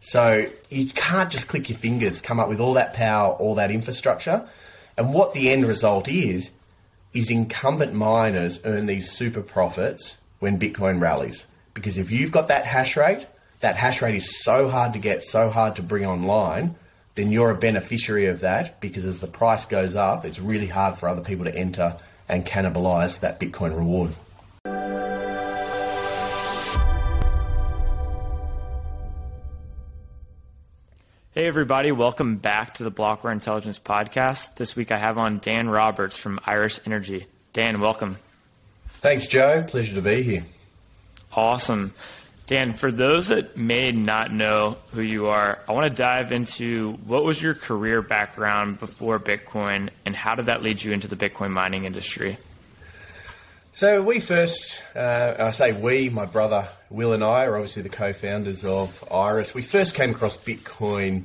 So 0.00 0.48
you 0.70 0.86
can't 0.86 1.30
just 1.30 1.46
click 1.46 1.68
your 1.68 1.78
fingers, 1.78 2.20
come 2.20 2.40
up 2.40 2.48
with 2.48 2.60
all 2.60 2.74
that 2.74 2.94
power, 2.94 3.32
all 3.34 3.54
that 3.56 3.70
infrastructure. 3.70 4.48
And 4.96 5.12
what 5.12 5.34
the 5.34 5.50
end 5.50 5.66
result 5.66 6.08
is, 6.08 6.50
is 7.12 7.30
incumbent 7.30 7.92
miners 7.92 8.60
earn 8.64 8.86
these 8.86 9.10
super 9.10 9.42
profits 9.42 10.16
when 10.38 10.58
Bitcoin 10.58 11.00
rallies. 11.00 11.46
Because 11.74 11.98
if 11.98 12.10
you've 12.10 12.32
got 12.32 12.48
that 12.48 12.64
hash 12.64 12.96
rate, 12.96 13.26
that 13.60 13.76
hash 13.76 14.00
rate 14.00 14.14
is 14.14 14.42
so 14.42 14.68
hard 14.68 14.94
to 14.94 14.98
get, 14.98 15.22
so 15.22 15.50
hard 15.50 15.76
to 15.76 15.82
bring 15.82 16.06
online, 16.06 16.76
then 17.14 17.30
you're 17.30 17.50
a 17.50 17.54
beneficiary 17.54 18.26
of 18.26 18.40
that 18.40 18.80
because 18.80 19.04
as 19.04 19.20
the 19.20 19.26
price 19.26 19.66
goes 19.66 19.96
up, 19.96 20.24
it's 20.24 20.40
really 20.40 20.66
hard 20.66 20.96
for 20.96 21.08
other 21.08 21.22
people 21.22 21.44
to 21.44 21.54
enter 21.54 21.96
and 22.28 22.46
cannibalize 22.46 23.20
that 23.20 23.38
Bitcoin 23.38 23.76
reward. 23.76 24.12
Hey, 31.40 31.46
everybody, 31.46 31.90
welcome 31.90 32.36
back 32.36 32.74
to 32.74 32.84
the 32.84 32.90
Blockware 32.90 33.32
Intelligence 33.32 33.78
Podcast. 33.78 34.56
This 34.56 34.76
week 34.76 34.92
I 34.92 34.98
have 34.98 35.16
on 35.16 35.38
Dan 35.38 35.70
Roberts 35.70 36.18
from 36.18 36.38
Iris 36.44 36.80
Energy. 36.84 37.28
Dan, 37.54 37.80
welcome. 37.80 38.18
Thanks, 39.00 39.26
Joe. 39.26 39.64
Pleasure 39.66 39.94
to 39.94 40.02
be 40.02 40.22
here. 40.22 40.44
Awesome. 41.32 41.94
Dan, 42.46 42.74
for 42.74 42.92
those 42.92 43.28
that 43.28 43.56
may 43.56 43.90
not 43.90 44.30
know 44.30 44.76
who 44.92 45.00
you 45.00 45.28
are, 45.28 45.58
I 45.66 45.72
want 45.72 45.90
to 45.90 45.96
dive 45.96 46.30
into 46.30 46.92
what 47.06 47.24
was 47.24 47.40
your 47.40 47.54
career 47.54 48.02
background 48.02 48.78
before 48.78 49.18
Bitcoin 49.18 49.88
and 50.04 50.14
how 50.14 50.34
did 50.34 50.44
that 50.44 50.62
lead 50.62 50.82
you 50.82 50.92
into 50.92 51.08
the 51.08 51.16
Bitcoin 51.16 51.52
mining 51.52 51.86
industry? 51.86 52.36
So 53.80 54.02
we 54.02 54.20
first, 54.20 54.82
uh, 54.94 55.36
I 55.38 55.52
say 55.52 55.72
we, 55.72 56.10
my 56.10 56.26
brother 56.26 56.68
Will 56.90 57.14
and 57.14 57.24
I 57.24 57.46
are 57.46 57.56
obviously 57.56 57.80
the 57.80 57.88
co-founders 57.88 58.62
of 58.62 59.02
Iris. 59.10 59.54
We 59.54 59.62
first 59.62 59.94
came 59.94 60.10
across 60.10 60.36
Bitcoin 60.36 61.22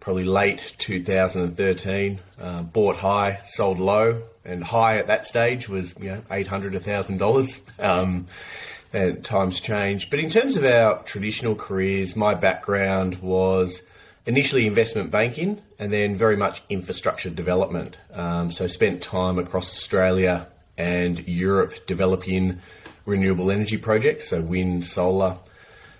probably 0.00 0.24
late 0.24 0.74
2013. 0.78 2.18
Uh, 2.40 2.62
bought 2.62 2.96
high, 2.96 3.40
sold 3.44 3.78
low, 3.78 4.22
and 4.42 4.64
high 4.64 4.96
at 4.96 5.08
that 5.08 5.26
stage 5.26 5.68
was 5.68 5.94
you 6.00 6.08
know 6.08 6.22
800 6.30 6.74
a 6.76 6.80
thousand 6.80 7.18
dollars. 7.18 7.60
Um, 7.78 8.26
and 8.94 9.22
times 9.22 9.60
change. 9.60 10.08
But 10.08 10.18
in 10.18 10.30
terms 10.30 10.56
of 10.56 10.64
our 10.64 11.02
traditional 11.02 11.56
careers, 11.56 12.16
my 12.16 12.34
background 12.34 13.16
was 13.16 13.82
initially 14.24 14.66
investment 14.66 15.10
banking 15.10 15.60
and 15.78 15.92
then 15.92 16.16
very 16.16 16.38
much 16.38 16.62
infrastructure 16.70 17.28
development. 17.28 17.98
Um, 18.14 18.50
so 18.50 18.66
spent 18.66 19.02
time 19.02 19.38
across 19.38 19.70
Australia 19.70 20.46
and 20.78 21.26
Europe 21.28 21.86
developing 21.86 22.60
renewable 23.04 23.50
energy 23.50 23.76
projects, 23.76 24.28
so 24.28 24.40
wind, 24.40 24.86
solar, 24.86 25.36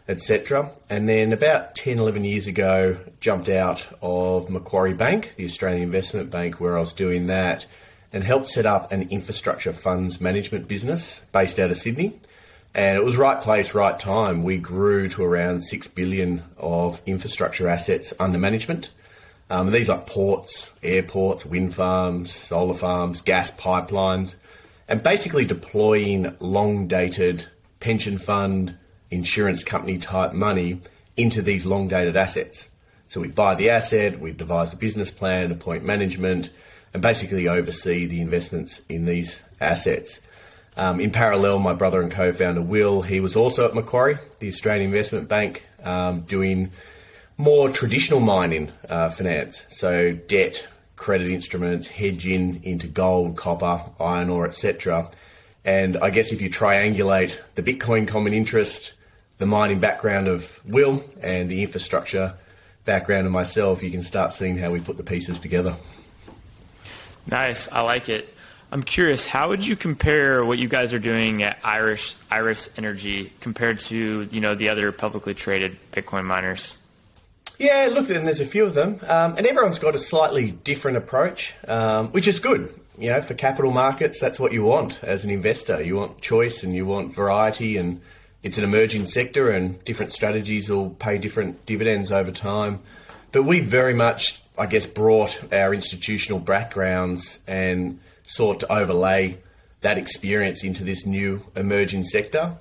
etc. 0.09 0.70
And 0.89 1.09
then 1.09 1.33
about 1.33 1.75
10, 1.75 1.98
11 1.98 2.25
years 2.25 2.47
ago, 2.47 2.97
jumped 3.20 3.48
out 3.48 3.87
of 4.01 4.48
Macquarie 4.48 4.95
Bank, 4.95 5.35
the 5.37 5.45
Australian 5.45 5.83
Investment 5.83 6.31
Bank, 6.31 6.61
where 6.61 6.77
I 6.77 6.81
was 6.81 6.93
doing 6.93 7.27
that 7.27 7.67
and 8.12 8.25
helped 8.25 8.48
set 8.48 8.65
up 8.65 8.91
an 8.91 9.09
infrastructure 9.11 9.73
funds 9.73 10.20
management 10.20 10.67
business 10.67 11.20
based 11.33 11.59
out 11.59 11.70
of 11.70 11.77
Sydney. 11.77 12.19
And 12.75 12.97
it 12.97 13.05
was 13.05 13.17
right 13.17 13.42
place, 13.42 13.75
right 13.75 13.98
time. 13.98 14.45
We 14.45 14.57
grew 14.57 15.09
to 15.11 15.25
around 15.25 15.63
6 15.63 15.89
billion 15.89 16.45
of 16.57 17.03
infrastructure 17.05 17.69
assets 17.69 18.15
under 18.20 18.39
management. 18.39 18.91
Um, 19.51 19.73
these 19.73 19.89
are 19.89 19.98
ports, 19.98 20.70
airports, 20.83 21.45
wind 21.45 21.75
farms, 21.75 22.33
solar 22.33 22.75
farms, 22.75 23.20
gas 23.23 23.51
pipelines 23.51 24.37
and 24.89 25.03
basically 25.03 25.44
deploying 25.44 26.34
long 26.41 26.86
dated 26.86 27.47
pension 27.81 28.19
fund, 28.19 28.77
insurance 29.11 29.62
company 29.62 29.98
type 29.98 30.33
money 30.33 30.80
into 31.17 31.42
these 31.42 31.67
long 31.67 31.89
dated 31.89 32.17
assets. 32.17 32.69
So 33.08 33.20
we 33.20 33.28
buy 33.28 33.55
the 33.55 33.70
asset, 33.70 34.20
we 34.20 34.33
devise 34.33 34.72
a 34.72 34.77
business 34.77 35.11
plan, 35.11 35.50
appoint 35.53 35.84
management, 35.84 36.50
and 36.92 37.03
basically 37.03 37.48
oversee 37.48 38.06
the 38.06 38.20
investments 38.20 38.83
in 38.89 39.06
these 39.06 39.41
assets. 39.61 40.20
Um, 40.77 41.01
in 41.01 41.11
parallel, 41.11 41.58
my 41.58 41.73
brother 41.73 42.01
and 42.01 42.11
co 42.11 42.33
founder 42.33 42.63
Will, 42.63 43.02
he 43.02 43.20
was 43.20 43.34
also 43.34 43.67
at 43.67 43.74
Macquarie, 43.74 44.18
the 44.39 44.48
Australian 44.48 44.90
Investment 44.90 45.29
Bank, 45.29 45.67
um, 45.83 46.20
doing 46.20 46.70
more 47.36 47.70
traditional 47.70 48.20
mining 48.20 48.70
uh, 48.89 49.11
finance, 49.11 49.64
so 49.70 50.13
debt, 50.13 50.67
credit 50.98 51.31
instruments, 51.31 51.86
hedge 51.86 52.27
in 52.27 52.61
into 52.64 52.86
gold, 52.86 53.36
copper, 53.36 53.83
iron 53.98 54.29
ore, 54.29 54.47
etc. 54.47 55.11
And 55.64 55.97
I 55.97 56.11
guess 56.11 56.33
if 56.33 56.42
you 56.42 56.51
triangulate 56.51 57.39
the 57.55 57.63
Bitcoin 57.63 58.07
common 58.07 58.35
interest, 58.35 58.92
the 59.39 59.47
mining 59.47 59.81
background 59.81 60.29
of 60.29 60.61
Will, 60.67 61.03
and 61.23 61.51
the 61.51 61.63
infrastructure 61.63 62.35
background 62.85 63.27
of 63.27 63.33
myself, 63.33 63.83
you 63.83 63.91
can 63.91 64.03
start 64.03 64.33
seeing 64.33 64.58
how 64.58 64.70
we 64.70 64.81
put 64.81 64.97
the 64.97 65.05
pieces 65.05 65.39
together. 65.39 65.77
Nice, 67.27 67.70
I 67.70 67.81
like 67.83 68.08
it. 68.08 68.35
I'm 68.70 68.83
curious, 68.83 69.25
how 69.25 69.48
would 69.48 69.67
you 69.67 69.77
compare 69.77 70.45
what 70.45 70.58
you 70.58 70.69
guys 70.69 70.92
are 70.92 70.98
doing 70.98 71.42
at 71.42 71.58
Irish 71.64 72.17
Iris 72.31 72.69
Energy 72.77 73.33
compared 73.41 73.79
to 73.81 74.29
you 74.31 74.41
know 74.41 74.55
the 74.55 74.69
other 74.69 74.92
publicly 74.92 75.35
traded 75.35 75.77
Bitcoin 75.92 76.25
miners? 76.25 76.77
Yeah, 77.58 77.89
look, 77.91 78.08
and 78.08 78.24
there's 78.24 78.41
a 78.41 78.46
few 78.46 78.64
of 78.64 78.74
them, 78.74 79.01
um, 79.08 79.36
and 79.36 79.45
everyone's 79.45 79.80
got 79.80 79.96
a 79.96 79.98
slightly 79.98 80.52
different 80.52 80.96
approach, 80.96 81.55
um, 81.67 82.08
which 82.13 82.29
is 82.29 82.39
good. 82.39 82.73
You 82.96 83.11
know, 83.11 83.20
for 83.20 83.35
capital 83.35 83.73
markets, 83.73 84.20
that's 84.20 84.39
what 84.39 84.52
you 84.52 84.63
want 84.63 85.02
as 85.02 85.24
an 85.24 85.30
investor. 85.30 85.83
You 85.83 85.96
want 85.96 86.20
choice 86.20 86.63
and 86.63 86.73
you 86.73 86.86
want 86.86 87.13
variety, 87.13 87.77
and 87.77 88.01
it's 88.45 88.58
an 88.58 88.64
emerging 88.64 89.07
sector, 89.07 89.51
and 89.51 89.83
different 89.85 90.13
strategies 90.13 90.69
will 90.69 90.91
pay 90.91 91.19
different 91.19 91.67
dividends 91.67 92.13
over 92.13 92.30
time. 92.30 92.79
But 93.33 93.42
we 93.42 93.58
very 93.58 93.95
much, 93.95 94.40
I 94.57 94.67
guess, 94.67 94.86
brought 94.86 95.52
our 95.52 95.75
institutional 95.75 96.39
backgrounds 96.39 97.40
and 97.48 97.98
sought 98.25 98.61
to 98.61 98.73
overlay 98.73 99.39
that 99.80 99.98
experience 99.98 100.63
into 100.63 100.85
this 100.85 101.05
new 101.05 101.45
emerging 101.57 102.05
sector 102.05 102.57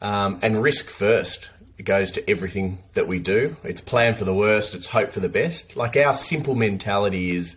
um, 0.00 0.38
and 0.40 0.62
risk 0.62 0.88
first. 0.88 1.50
It 1.78 1.84
goes 1.84 2.10
to 2.12 2.28
everything 2.28 2.78
that 2.94 3.06
we 3.06 3.20
do. 3.20 3.56
It's 3.62 3.80
plan 3.80 4.16
for 4.16 4.24
the 4.24 4.34
worst, 4.34 4.74
it's 4.74 4.88
hope 4.88 5.12
for 5.12 5.20
the 5.20 5.28
best. 5.28 5.76
Like 5.76 5.96
our 5.96 6.12
simple 6.12 6.56
mentality 6.56 7.34
is 7.36 7.56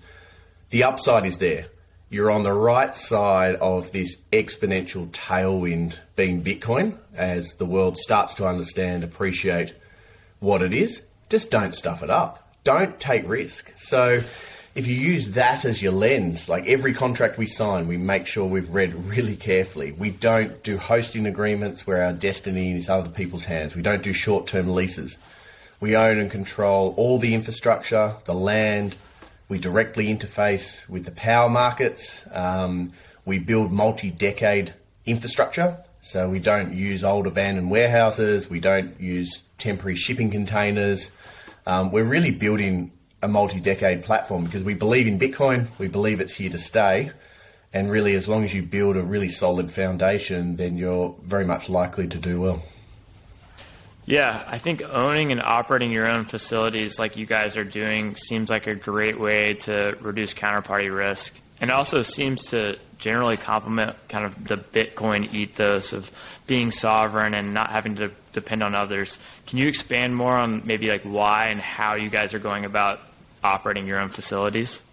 the 0.69 0.83
upside 0.83 1.25
is 1.25 1.39
there. 1.39 1.65
You're 2.09 2.29
on 2.29 2.43
the 2.43 2.53
right 2.53 2.93
side 2.93 3.55
of 3.55 3.91
this 3.93 4.17
exponential 4.31 5.07
tailwind 5.09 5.97
being 6.15 6.43
Bitcoin 6.43 6.97
as 7.15 7.53
the 7.53 7.65
world 7.65 7.97
starts 7.97 8.33
to 8.35 8.47
understand, 8.47 9.03
appreciate 9.03 9.73
what 10.39 10.61
it 10.61 10.73
is. 10.73 11.01
Just 11.29 11.49
don't 11.49 11.73
stuff 11.73 12.03
it 12.03 12.09
up. 12.09 12.53
Don't 12.63 12.99
take 12.99 13.27
risk. 13.27 13.71
So 13.77 14.21
if 14.73 14.87
you 14.87 14.95
use 14.95 15.29
that 15.31 15.65
as 15.65 15.81
your 15.81 15.91
lens, 15.91 16.47
like 16.47 16.65
every 16.65 16.93
contract 16.93 17.37
we 17.37 17.45
sign, 17.45 17.87
we 17.87 17.97
make 17.97 18.25
sure 18.25 18.45
we've 18.45 18.73
read 18.73 18.93
really 18.93 19.35
carefully. 19.35 19.91
We 19.91 20.11
don't 20.11 20.63
do 20.63 20.77
hosting 20.77 21.25
agreements 21.25 21.85
where 21.85 22.03
our 22.03 22.13
destiny 22.13 22.77
is 22.77 22.89
other 22.89 23.09
people's 23.09 23.43
hands. 23.43 23.75
We 23.75 23.81
don't 23.81 24.01
do 24.01 24.13
short 24.13 24.47
term 24.47 24.73
leases. 24.73 25.17
We 25.81 25.95
own 25.95 26.19
and 26.19 26.31
control 26.31 26.93
all 26.95 27.19
the 27.19 27.33
infrastructure, 27.33 28.15
the 28.25 28.33
land. 28.33 28.95
We 29.49 29.59
directly 29.59 30.07
interface 30.07 30.87
with 30.87 31.03
the 31.03 31.11
power 31.11 31.49
markets. 31.49 32.23
Um, 32.31 32.93
we 33.25 33.39
build 33.39 33.71
multi 33.73 34.09
decade 34.09 34.73
infrastructure. 35.05 35.77
So 36.01 36.29
we 36.29 36.39
don't 36.39 36.73
use 36.73 37.03
old 37.03 37.27
abandoned 37.27 37.69
warehouses. 37.69 38.49
We 38.49 38.59
don't 38.59 38.99
use 39.01 39.41
temporary 39.57 39.95
shipping 39.95 40.31
containers. 40.31 41.11
Um, 41.65 41.91
we're 41.91 42.05
really 42.05 42.31
building 42.31 42.91
a 43.21 43.27
multi-decade 43.27 44.03
platform 44.03 44.45
because 44.45 44.63
we 44.63 44.73
believe 44.73 45.07
in 45.07 45.19
Bitcoin, 45.19 45.67
we 45.77 45.87
believe 45.87 46.21
it's 46.21 46.33
here 46.33 46.49
to 46.49 46.57
stay, 46.57 47.11
and 47.73 47.89
really, 47.89 48.15
as 48.15 48.27
long 48.27 48.43
as 48.43 48.53
you 48.53 48.63
build 48.63 48.97
a 48.97 49.01
really 49.01 49.29
solid 49.29 49.71
foundation, 49.71 50.57
then 50.57 50.75
you're 50.75 51.15
very 51.23 51.45
much 51.45 51.69
likely 51.69 52.07
to 52.07 52.17
do 52.17 52.41
well. 52.41 52.61
Yeah, 54.05 54.43
I 54.45 54.57
think 54.57 54.81
owning 54.81 55.31
and 55.31 55.41
operating 55.41 55.91
your 55.91 56.07
own 56.07 56.25
facilities 56.25 56.99
like 56.99 57.15
you 57.15 57.25
guys 57.25 57.55
are 57.55 57.63
doing 57.63 58.15
seems 58.15 58.49
like 58.49 58.67
a 58.67 58.75
great 58.75 59.17
way 59.17 59.53
to 59.53 59.95
reduce 60.01 60.33
counterparty 60.33 60.93
risk. 60.93 61.39
And 61.61 61.71
also 61.71 62.01
seems 62.01 62.47
to 62.47 62.77
generally 62.97 63.37
complement 63.37 63.95
kind 64.09 64.25
of 64.25 64.47
the 64.47 64.57
Bitcoin 64.57 65.31
ethos 65.31 65.93
of 65.93 66.11
being 66.47 66.71
sovereign 66.71 67.33
and 67.33 67.53
not 67.53 67.69
having 67.69 67.95
to 67.97 68.11
depend 68.33 68.63
on 68.63 68.75
others. 68.75 69.19
Can 69.45 69.59
you 69.59 69.67
expand 69.67 70.15
more 70.15 70.33
on 70.33 70.63
maybe 70.65 70.89
like 70.89 71.03
why 71.03 71.47
and 71.47 71.61
how 71.61 71.93
you 71.93 72.09
guys 72.09 72.33
are 72.33 72.39
going 72.39 72.65
about 72.65 72.99
operating 73.43 73.87
your 73.87 73.99
own 73.99 74.09
facilities? 74.09 74.83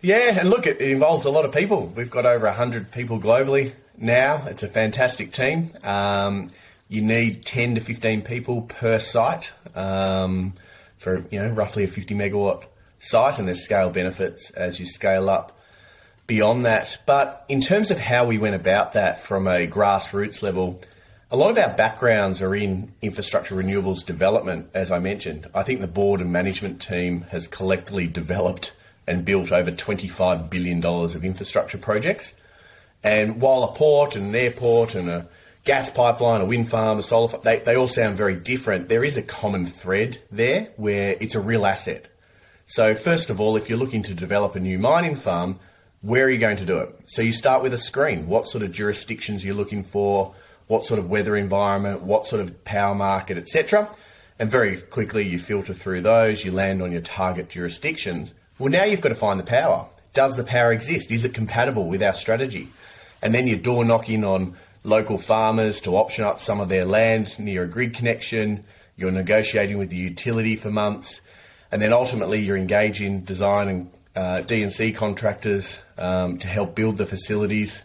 Yeah, 0.00 0.38
and 0.38 0.50
look, 0.50 0.66
it, 0.66 0.80
involves 0.80 1.24
a 1.24 1.30
lot 1.30 1.44
of 1.44 1.52
people. 1.52 1.86
We've 1.86 2.10
got 2.10 2.26
over 2.26 2.46
100 2.46 2.90
people 2.92 3.18
globally 3.18 3.72
now. 3.96 4.44
It's 4.46 4.62
a 4.62 4.68
fantastic 4.68 5.32
team. 5.32 5.70
Um, 5.82 6.50
you 6.88 7.00
need 7.00 7.46
10 7.46 7.76
to 7.76 7.80
15 7.80 8.22
people 8.22 8.62
per 8.62 8.98
site 8.98 9.52
um, 9.74 10.52
for, 10.98 11.24
you 11.30 11.40
know, 11.40 11.48
roughly 11.48 11.84
a 11.84 11.88
50 11.88 12.14
megawatt 12.14 12.64
site, 12.98 13.38
and 13.38 13.48
there's 13.48 13.64
scale 13.64 13.90
benefits 13.90 14.50
as 14.50 14.78
you 14.78 14.86
scale 14.86 15.30
up 15.30 15.58
beyond 16.26 16.66
that. 16.66 16.98
But 17.06 17.44
in 17.48 17.60
terms 17.60 17.90
of 17.90 17.98
how 17.98 18.26
we 18.26 18.38
went 18.38 18.54
about 18.54 18.92
that 18.92 19.22
from 19.22 19.46
a 19.46 19.66
grassroots 19.66 20.42
level, 20.42 20.80
a 21.34 21.36
lot 21.36 21.50
of 21.50 21.58
our 21.58 21.74
backgrounds 21.74 22.40
are 22.40 22.54
in 22.54 22.92
infrastructure 23.02 23.56
renewables 23.56 24.06
development, 24.06 24.70
as 24.72 24.92
I 24.92 25.00
mentioned. 25.00 25.50
I 25.52 25.64
think 25.64 25.80
the 25.80 25.88
board 25.88 26.20
and 26.20 26.30
management 26.30 26.80
team 26.80 27.22
has 27.30 27.48
collectively 27.48 28.06
developed 28.06 28.72
and 29.04 29.24
built 29.24 29.50
over 29.50 29.72
$25 29.72 30.48
billion 30.48 30.84
of 30.84 31.24
infrastructure 31.24 31.76
projects. 31.76 32.34
And 33.02 33.40
while 33.40 33.64
a 33.64 33.74
port 33.74 34.14
and 34.14 34.28
an 34.28 34.34
airport 34.36 34.94
and 34.94 35.10
a 35.10 35.26
gas 35.64 35.90
pipeline, 35.90 36.40
a 36.40 36.44
wind 36.44 36.70
farm, 36.70 37.00
a 37.00 37.02
solar 37.02 37.26
farm, 37.26 37.42
they, 37.42 37.58
they 37.58 37.74
all 37.74 37.88
sound 37.88 38.16
very 38.16 38.36
different. 38.36 38.88
There 38.88 39.02
is 39.02 39.16
a 39.16 39.22
common 39.22 39.66
thread 39.66 40.20
there 40.30 40.68
where 40.76 41.16
it's 41.18 41.34
a 41.34 41.40
real 41.40 41.66
asset. 41.66 42.06
So, 42.66 42.94
first 42.94 43.28
of 43.28 43.40
all, 43.40 43.56
if 43.56 43.68
you're 43.68 43.76
looking 43.76 44.04
to 44.04 44.14
develop 44.14 44.54
a 44.54 44.60
new 44.60 44.78
mining 44.78 45.16
farm, 45.16 45.58
where 46.00 46.26
are 46.26 46.30
you 46.30 46.38
going 46.38 46.58
to 46.58 46.64
do 46.64 46.78
it? 46.78 46.94
So, 47.06 47.22
you 47.22 47.32
start 47.32 47.64
with 47.64 47.74
a 47.74 47.78
screen. 47.78 48.28
What 48.28 48.46
sort 48.46 48.62
of 48.62 48.70
jurisdictions 48.70 49.44
you're 49.44 49.56
looking 49.56 49.82
for, 49.82 50.32
what 50.66 50.84
sort 50.84 50.98
of 50.98 51.10
weather 51.10 51.36
environment, 51.36 52.02
what 52.02 52.26
sort 52.26 52.40
of 52.40 52.64
power 52.64 52.94
market, 52.94 53.36
etc. 53.36 53.88
And 54.38 54.50
very 54.50 54.80
quickly 54.80 55.26
you 55.26 55.38
filter 55.38 55.74
through 55.74 56.02
those, 56.02 56.44
you 56.44 56.52
land 56.52 56.82
on 56.82 56.92
your 56.92 57.00
target 57.00 57.48
jurisdictions. 57.48 58.34
Well, 58.58 58.70
now 58.70 58.84
you've 58.84 59.00
got 59.00 59.10
to 59.10 59.14
find 59.14 59.38
the 59.38 59.44
power. 59.44 59.86
Does 60.12 60.36
the 60.36 60.44
power 60.44 60.72
exist? 60.72 61.10
Is 61.10 61.24
it 61.24 61.34
compatible 61.34 61.88
with 61.88 62.02
our 62.02 62.12
strategy? 62.12 62.68
And 63.20 63.34
then 63.34 63.46
you're 63.46 63.58
door 63.58 63.84
knocking 63.84 64.24
on 64.24 64.56
local 64.84 65.18
farmers 65.18 65.80
to 65.82 65.96
option 65.96 66.24
up 66.24 66.40
some 66.40 66.60
of 66.60 66.68
their 66.68 66.84
land 66.84 67.38
near 67.38 67.64
a 67.64 67.66
grid 67.66 67.94
connection. 67.94 68.64
You're 68.96 69.10
negotiating 69.10 69.78
with 69.78 69.90
the 69.90 69.96
utility 69.96 70.56
for 70.56 70.70
months. 70.70 71.20
And 71.72 71.82
then 71.82 71.92
ultimately 71.92 72.40
you're 72.40 72.56
engaging 72.56 73.22
design 73.22 73.68
and 73.68 73.90
uh, 74.14 74.40
D&C 74.42 74.92
contractors 74.92 75.80
um, 75.98 76.38
to 76.38 76.46
help 76.46 76.74
build 76.74 76.96
the 76.96 77.06
facilities. 77.06 77.82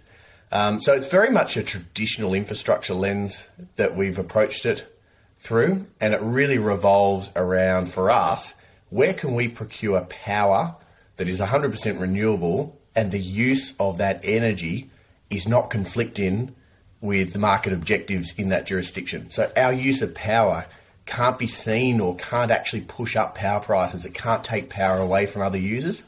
Um, 0.51 0.79
so 0.79 0.93
it's 0.93 1.09
very 1.09 1.29
much 1.29 1.57
a 1.57 1.63
traditional 1.63 2.33
infrastructure 2.33 2.93
lens 2.93 3.47
that 3.75 3.95
we've 3.95 4.17
approached 4.17 4.65
it 4.65 4.95
through, 5.37 5.85
and 6.01 6.13
it 6.13 6.21
really 6.21 6.57
revolves 6.57 7.29
around 7.35 7.91
for 7.91 8.09
us 8.09 8.53
where 8.89 9.13
can 9.13 9.35
we 9.35 9.47
procure 9.47 10.01
power 10.01 10.75
that 11.17 11.27
is 11.27 11.39
100% 11.39 11.99
renewable 11.99 12.79
and 12.95 13.11
the 13.11 13.19
use 13.19 13.73
of 13.79 13.99
that 13.99 14.19
energy 14.23 14.89
is 15.29 15.47
not 15.47 15.69
conflicting 15.69 16.55
with 17.01 17.33
the 17.33 17.39
market 17.39 17.71
objectives 17.71 18.33
in 18.37 18.49
that 18.49 18.65
jurisdiction. 18.65 19.29
So 19.29 19.51
our 19.55 19.71
use 19.71 20.01
of 20.01 20.15
power 20.15 20.65
can't 21.05 21.37
be 21.37 21.47
seen 21.47 21.99
or 21.99 22.15
can't 22.15 22.51
actually 22.51 22.81
push 22.81 23.15
up 23.15 23.35
power 23.35 23.59
prices. 23.59 24.05
It 24.05 24.13
can't 24.13 24.43
take 24.43 24.69
power 24.69 24.97
away 24.97 25.25
from 25.25 25.41
other 25.41 25.57
users. 25.57 26.01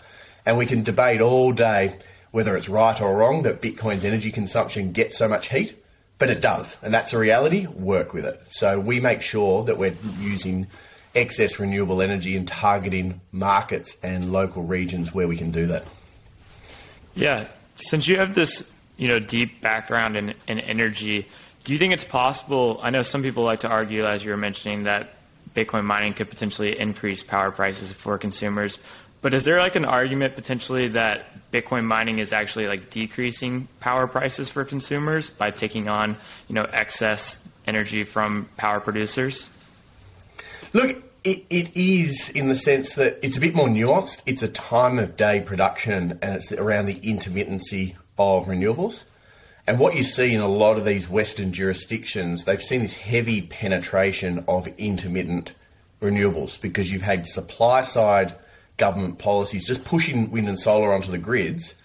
And 0.45 0.57
we 0.57 0.65
can 0.65 0.83
debate 0.83 1.21
all 1.21 1.51
day 1.51 1.97
whether 2.31 2.55
it's 2.55 2.69
right 2.69 2.99
or 2.99 3.15
wrong 3.15 3.43
that 3.43 3.61
Bitcoin's 3.61 4.05
energy 4.05 4.31
consumption 4.31 4.91
gets 4.91 5.17
so 5.17 5.27
much 5.27 5.49
heat, 5.49 5.75
but 6.17 6.29
it 6.29 6.41
does. 6.41 6.77
And 6.81 6.93
that's 6.93 7.13
a 7.13 7.17
reality. 7.17 7.67
Work 7.67 8.13
with 8.13 8.25
it. 8.25 8.41
So 8.49 8.79
we 8.79 8.99
make 8.99 9.21
sure 9.21 9.63
that 9.65 9.77
we're 9.77 9.95
using 10.19 10.67
excess 11.13 11.59
renewable 11.59 12.01
energy 12.01 12.37
and 12.37 12.47
targeting 12.47 13.19
markets 13.31 13.97
and 14.01 14.31
local 14.31 14.63
regions 14.63 15.13
where 15.13 15.27
we 15.27 15.35
can 15.35 15.51
do 15.51 15.67
that. 15.67 15.85
Yeah. 17.15 17.47
Since 17.75 18.07
you 18.07 18.17
have 18.17 18.33
this, 18.33 18.71
you 18.97 19.07
know, 19.07 19.19
deep 19.19 19.59
background 19.59 20.15
in, 20.15 20.33
in 20.47 20.59
energy, 20.59 21.27
do 21.63 21.73
you 21.73 21.79
think 21.79 21.93
it's 21.93 22.03
possible? 22.03 22.79
I 22.81 22.91
know 22.91 23.03
some 23.03 23.23
people 23.23 23.43
like 23.43 23.59
to 23.59 23.67
argue, 23.67 24.05
as 24.05 24.23
you 24.23 24.31
were 24.31 24.37
mentioning, 24.37 24.83
that 24.83 25.15
Bitcoin 25.55 25.83
mining 25.83 26.13
could 26.13 26.29
potentially 26.29 26.79
increase 26.79 27.23
power 27.23 27.51
prices 27.51 27.91
for 27.91 28.17
consumers. 28.17 28.79
But 29.21 29.33
is 29.33 29.45
there 29.45 29.59
like 29.59 29.75
an 29.75 29.85
argument 29.85 30.35
potentially 30.35 30.89
that 30.89 31.25
Bitcoin 31.51 31.83
mining 31.83 32.19
is 32.19 32.33
actually 32.33 32.67
like 32.67 32.89
decreasing 32.89 33.67
power 33.79 34.07
prices 34.07 34.49
for 34.49 34.65
consumers 34.65 35.29
by 35.29 35.51
taking 35.51 35.87
on, 35.87 36.17
you 36.47 36.55
know, 36.55 36.63
excess 36.63 37.47
energy 37.67 38.03
from 38.03 38.49
power 38.57 38.79
producers? 38.79 39.51
Look, 40.73 40.97
it, 41.23 41.45
it 41.49 41.75
is 41.75 42.29
in 42.29 42.47
the 42.47 42.55
sense 42.55 42.95
that 42.95 43.19
it's 43.21 43.37
a 43.37 43.39
bit 43.39 43.53
more 43.53 43.67
nuanced. 43.67 44.23
It's 44.25 44.41
a 44.41 44.47
time 44.47 44.97
of 44.97 45.15
day 45.15 45.41
production 45.41 46.17
and 46.21 46.35
it's 46.35 46.51
around 46.51 46.87
the 46.87 46.95
intermittency 46.95 47.95
of 48.17 48.45
renewables. 48.45 49.03
And 49.67 49.77
what 49.77 49.95
you 49.95 50.03
see 50.03 50.33
in 50.33 50.41
a 50.41 50.47
lot 50.47 50.77
of 50.77 50.85
these 50.85 51.07
Western 51.07 51.53
jurisdictions, 51.53 52.45
they've 52.45 52.61
seen 52.61 52.81
this 52.81 52.95
heavy 52.95 53.43
penetration 53.43 54.43
of 54.47 54.67
intermittent 54.79 55.53
renewables 56.01 56.59
because 56.59 56.91
you've 56.91 57.03
had 57.03 57.27
supply 57.27 57.81
side 57.81 58.33
government 58.81 59.19
policies 59.19 59.63
just 59.63 59.85
pushing 59.85 60.31
wind 60.31 60.49
and 60.49 60.59
solar 60.59 60.91
onto 60.91 61.11
the 61.11 61.19
grids, 61.19 61.75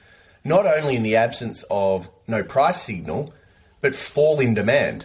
not 0.45 0.65
only 0.65 0.97
in 0.97 1.03
the 1.03 1.15
absence 1.15 1.63
of 1.71 2.09
no 2.27 2.43
price 2.43 2.83
signal, 2.83 3.35
but 3.83 3.95
fall 3.95 4.41
in 4.41 4.55
demand. 4.55 5.05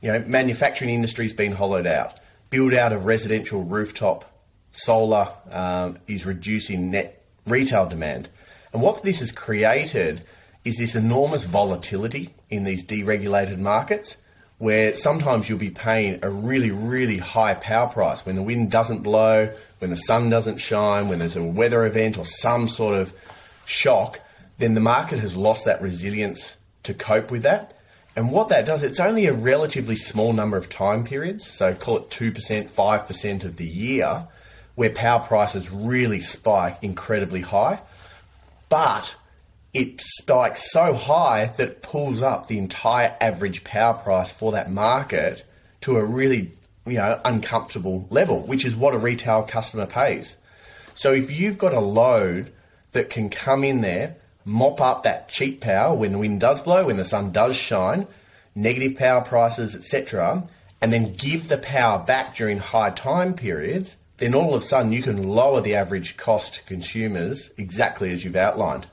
You 0.00 0.12
know, 0.12 0.20
manufacturing 0.20 0.88
industry's 0.88 1.34
been 1.34 1.52
hollowed 1.52 1.86
out. 1.86 2.20
Build 2.48 2.72
out 2.72 2.94
of 2.94 3.04
residential 3.04 3.62
rooftop 3.62 4.24
solar 4.70 5.28
um, 5.50 5.98
is 6.06 6.24
reducing 6.24 6.90
net 6.90 7.22
retail 7.46 7.86
demand. 7.86 8.30
And 8.72 8.80
what 8.80 9.02
this 9.02 9.18
has 9.18 9.30
created 9.30 10.24
is 10.64 10.78
this 10.78 10.94
enormous 10.94 11.44
volatility 11.44 12.34
in 12.48 12.64
these 12.64 12.82
deregulated 12.82 13.58
markets 13.58 14.16
where 14.56 14.96
sometimes 14.96 15.50
you'll 15.50 15.58
be 15.58 15.68
paying 15.68 16.18
a 16.22 16.30
really, 16.30 16.70
really 16.70 17.18
high 17.18 17.52
power 17.52 17.88
price 17.88 18.24
when 18.24 18.36
the 18.36 18.42
wind 18.42 18.70
doesn't 18.70 19.02
blow, 19.02 19.54
when 19.78 19.90
the 19.90 19.96
sun 19.96 20.30
doesn't 20.30 20.58
shine, 20.58 21.08
when 21.08 21.18
there's 21.18 21.36
a 21.36 21.42
weather 21.42 21.84
event 21.84 22.18
or 22.18 22.24
some 22.24 22.68
sort 22.68 22.98
of 22.98 23.12
shock, 23.66 24.20
then 24.58 24.74
the 24.74 24.80
market 24.80 25.18
has 25.18 25.36
lost 25.36 25.64
that 25.64 25.82
resilience 25.82 26.56
to 26.82 26.94
cope 26.94 27.30
with 27.30 27.42
that. 27.42 27.74
And 28.14 28.30
what 28.30 28.48
that 28.48 28.64
does, 28.64 28.82
it's 28.82 29.00
only 29.00 29.26
a 29.26 29.34
relatively 29.34 29.96
small 29.96 30.32
number 30.32 30.56
of 30.56 30.70
time 30.70 31.04
periods, 31.04 31.46
so 31.46 31.74
call 31.74 31.98
it 31.98 32.08
2%, 32.08 32.70
5% 32.70 33.44
of 33.44 33.56
the 33.56 33.66
year, 33.66 34.26
where 34.74 34.90
power 34.90 35.20
prices 35.20 35.70
really 35.70 36.20
spike 36.20 36.78
incredibly 36.80 37.42
high. 37.42 37.80
But 38.70 39.14
it 39.74 40.00
spikes 40.00 40.72
so 40.72 40.94
high 40.94 41.52
that 41.58 41.68
it 41.68 41.82
pulls 41.82 42.22
up 42.22 42.46
the 42.46 42.56
entire 42.56 43.14
average 43.20 43.62
power 43.62 43.92
price 43.92 44.32
for 44.32 44.52
that 44.52 44.70
market 44.70 45.44
to 45.82 45.98
a 45.98 46.04
really 46.04 46.52
you 46.86 46.98
know, 46.98 47.20
uncomfortable 47.24 48.06
level, 48.10 48.42
which 48.42 48.64
is 48.64 48.74
what 48.74 48.94
a 48.94 48.98
retail 48.98 49.42
customer 49.42 49.86
pays. 49.86 50.36
So 50.94 51.12
if 51.12 51.30
you've 51.30 51.58
got 51.58 51.74
a 51.74 51.80
load 51.80 52.52
that 52.92 53.10
can 53.10 53.28
come 53.28 53.64
in 53.64 53.80
there, 53.80 54.16
mop 54.44 54.80
up 54.80 55.02
that 55.02 55.28
cheap 55.28 55.60
power 55.60 55.94
when 55.94 56.12
the 56.12 56.18
wind 56.18 56.40
does 56.40 56.62
blow, 56.62 56.86
when 56.86 56.96
the 56.96 57.04
sun 57.04 57.32
does 57.32 57.56
shine, 57.56 58.06
negative 58.54 58.96
power 58.96 59.20
prices, 59.20 59.74
etc., 59.74 60.48
and 60.80 60.92
then 60.92 61.12
give 61.14 61.48
the 61.48 61.58
power 61.58 61.98
back 61.98 62.36
during 62.36 62.58
high 62.58 62.90
time 62.90 63.34
periods, 63.34 63.96
then 64.18 64.34
all 64.34 64.54
of 64.54 64.62
a 64.62 64.64
sudden 64.64 64.92
you 64.92 65.02
can 65.02 65.22
lower 65.22 65.60
the 65.60 65.74
average 65.74 66.16
cost 66.16 66.54
to 66.54 66.62
consumers 66.62 67.50
exactly 67.58 68.12
as 68.12 68.24
you've 68.24 68.36
outlined. 68.36 68.86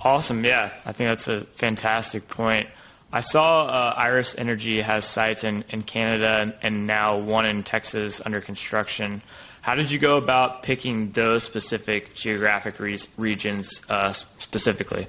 Awesome. 0.00 0.44
Yeah, 0.44 0.70
I 0.84 0.92
think 0.92 1.08
that's 1.08 1.28
a 1.28 1.42
fantastic 1.44 2.28
point. 2.28 2.68
I 3.14 3.20
saw 3.20 3.66
uh, 3.66 3.94
Iris 3.96 4.34
Energy 4.36 4.80
has 4.80 5.04
sites 5.04 5.44
in, 5.44 5.62
in 5.68 5.84
Canada 5.84 6.52
and 6.62 6.88
now 6.88 7.16
one 7.16 7.46
in 7.46 7.62
Texas 7.62 8.20
under 8.26 8.40
construction. 8.40 9.22
How 9.60 9.76
did 9.76 9.92
you 9.92 10.00
go 10.00 10.16
about 10.16 10.64
picking 10.64 11.12
those 11.12 11.44
specific 11.44 12.16
geographic 12.16 12.80
re- 12.80 12.98
regions 13.16 13.82
uh, 13.88 14.10
specifically? 14.14 15.06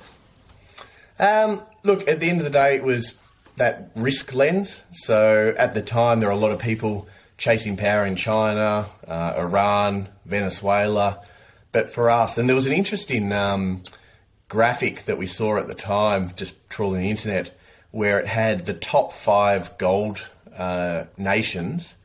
Um, 1.17 1.63
look, 1.81 2.07
at 2.07 2.19
the 2.19 2.29
end 2.29 2.41
of 2.41 2.43
the 2.43 2.51
day, 2.51 2.75
it 2.75 2.83
was 2.83 3.15
that 3.55 3.89
risk 3.95 4.35
lens. 4.35 4.81
So 4.91 5.55
at 5.57 5.73
the 5.73 5.81
time, 5.81 6.19
there 6.19 6.29
were 6.29 6.35
a 6.35 6.37
lot 6.37 6.51
of 6.51 6.59
people 6.59 7.07
chasing 7.39 7.75
power 7.75 8.05
in 8.05 8.15
China, 8.15 8.85
uh, 9.07 9.33
Iran, 9.35 10.09
Venezuela. 10.25 11.23
But 11.71 11.91
for 11.91 12.11
us, 12.11 12.37
and 12.37 12.47
there 12.47 12.55
was 12.55 12.67
an 12.67 12.73
interesting 12.73 13.31
um, 13.31 13.81
graphic 14.47 15.05
that 15.05 15.17
we 15.17 15.25
saw 15.25 15.57
at 15.57 15.67
the 15.67 15.73
time, 15.73 16.33
just 16.35 16.53
trawling 16.69 17.01
the 17.01 17.09
internet, 17.09 17.51
where 17.95 18.19
it 18.19 18.27
had 18.27 18.65
the 18.65 18.73
top 18.73 19.13
five 19.13 19.77
gold 19.77 20.21
uh, 20.53 21.05
nations. 21.17 21.95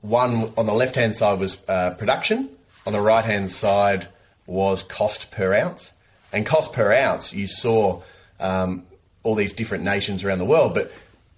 One 0.00 0.52
on 0.56 0.66
the 0.66 0.72
left 0.72 0.94
hand 0.94 1.16
side 1.16 1.40
was 1.40 1.58
uh, 1.66 1.90
production, 1.90 2.48
on 2.86 2.92
the 2.92 3.00
right 3.00 3.24
hand 3.24 3.50
side 3.50 4.06
was 4.46 4.84
cost 4.84 5.32
per 5.32 5.52
ounce. 5.52 5.92
And 6.32 6.46
cost 6.46 6.72
per 6.72 6.92
ounce, 6.92 7.32
you 7.32 7.48
saw 7.48 8.00
um, 8.38 8.86
all 9.24 9.34
these 9.34 9.52
different 9.52 9.82
nations 9.82 10.22
around 10.22 10.38
the 10.38 10.44
world, 10.44 10.72
but 10.72 10.92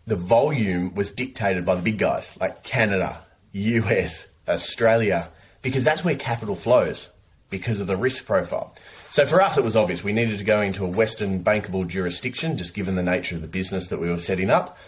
the 0.06 0.16
volume 0.16 0.94
was 0.94 1.10
dictated 1.10 1.64
by 1.64 1.74
the 1.74 1.82
big 1.82 1.96
guys 1.96 2.36
like 2.38 2.62
Canada, 2.62 3.16
US, 3.52 4.28
Australia, 4.46 5.30
because 5.62 5.84
that's 5.84 6.04
where 6.04 6.16
capital 6.16 6.54
flows 6.54 7.08
because 7.48 7.80
of 7.80 7.86
the 7.86 7.96
risk 7.96 8.26
profile. 8.26 8.74
So 9.12 9.26
for 9.26 9.42
us, 9.42 9.58
it 9.58 9.62
was 9.62 9.76
obvious 9.76 10.02
we 10.02 10.14
needed 10.14 10.38
to 10.38 10.44
go 10.44 10.62
into 10.62 10.86
a 10.86 10.88
Western 10.88 11.44
bankable 11.44 11.86
jurisdiction, 11.86 12.56
just 12.56 12.72
given 12.72 12.94
the 12.94 13.02
nature 13.02 13.34
of 13.36 13.42
the 13.42 13.46
business 13.46 13.88
that 13.88 14.00
we 14.00 14.08
were 14.08 14.16
setting 14.16 14.48
up, 14.48 14.78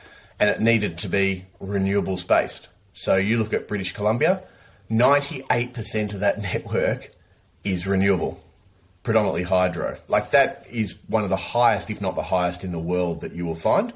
and 0.40 0.48
it 0.48 0.62
needed 0.62 0.96
to 1.00 1.10
be 1.10 1.44
renewables 1.60 2.26
based. 2.26 2.68
So 2.94 3.16
you 3.16 3.36
look 3.36 3.52
at 3.52 3.68
British 3.68 3.92
Columbia, 3.92 4.42
98% 4.90 6.14
of 6.14 6.20
that 6.20 6.40
network 6.54 7.10
is 7.64 7.86
renewable, 7.86 8.42
predominantly 9.02 9.42
hydro. 9.42 9.98
Like 10.08 10.30
that 10.30 10.64
is 10.70 10.96
one 11.06 11.24
of 11.24 11.28
the 11.28 11.36
highest, 11.36 11.90
if 11.90 12.00
not 12.00 12.14
the 12.14 12.22
highest, 12.22 12.64
in 12.64 12.72
the 12.72 12.78
world 12.78 13.20
that 13.20 13.34
you 13.34 13.44
will 13.44 13.54
find. 13.54 13.92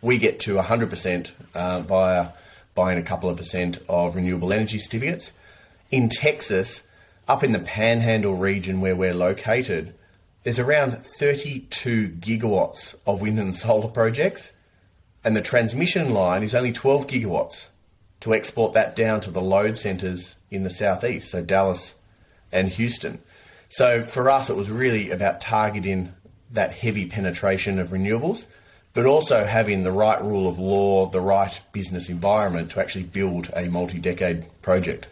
We 0.00 0.16
get 0.16 0.38
to 0.42 0.58
100% 0.58 1.30
uh, 1.56 1.80
via 1.80 2.28
buying 2.76 2.98
a 2.98 3.02
couple 3.02 3.28
of 3.28 3.36
percent 3.36 3.80
of 3.88 4.14
renewable 4.14 4.52
energy 4.52 4.78
certificates. 4.78 5.32
In 5.90 6.08
Texas, 6.08 6.84
up 7.32 7.42
in 7.42 7.52
the 7.52 7.58
Panhandle 7.58 8.34
region 8.34 8.82
where 8.82 8.94
we're 8.94 9.14
located, 9.14 9.94
there's 10.42 10.58
around 10.58 11.02
32 11.18 12.10
gigawatts 12.20 12.94
of 13.06 13.22
wind 13.22 13.38
and 13.38 13.56
solar 13.56 13.88
projects, 13.88 14.52
and 15.24 15.34
the 15.34 15.40
transmission 15.40 16.12
line 16.12 16.42
is 16.42 16.54
only 16.54 16.72
12 16.72 17.06
gigawatts 17.06 17.68
to 18.20 18.34
export 18.34 18.74
that 18.74 18.94
down 18.94 19.22
to 19.22 19.30
the 19.30 19.40
load 19.40 19.78
centres 19.78 20.36
in 20.50 20.62
the 20.62 20.68
southeast, 20.68 21.30
so 21.30 21.42
Dallas 21.42 21.94
and 22.52 22.68
Houston. 22.68 23.18
So 23.70 24.04
for 24.04 24.28
us, 24.28 24.50
it 24.50 24.56
was 24.56 24.68
really 24.68 25.10
about 25.10 25.40
targeting 25.40 26.12
that 26.50 26.72
heavy 26.74 27.06
penetration 27.06 27.78
of 27.78 27.88
renewables, 27.88 28.44
but 28.92 29.06
also 29.06 29.46
having 29.46 29.84
the 29.84 29.90
right 29.92 30.22
rule 30.22 30.46
of 30.46 30.58
law, 30.58 31.06
the 31.06 31.22
right 31.22 31.58
business 31.72 32.10
environment 32.10 32.72
to 32.72 32.80
actually 32.80 33.04
build 33.04 33.50
a 33.56 33.70
multi 33.70 33.98
decade 33.98 34.44
project. 34.60 35.06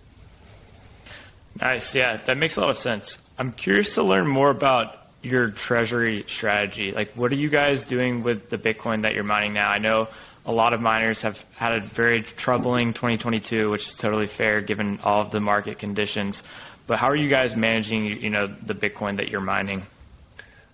Nice. 1.61 1.95
Yeah, 1.95 2.17
that 2.17 2.37
makes 2.37 2.57
a 2.57 2.61
lot 2.61 2.71
of 2.71 2.79
sense. 2.79 3.19
I'm 3.39 3.53
curious 3.53 3.95
to 3.95 4.03
learn 4.03 4.27
more 4.27 4.51
about 4.51 4.97
your 5.23 5.51
treasury 5.51 6.25
strategy. 6.27 6.93
Like, 6.93 7.13
what 7.13 7.31
are 7.33 7.37
you 7.37 7.51
guys 7.51 7.85
doing 7.85 8.23
with 8.23 8.49
the 8.49 8.59
Bitcoin 8.59 9.03
that 9.03 9.15
you're 9.15 9.25
mining 9.25 9.53
now? 9.53 9.69
I 9.69 9.79
know 9.79 10.09
a 10.47 10.53
lot 10.53 10.73
of 10.73 10.81
miners 10.81 11.23
have 11.23 11.45
had 11.57 11.73
a 11.73 11.81
very 11.81 12.23
troubling 12.23 12.95
2022, 12.95 13.71
which 13.71 13.87
is 13.87 13.97
totally 13.97 14.27
fair 14.27 14.61
given 14.61 14.99
all 15.03 15.21
of 15.21 15.31
the 15.31 15.41
market 15.41 15.79
conditions. 15.79 16.43
But 16.87 16.99
how 16.99 17.09
are 17.09 17.17
you 17.17 17.29
guys 17.29 17.55
managing, 17.55 18.07
you 18.07 18.31
know, 18.31 18.47
the 18.47 18.75
Bitcoin 18.75 19.19
that 19.19 19.29
you're 19.29 19.41
mining? 19.43 19.83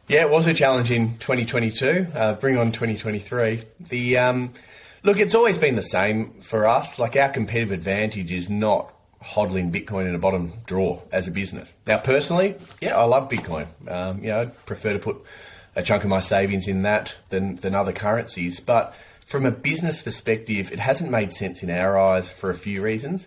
Yeah, 0.09 0.23
it 0.23 0.31
was 0.31 0.47
a 0.47 0.55
challenge 0.55 0.93
in 0.93 1.19
2022. 1.19 2.07
Uh, 2.15 2.35
bring 2.35 2.57
on 2.57 2.71
2023. 2.71 3.63
The 3.89 4.19
um, 4.19 4.53
look, 5.03 5.19
it's 5.19 5.35
always 5.35 5.59
been 5.59 5.75
the 5.75 5.83
same 5.83 6.31
for 6.43 6.69
us. 6.69 7.01
Like 7.01 7.17
our 7.17 7.29
competitive 7.29 7.73
advantage 7.73 8.31
is 8.31 8.49
not 8.49 8.93
hodling 9.27 9.73
Bitcoin 9.73 10.09
in 10.09 10.15
a 10.15 10.19
bottom 10.19 10.53
drawer 10.67 11.03
as 11.11 11.27
a 11.27 11.31
business. 11.31 11.73
Now, 11.87 11.99
personally, 11.99 12.55
yeah, 12.81 12.97
I 12.97 13.05
love 13.05 13.29
Bitcoin. 13.29 13.67
Um, 13.89 14.23
you 14.23 14.29
know, 14.29 14.43
I'd 14.43 14.67
prefer 14.67 14.93
to 14.93 14.99
put 14.99 15.17
a 15.75 15.83
chunk 15.83 16.05
of 16.05 16.11
my 16.11 16.21
savings 16.21 16.69
in 16.69 16.83
that 16.83 17.15
than 17.29 17.57
than 17.57 17.75
other 17.75 17.93
currencies. 17.93 18.61
But 18.61 18.95
from 19.25 19.45
a 19.45 19.51
business 19.51 20.03
perspective, 20.03 20.73
it 20.73 20.79
hasn't 20.79 21.11
made 21.11 21.33
sense 21.33 21.63
in 21.63 21.71
our 21.71 21.99
eyes 21.99 22.31
for 22.31 22.51
a 22.51 22.55
few 22.55 22.83
reasons. 22.83 23.27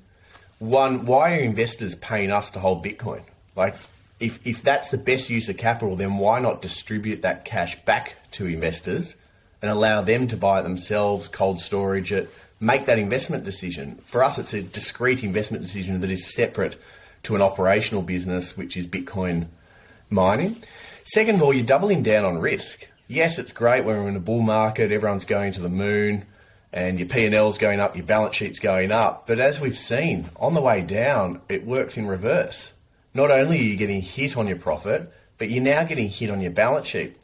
One, 0.59 1.05
why 1.05 1.35
are 1.35 1.39
investors 1.39 1.95
paying 1.95 2.31
us 2.31 2.51
to 2.51 2.59
hold 2.59 2.83
Bitcoin? 2.83 3.23
Like, 3.55 3.75
if, 4.19 4.45
if 4.45 4.61
that's 4.61 4.89
the 4.89 4.97
best 4.97 5.29
use 5.29 5.47
of 5.47 5.57
capital, 5.57 5.95
then 5.95 6.17
why 6.17 6.39
not 6.39 6.61
distribute 6.61 7.21
that 7.21 7.45
cash 7.45 7.81
back 7.85 8.17
to 8.31 8.45
investors 8.45 9.15
and 9.61 9.71
allow 9.71 10.01
them 10.01 10.27
to 10.27 10.37
buy 10.37 10.59
it 10.59 10.63
themselves, 10.63 11.27
cold 11.27 11.59
storage 11.59 12.11
it, 12.11 12.29
make 12.59 12.85
that 12.85 12.99
investment 12.99 13.43
decision? 13.43 13.99
For 14.03 14.23
us, 14.23 14.37
it's 14.37 14.53
a 14.53 14.61
discrete 14.61 15.23
investment 15.23 15.63
decision 15.63 16.01
that 16.01 16.11
is 16.11 16.33
separate 16.33 16.79
to 17.23 17.35
an 17.35 17.41
operational 17.41 18.01
business, 18.01 18.55
which 18.55 18.77
is 18.77 18.87
Bitcoin 18.87 19.47
mining. 20.09 20.57
Second 21.03 21.35
of 21.35 21.43
all, 21.43 21.53
you're 21.53 21.65
doubling 21.65 22.03
down 22.03 22.25
on 22.25 22.37
risk. 22.37 22.87
Yes, 23.07 23.39
it's 23.39 23.51
great 23.51 23.85
when 23.85 23.97
we're 23.97 24.09
in 24.09 24.15
a 24.15 24.21
bull 24.21 24.41
market, 24.41 24.91
everyone's 24.91 25.25
going 25.25 25.51
to 25.53 25.61
the 25.61 25.69
moon, 25.69 26.25
and 26.71 26.99
your 26.99 27.07
P&L's 27.07 27.57
going 27.57 27.79
up, 27.79 27.95
your 27.95 28.05
balance 28.05 28.35
sheet's 28.35 28.59
going 28.59 28.91
up. 28.91 29.25
But 29.25 29.39
as 29.39 29.59
we've 29.59 29.77
seen, 29.77 30.29
on 30.35 30.53
the 30.53 30.61
way 30.61 30.81
down, 30.81 31.41
it 31.49 31.65
works 31.65 31.97
in 31.97 32.07
reverse 32.07 32.73
not 33.13 33.31
only 33.31 33.59
are 33.59 33.63
you 33.63 33.75
getting 33.75 34.01
hit 34.01 34.37
on 34.37 34.47
your 34.47 34.57
profit, 34.57 35.11
but 35.37 35.49
you're 35.49 35.63
now 35.63 35.83
getting 35.83 36.09
hit 36.09 36.29
on 36.29 36.41
your 36.41 36.51
balance 36.51 36.87
sheet. 36.87 37.17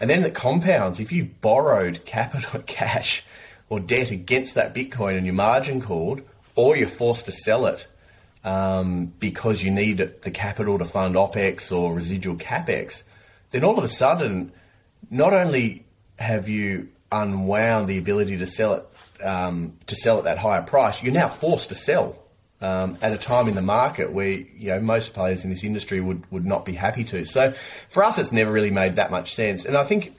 And 0.00 0.08
then 0.08 0.24
it 0.24 0.34
compounds. 0.34 1.00
If 1.00 1.12
you've 1.12 1.40
borrowed 1.40 2.04
capital 2.04 2.62
cash 2.66 3.22
or 3.68 3.80
debt 3.80 4.10
against 4.10 4.54
that 4.54 4.74
Bitcoin 4.74 5.16
and 5.16 5.26
your 5.26 5.34
margin 5.34 5.80
called, 5.80 6.22
or 6.54 6.76
you're 6.76 6.88
forced 6.88 7.26
to 7.26 7.32
sell 7.32 7.66
it 7.66 7.86
um, 8.44 9.12
because 9.18 9.62
you 9.62 9.70
need 9.70 9.98
the 9.98 10.30
capital 10.30 10.78
to 10.78 10.84
fund 10.84 11.14
OPEX 11.14 11.70
or 11.70 11.94
residual 11.94 12.36
CAPEX, 12.36 13.02
then 13.50 13.64
all 13.64 13.78
of 13.78 13.84
a 13.84 13.88
sudden, 13.88 14.52
not 15.10 15.32
only 15.32 15.84
have 16.18 16.48
you 16.48 16.88
unwound 17.10 17.88
the 17.88 17.98
ability 17.98 18.36
to 18.38 18.46
sell 18.46 18.74
it 18.74 19.24
um, 19.24 19.72
to 19.86 19.96
sell 19.96 20.18
at 20.18 20.24
that 20.24 20.38
higher 20.38 20.62
price, 20.62 21.02
you're 21.02 21.12
now 21.12 21.28
forced 21.28 21.70
to 21.70 21.74
sell 21.74 22.16
um, 22.60 22.96
at 23.00 23.12
a 23.12 23.18
time 23.18 23.48
in 23.48 23.54
the 23.54 23.62
market 23.62 24.12
where 24.12 24.30
you 24.30 24.68
know 24.68 24.80
most 24.80 25.14
players 25.14 25.44
in 25.44 25.50
this 25.50 25.64
industry 25.64 26.00
would, 26.00 26.30
would 26.30 26.44
not 26.44 26.64
be 26.64 26.74
happy 26.74 27.04
to. 27.04 27.24
So 27.24 27.52
for 27.88 28.02
us, 28.04 28.18
it's 28.18 28.32
never 28.32 28.50
really 28.50 28.70
made 28.70 28.96
that 28.96 29.10
much 29.10 29.34
sense. 29.34 29.64
And 29.64 29.76
I 29.76 29.84
think 29.84 30.14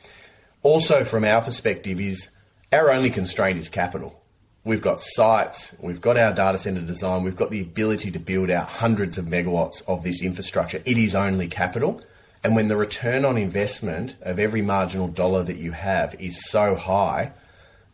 also 0.64 1.04
from 1.04 1.24
our 1.26 1.42
perspective 1.42 2.00
is 2.00 2.30
our 2.72 2.92
only 2.92 3.10
constraint 3.10 3.58
is 3.58 3.70
capital. 3.70 4.22
We've 4.64 4.82
got 4.82 5.02
sites, 5.02 5.74
we've 5.80 6.02
got 6.02 6.18
our 6.18 6.34
data 6.34 6.58
center 6.58 6.82
design, 6.82 7.24
we've 7.24 7.36
got 7.36 7.50
the 7.50 7.62
ability 7.62 8.12
to 8.12 8.20
build 8.20 8.50
out 8.50 8.68
hundreds 8.68 9.18
of 9.18 9.26
megawatts 9.26 9.82
of 9.88 10.04
this 10.04 10.22
infrastructure. 10.22 10.82
It 10.86 10.98
is 10.98 11.16
only 11.16 11.48
capital. 11.48 12.02
And 12.44 12.56
when 12.56 12.68
the 12.68 12.78
return 12.78 13.26
on 13.26 13.38
investment 13.38 14.16
of 14.22 14.38
every 14.38 14.62
marginal 14.62 15.08
dollar 15.08 15.44
that 15.44 15.58
you 15.58 15.72
have 15.72 16.16
is 16.20 16.50
so 16.50 16.76
high, 16.76 17.32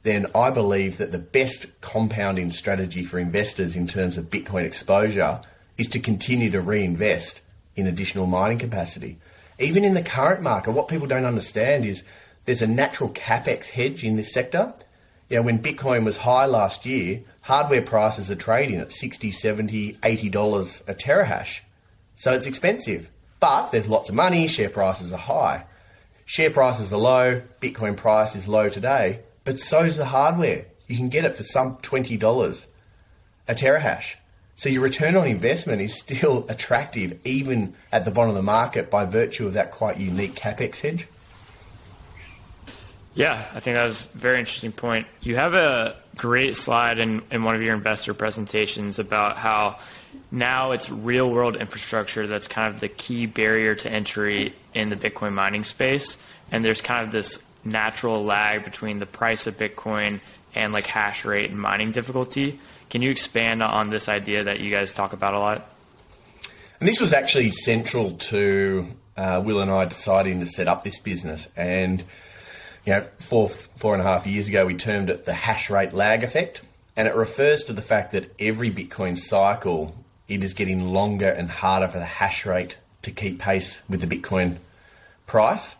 then 0.03 0.27
I 0.35 0.49
believe 0.49 0.97
that 0.97 1.11
the 1.11 1.19
best 1.19 1.67
compounding 1.81 2.51
strategy 2.51 3.03
for 3.03 3.17
investors 3.17 3.75
in 3.75 3.87
terms 3.87 4.17
of 4.17 4.29
Bitcoin 4.29 4.63
exposure 4.63 5.41
is 5.77 5.87
to 5.89 5.99
continue 5.99 6.51
to 6.51 6.61
reinvest 6.61 7.41
in 7.75 7.87
additional 7.87 8.27
mining 8.27 8.59
capacity. 8.59 9.17
Even 9.57 9.83
in 9.83 9.93
the 9.93 10.03
current 10.03 10.41
market, 10.41 10.71
what 10.71 10.87
people 10.87 11.07
don't 11.07 11.25
understand 11.25 11.85
is 11.85 12.03
there's 12.45 12.61
a 12.61 12.67
natural 12.67 13.09
capex 13.09 13.67
hedge 13.67 14.03
in 14.03 14.15
this 14.15 14.33
sector. 14.33 14.73
You 15.29 15.37
know, 15.37 15.43
when 15.43 15.59
Bitcoin 15.59 16.05
was 16.05 16.17
high 16.17 16.45
last 16.45 16.85
year, 16.85 17.21
hardware 17.41 17.81
prices 17.81 18.29
are 18.29 18.35
trading 18.35 18.79
at 18.79 18.91
60, 18.91 19.31
70, 19.31 19.97
80 20.03 20.29
dollars 20.29 20.83
a 20.87 20.93
terahash. 20.93 21.61
So 22.15 22.33
it's 22.33 22.45
expensive. 22.45 23.09
But 23.39 23.71
there's 23.71 23.89
lots 23.89 24.09
of 24.09 24.15
money, 24.15 24.47
share 24.47 24.69
prices 24.69 25.11
are 25.11 25.17
high. 25.17 25.65
Share 26.25 26.49
prices 26.49 26.93
are 26.93 26.97
low, 26.97 27.41
Bitcoin 27.61 27.97
price 27.97 28.35
is 28.35 28.47
low 28.47 28.69
today 28.69 29.19
but 29.45 29.59
so's 29.59 29.95
the 29.95 30.05
hardware. 30.05 30.65
You 30.87 30.97
can 30.97 31.07
get 31.07 31.23
it 31.23 31.37
for 31.37 31.43
some 31.43 31.77
$20 31.77 32.65
a 33.47 33.55
terahash. 33.55 34.15
So 34.55 34.69
your 34.69 34.81
return 34.81 35.15
on 35.15 35.27
investment 35.27 35.81
is 35.81 35.93
still 35.93 36.45
attractive 36.49 37.19
even 37.25 37.75
at 37.91 38.03
the 38.03 38.11
bottom 38.11 38.31
of 38.31 38.35
the 38.35 38.43
market 38.43 38.89
by 38.89 39.05
virtue 39.05 39.47
of 39.47 39.53
that 39.53 39.71
quite 39.71 39.97
unique 39.97 40.35
capex 40.35 40.81
hedge. 40.81 41.07
Yeah, 43.15 43.45
I 43.53 43.61
think 43.61 43.75
that 43.75 43.83
was 43.83 44.13
a 44.13 44.17
very 44.17 44.39
interesting 44.39 44.73
point. 44.73 45.07
You 45.21 45.37
have 45.37 45.53
a 45.53 45.95
great 46.17 46.55
slide 46.55 46.99
in, 46.99 47.21
in 47.31 47.43
one 47.43 47.55
of 47.55 47.61
your 47.61 47.73
investor 47.73 48.13
presentations 48.13 48.99
about 48.99 49.37
how 49.37 49.79
now 50.31 50.73
it's 50.73 50.89
real 50.89 51.29
world 51.29 51.55
infrastructure 51.55 52.27
that's 52.27 52.47
kind 52.47 52.73
of 52.73 52.81
the 52.81 52.89
key 52.89 53.25
barrier 53.25 53.73
to 53.75 53.89
entry 53.89 54.53
in 54.73 54.89
the 54.89 54.97
Bitcoin 54.97 55.33
mining 55.33 55.63
space. 55.63 56.17
And 56.51 56.63
there's 56.63 56.81
kind 56.81 57.05
of 57.05 57.11
this 57.11 57.43
natural 57.63 58.23
lag 58.23 58.65
between 58.65 58.99
the 58.99 59.05
price 59.05 59.47
of 59.47 59.57
Bitcoin 59.57 60.19
and 60.53 60.73
like 60.73 60.85
hash 60.85 61.23
rate 61.23 61.49
and 61.49 61.59
mining 61.59 61.91
difficulty. 61.91 62.59
Can 62.89 63.01
you 63.01 63.11
expand 63.11 63.63
on 63.63 63.89
this 63.89 64.09
idea 64.09 64.43
that 64.43 64.59
you 64.59 64.69
guys 64.71 64.93
talk 64.93 65.13
about 65.13 65.33
a 65.33 65.39
lot? 65.39 65.69
And 66.79 66.87
this 66.87 66.99
was 66.99 67.13
actually 67.13 67.51
central 67.51 68.11
to 68.11 68.85
uh, 69.15 69.41
Will 69.43 69.59
and 69.59 69.71
I 69.71 69.85
deciding 69.85 70.41
to 70.41 70.45
set 70.45 70.67
up 70.67 70.83
this 70.83 70.99
business. 70.99 71.47
And 71.55 72.03
you 72.85 72.93
know, 72.93 73.01
four 73.19 73.49
four 73.49 73.93
and 73.93 74.01
a 74.01 74.05
half 74.05 74.27
years 74.27 74.47
ago, 74.47 74.65
we 74.65 74.75
termed 74.75 75.09
it 75.09 75.25
the 75.25 75.33
hash 75.33 75.69
rate 75.69 75.93
lag 75.93 76.23
effect, 76.23 76.61
and 76.95 77.07
it 77.07 77.15
refers 77.15 77.63
to 77.63 77.73
the 77.73 77.81
fact 77.81 78.11
that 78.11 78.33
every 78.39 78.71
Bitcoin 78.71 79.17
cycle 79.17 79.95
it 80.27 80.43
is 80.43 80.53
getting 80.53 80.87
longer 80.87 81.29
and 81.29 81.49
harder 81.49 81.87
for 81.87 81.99
the 81.99 82.05
hash 82.05 82.45
rate 82.45 82.77
to 83.03 83.11
keep 83.11 83.39
pace 83.39 83.79
with 83.87 84.01
the 84.01 84.07
Bitcoin 84.07 84.57
price. 85.27 85.75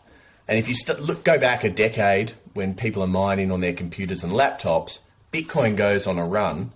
And 0.48 0.58
if 0.58 0.68
you 0.68 0.74
st- 0.74 1.00
look, 1.00 1.24
go 1.24 1.38
back 1.38 1.64
a 1.64 1.70
decade 1.70 2.34
when 2.54 2.74
people 2.74 3.02
are 3.02 3.08
mining 3.08 3.50
on 3.50 3.60
their 3.60 3.72
computers 3.72 4.22
and 4.22 4.32
laptops, 4.32 5.00
Bitcoin 5.32 5.76
goes 5.76 6.06
on 6.06 6.18
a 6.18 6.24
run. 6.24 6.70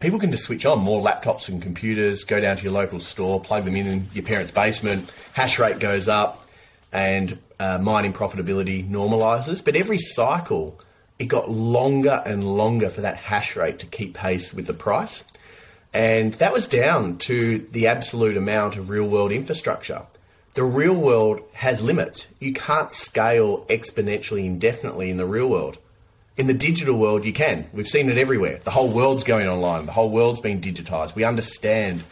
People 0.00 0.18
can 0.18 0.30
just 0.30 0.44
switch 0.44 0.66
on 0.66 0.80
more 0.80 1.02
laptops 1.02 1.48
and 1.48 1.62
computers, 1.62 2.24
go 2.24 2.40
down 2.40 2.56
to 2.56 2.62
your 2.62 2.72
local 2.72 3.00
store, 3.00 3.40
plug 3.40 3.64
them 3.64 3.76
in 3.76 3.86
in 3.86 4.08
your 4.12 4.24
parents' 4.24 4.52
basement, 4.52 5.12
hash 5.32 5.58
rate 5.58 5.78
goes 5.78 6.08
up, 6.08 6.46
and 6.92 7.38
uh, 7.58 7.78
mining 7.78 8.12
profitability 8.12 8.88
normalizes. 8.88 9.64
But 9.64 9.76
every 9.76 9.98
cycle, 9.98 10.80
it 11.18 11.26
got 11.26 11.50
longer 11.50 12.22
and 12.24 12.56
longer 12.56 12.88
for 12.88 13.02
that 13.02 13.16
hash 13.16 13.56
rate 13.56 13.78
to 13.80 13.86
keep 13.86 14.14
pace 14.14 14.54
with 14.54 14.66
the 14.66 14.74
price. 14.74 15.24
And 15.92 16.34
that 16.34 16.52
was 16.52 16.66
down 16.66 17.18
to 17.18 17.58
the 17.58 17.86
absolute 17.86 18.36
amount 18.36 18.76
of 18.76 18.90
real 18.90 19.08
world 19.08 19.32
infrastructure 19.32 20.02
the 20.58 20.64
real 20.64 20.96
world 20.96 21.40
has 21.52 21.82
limits. 21.82 22.26
You 22.40 22.52
can't 22.52 22.90
scale 22.90 23.64
exponentially 23.66 24.44
indefinitely 24.44 25.08
in 25.08 25.16
the 25.16 25.24
real 25.24 25.48
world. 25.48 25.78
In 26.36 26.48
the 26.48 26.52
digital 26.52 26.98
world, 26.98 27.24
you 27.24 27.32
can. 27.32 27.70
We've 27.72 27.86
seen 27.86 28.10
it 28.10 28.18
everywhere. 28.18 28.58
The 28.64 28.72
whole 28.72 28.88
world's 28.88 29.22
going 29.22 29.46
online. 29.46 29.86
The 29.86 29.92
whole 29.92 30.10
world's 30.10 30.40
being 30.40 30.60
digitized. 30.60 31.14
We 31.14 31.22
understand 31.22 32.02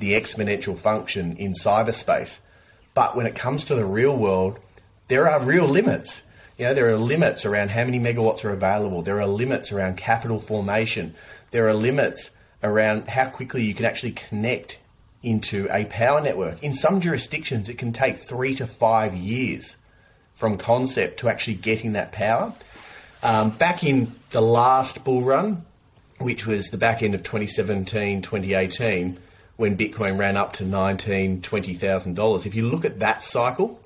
the 0.00 0.14
exponential 0.14 0.76
function 0.76 1.36
in 1.36 1.52
cyberspace. 1.52 2.38
But 2.92 3.14
when 3.14 3.26
it 3.26 3.36
comes 3.36 3.66
to 3.66 3.76
the 3.76 3.84
real 3.84 4.16
world, 4.16 4.58
there 5.12 5.28
are 5.28 5.44
real 5.44 5.66
limits. 5.66 6.22
You 6.56 6.64
know, 6.64 6.72
there 6.72 6.88
are 6.88 6.96
limits 6.96 7.44
around 7.44 7.68
how 7.68 7.84
many 7.84 8.00
megawatts 8.00 8.46
are 8.46 8.50
available. 8.50 9.02
There 9.02 9.20
are 9.20 9.26
limits 9.26 9.70
around 9.70 9.98
capital 9.98 10.38
formation. 10.38 11.14
There 11.50 11.68
are 11.68 11.74
limits 11.74 12.30
around 12.62 13.08
how 13.08 13.28
quickly 13.28 13.62
you 13.62 13.74
can 13.74 13.84
actually 13.84 14.12
connect 14.12 14.78
into 15.22 15.68
a 15.70 15.84
power 15.84 16.22
network. 16.22 16.62
In 16.62 16.72
some 16.72 16.98
jurisdictions, 17.02 17.68
it 17.68 17.76
can 17.76 17.92
take 17.92 18.20
three 18.20 18.54
to 18.54 18.66
five 18.66 19.14
years 19.14 19.76
from 20.34 20.56
concept 20.56 21.20
to 21.20 21.28
actually 21.28 21.56
getting 21.56 21.92
that 21.92 22.12
power. 22.12 22.54
Um, 23.22 23.50
back 23.50 23.84
in 23.84 24.12
the 24.30 24.40
last 24.40 25.04
bull 25.04 25.20
run, 25.20 25.66
which 26.20 26.46
was 26.46 26.70
the 26.70 26.78
back 26.78 27.02
end 27.02 27.14
of 27.14 27.22
2017, 27.22 28.22
2018, 28.22 29.18
when 29.56 29.76
Bitcoin 29.76 30.18
ran 30.18 30.38
up 30.38 30.54
to 30.54 30.64
$19,000, 30.64 31.42
$20,000, 31.42 32.46
if 32.46 32.54
you 32.54 32.66
look 32.66 32.86
at 32.86 33.00
that 33.00 33.22
cycle, 33.22 33.78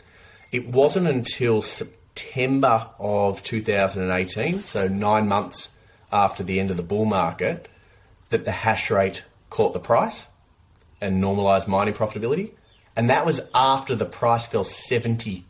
it 0.52 0.68
wasn't 0.68 1.08
until 1.08 1.62
September 1.62 2.90
of 2.98 3.42
2018, 3.42 4.62
so 4.62 4.88
nine 4.88 5.28
months 5.28 5.68
after 6.12 6.42
the 6.42 6.60
end 6.60 6.70
of 6.70 6.76
the 6.76 6.82
bull 6.82 7.04
market, 7.04 7.68
that 8.30 8.44
the 8.44 8.52
hash 8.52 8.90
rate 8.90 9.24
caught 9.50 9.72
the 9.72 9.80
price 9.80 10.28
and 11.00 11.20
normalized 11.20 11.68
mining 11.68 11.94
profitability. 11.94 12.52
And 12.96 13.10
that 13.10 13.26
was 13.26 13.40
after 13.54 13.94
the 13.94 14.06
price 14.06 14.46
fell 14.46 14.64
70%. 14.64 15.44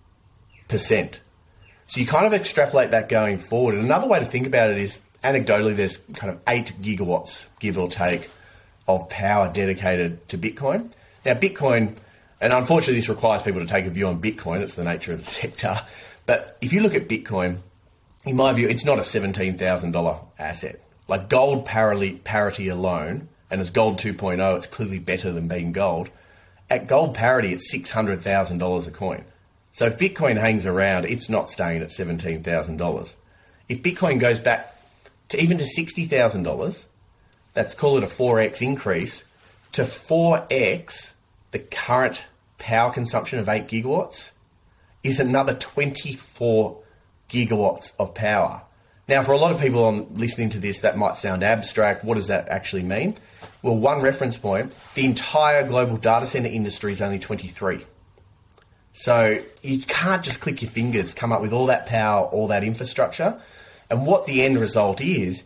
So 1.88 2.00
you 2.00 2.06
kind 2.06 2.26
of 2.26 2.34
extrapolate 2.34 2.90
that 2.90 3.08
going 3.08 3.38
forward. 3.38 3.76
And 3.76 3.84
another 3.84 4.08
way 4.08 4.18
to 4.18 4.24
think 4.24 4.46
about 4.46 4.70
it 4.70 4.78
is 4.78 5.00
anecdotally, 5.22 5.76
there's 5.76 5.98
kind 6.14 6.32
of 6.32 6.40
eight 6.48 6.72
gigawatts, 6.82 7.46
give 7.60 7.78
or 7.78 7.88
take, 7.88 8.28
of 8.88 9.08
power 9.08 9.50
dedicated 9.52 10.28
to 10.28 10.38
Bitcoin. 10.38 10.90
Now, 11.24 11.34
Bitcoin, 11.34 11.96
and 12.40 12.52
unfortunately, 12.52 13.00
this 13.00 13.08
requires 13.08 13.42
people 13.42 13.60
to 13.60 13.66
take 13.66 13.86
a 13.86 13.90
view 13.90 14.08
on 14.08 14.20
Bitcoin, 14.20 14.60
it's 14.60 14.74
the 14.74 14.84
nature 14.84 15.12
of 15.12 15.24
the 15.24 15.30
sector. 15.30 15.80
But 16.26 16.58
if 16.60 16.72
you 16.72 16.80
look 16.80 16.94
at 16.94 17.08
Bitcoin, 17.08 17.58
in 18.24 18.36
my 18.36 18.52
view, 18.52 18.68
it's 18.68 18.84
not 18.84 18.98
a 18.98 19.02
$17,000 19.02 20.20
asset. 20.38 20.82
Like 21.08 21.28
gold 21.28 21.64
parity 21.64 22.68
alone 22.68 23.28
and 23.50 23.60
as 23.60 23.70
gold 23.70 23.98
2.0, 23.98 24.56
it's 24.56 24.66
clearly 24.66 24.98
better 24.98 25.30
than 25.30 25.48
being 25.48 25.72
gold. 25.72 26.10
At 26.68 26.88
gold 26.88 27.14
parity, 27.14 27.52
it's 27.52 27.72
$600,000 27.72 28.86
a 28.86 28.90
coin. 28.90 29.24
So 29.72 29.86
if 29.86 29.98
Bitcoin 29.98 30.36
hangs 30.36 30.66
around, 30.66 31.04
it's 31.04 31.28
not 31.28 31.48
staying 31.48 31.82
at 31.82 31.90
$17,000. 31.90 33.14
If 33.68 33.82
Bitcoin 33.82 34.18
goes 34.18 34.40
back 34.40 34.74
to 35.28 35.40
even 35.40 35.58
to 35.58 35.64
$60,000, 35.64 36.84
that's 37.54 37.74
call 37.74 37.98
it 37.98 38.04
a 38.04 38.06
4x 38.06 38.62
increase, 38.62 39.22
to 39.72 39.82
4x 39.82 41.12
the 41.56 41.64
current 41.74 42.26
power 42.58 42.92
consumption 42.92 43.38
of 43.38 43.48
8 43.48 43.66
gigawatts 43.66 44.32
is 45.02 45.18
another 45.18 45.54
24 45.54 46.78
gigawatts 47.30 47.92
of 47.98 48.12
power. 48.12 48.60
Now, 49.08 49.22
for 49.22 49.32
a 49.32 49.38
lot 49.38 49.52
of 49.52 49.60
people 49.60 49.84
on 49.84 50.12
listening 50.12 50.50
to 50.50 50.58
this, 50.58 50.82
that 50.82 50.98
might 50.98 51.16
sound 51.16 51.42
abstract. 51.42 52.04
What 52.04 52.16
does 52.16 52.26
that 52.26 52.48
actually 52.48 52.82
mean? 52.82 53.16
Well, 53.62 53.76
one 53.76 54.02
reference 54.02 54.36
point 54.36 54.70
the 54.94 55.06
entire 55.06 55.66
global 55.66 55.96
data 55.96 56.26
center 56.26 56.50
industry 56.50 56.92
is 56.92 57.00
only 57.00 57.18
23. 57.18 57.86
So 58.92 59.40
you 59.62 59.78
can't 59.78 60.22
just 60.22 60.42
click 60.42 60.60
your 60.60 60.70
fingers, 60.70 61.14
come 61.14 61.32
up 61.32 61.40
with 61.40 61.54
all 61.54 61.66
that 61.66 61.86
power, 61.86 62.26
all 62.26 62.48
that 62.48 62.64
infrastructure. 62.64 63.40
And 63.88 64.04
what 64.04 64.26
the 64.26 64.42
end 64.42 64.60
result 64.60 65.00
is, 65.00 65.44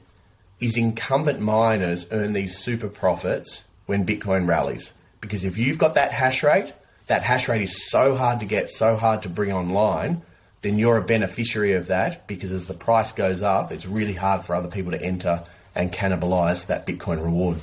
is 0.59 0.77
incumbent 0.77 1.39
miners 1.39 2.09
earn 2.11 2.33
these 2.33 2.59
super 2.59 2.89
profits 2.89 3.63
when 3.87 4.05
Bitcoin 4.05 4.49
rallies. 4.49 4.93
Because 5.21 5.45
if 5.45 5.59
you've 5.59 5.79
got 5.79 5.95
that 5.95 6.13
hash 6.13 6.43
rate, 6.43 6.73
that 7.07 7.23
hash 7.23 7.49
rate 7.49 7.63
is 7.63 7.91
so 7.91 8.17
hard 8.17 8.41
to 8.41 8.47
get, 8.47 8.71
so 8.71 8.97
hard 8.97 9.23
to 9.23 9.29
bring 9.29 9.53
online 9.53 10.23
then 10.63 10.79
you're 10.79 10.99
a 10.99 11.03
beneficiary 11.03 11.73
of 11.73 11.87
that 11.87 12.27
because 12.27 12.53
as 12.53 12.67
the 12.67 12.75
price 12.75 13.13
goes 13.13 13.43
up, 13.43 13.73
it's 13.73 13.87
really 13.87 14.13
hard 14.13 14.45
for 14.45 14.55
other 14.55 14.69
people 14.69 14.93
to 14.93 15.03
enter 15.03 15.43
and 15.75 15.93
cannibalize 15.93 16.67
that 16.67 16.87
Bitcoin 16.87 17.23
reward. 17.23 17.59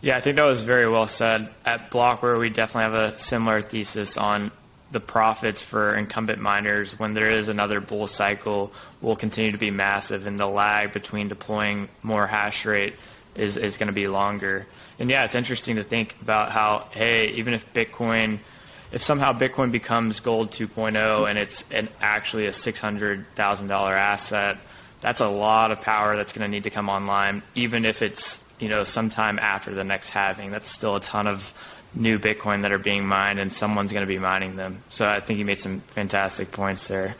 Yeah, 0.00 0.16
I 0.16 0.20
think 0.20 0.36
that 0.36 0.44
was 0.44 0.62
very 0.62 0.88
well 0.88 1.08
said. 1.08 1.48
At 1.64 1.90
Blockware, 1.90 2.38
we 2.38 2.50
definitely 2.50 2.94
have 2.94 3.14
a 3.14 3.18
similar 3.18 3.60
thesis 3.60 4.16
on 4.16 4.52
the 4.90 5.00
profits 5.00 5.60
for 5.60 5.94
incumbent 5.94 6.40
miners 6.40 6.98
when 6.98 7.14
there 7.14 7.30
is 7.30 7.48
another 7.48 7.80
bull 7.80 8.06
cycle 8.06 8.72
will 9.02 9.16
continue 9.16 9.52
to 9.52 9.58
be 9.58 9.70
massive 9.70 10.26
and 10.26 10.40
the 10.40 10.46
lag 10.46 10.92
between 10.92 11.28
deploying 11.28 11.88
more 12.02 12.26
hash 12.26 12.64
rate 12.64 12.94
is, 13.38 13.56
is 13.56 13.76
going 13.76 13.86
to 13.86 13.92
be 13.92 14.08
longer. 14.08 14.66
And 14.98 15.08
yeah, 15.08 15.24
it's 15.24 15.34
interesting 15.34 15.76
to 15.76 15.84
think 15.84 16.16
about 16.20 16.50
how, 16.50 16.86
hey, 16.90 17.28
even 17.32 17.54
if 17.54 17.72
Bitcoin– 17.72 18.38
if 18.90 19.02
somehow 19.02 19.32
Bitcoin 19.32 19.70
becomes 19.70 20.20
gold 20.20 20.50
2.0 20.50 21.28
and 21.28 21.38
it's 21.38 21.70
an, 21.70 21.88
actually 22.00 22.46
a 22.46 22.50
$600,000 22.50 23.70
asset, 23.70 24.56
that's 25.00 25.20
a 25.20 25.28
lot 25.28 25.70
of 25.70 25.80
power 25.80 26.16
that's 26.16 26.32
going 26.32 26.42
to 26.42 26.48
need 26.48 26.64
to 26.64 26.70
come 26.70 26.88
online, 26.88 27.42
even 27.54 27.84
if 27.84 28.02
it's 28.02 28.44
you 28.58 28.68
know 28.68 28.82
sometime 28.82 29.38
after 29.38 29.72
the 29.72 29.84
next 29.84 30.08
halving. 30.10 30.50
That's 30.50 30.68
still 30.68 30.96
a 30.96 31.00
ton 31.00 31.26
of 31.28 31.54
new 31.94 32.18
Bitcoin 32.18 32.62
that 32.62 32.72
are 32.72 32.78
being 32.78 33.06
mined, 33.06 33.38
and 33.38 33.52
someone's 33.52 33.92
going 33.92 34.02
to 34.02 34.08
be 34.08 34.18
mining 34.18 34.56
them. 34.56 34.82
So 34.88 35.08
I 35.08 35.20
think 35.20 35.38
you 35.38 35.44
made 35.44 35.60
some 35.60 35.80
fantastic 35.80 36.50
points 36.50 36.88
there. 36.88 37.14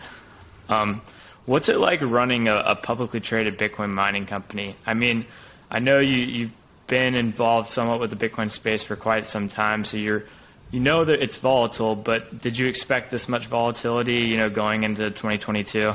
Um, 0.68 1.02
what's 1.46 1.68
it 1.68 1.78
like 1.78 2.00
running 2.02 2.48
a, 2.48 2.56
a, 2.56 2.74
publicly 2.74 3.20
traded 3.20 3.56
Bitcoin 3.56 3.90
mining 3.90 4.26
company? 4.26 4.74
I 4.84 4.94
mean, 4.94 5.24
I 5.70 5.78
know 5.78 5.98
you, 5.98 6.16
you've 6.16 6.52
been 6.86 7.14
involved 7.14 7.68
somewhat 7.68 8.00
with 8.00 8.16
the 8.16 8.28
Bitcoin 8.28 8.50
space 8.50 8.82
for 8.82 8.96
quite 8.96 9.26
some 9.26 9.48
time, 9.48 9.84
so 9.84 9.96
you're 9.96 10.24
you 10.70 10.80
know 10.80 11.04
that 11.04 11.22
it's 11.22 11.36
volatile, 11.36 11.94
but 11.94 12.42
did 12.42 12.58
you 12.58 12.66
expect 12.68 13.10
this 13.10 13.28
much 13.28 13.46
volatility, 13.46 14.20
you 14.20 14.36
know, 14.36 14.50
going 14.50 14.84
into 14.84 15.04
2022? 15.04 15.94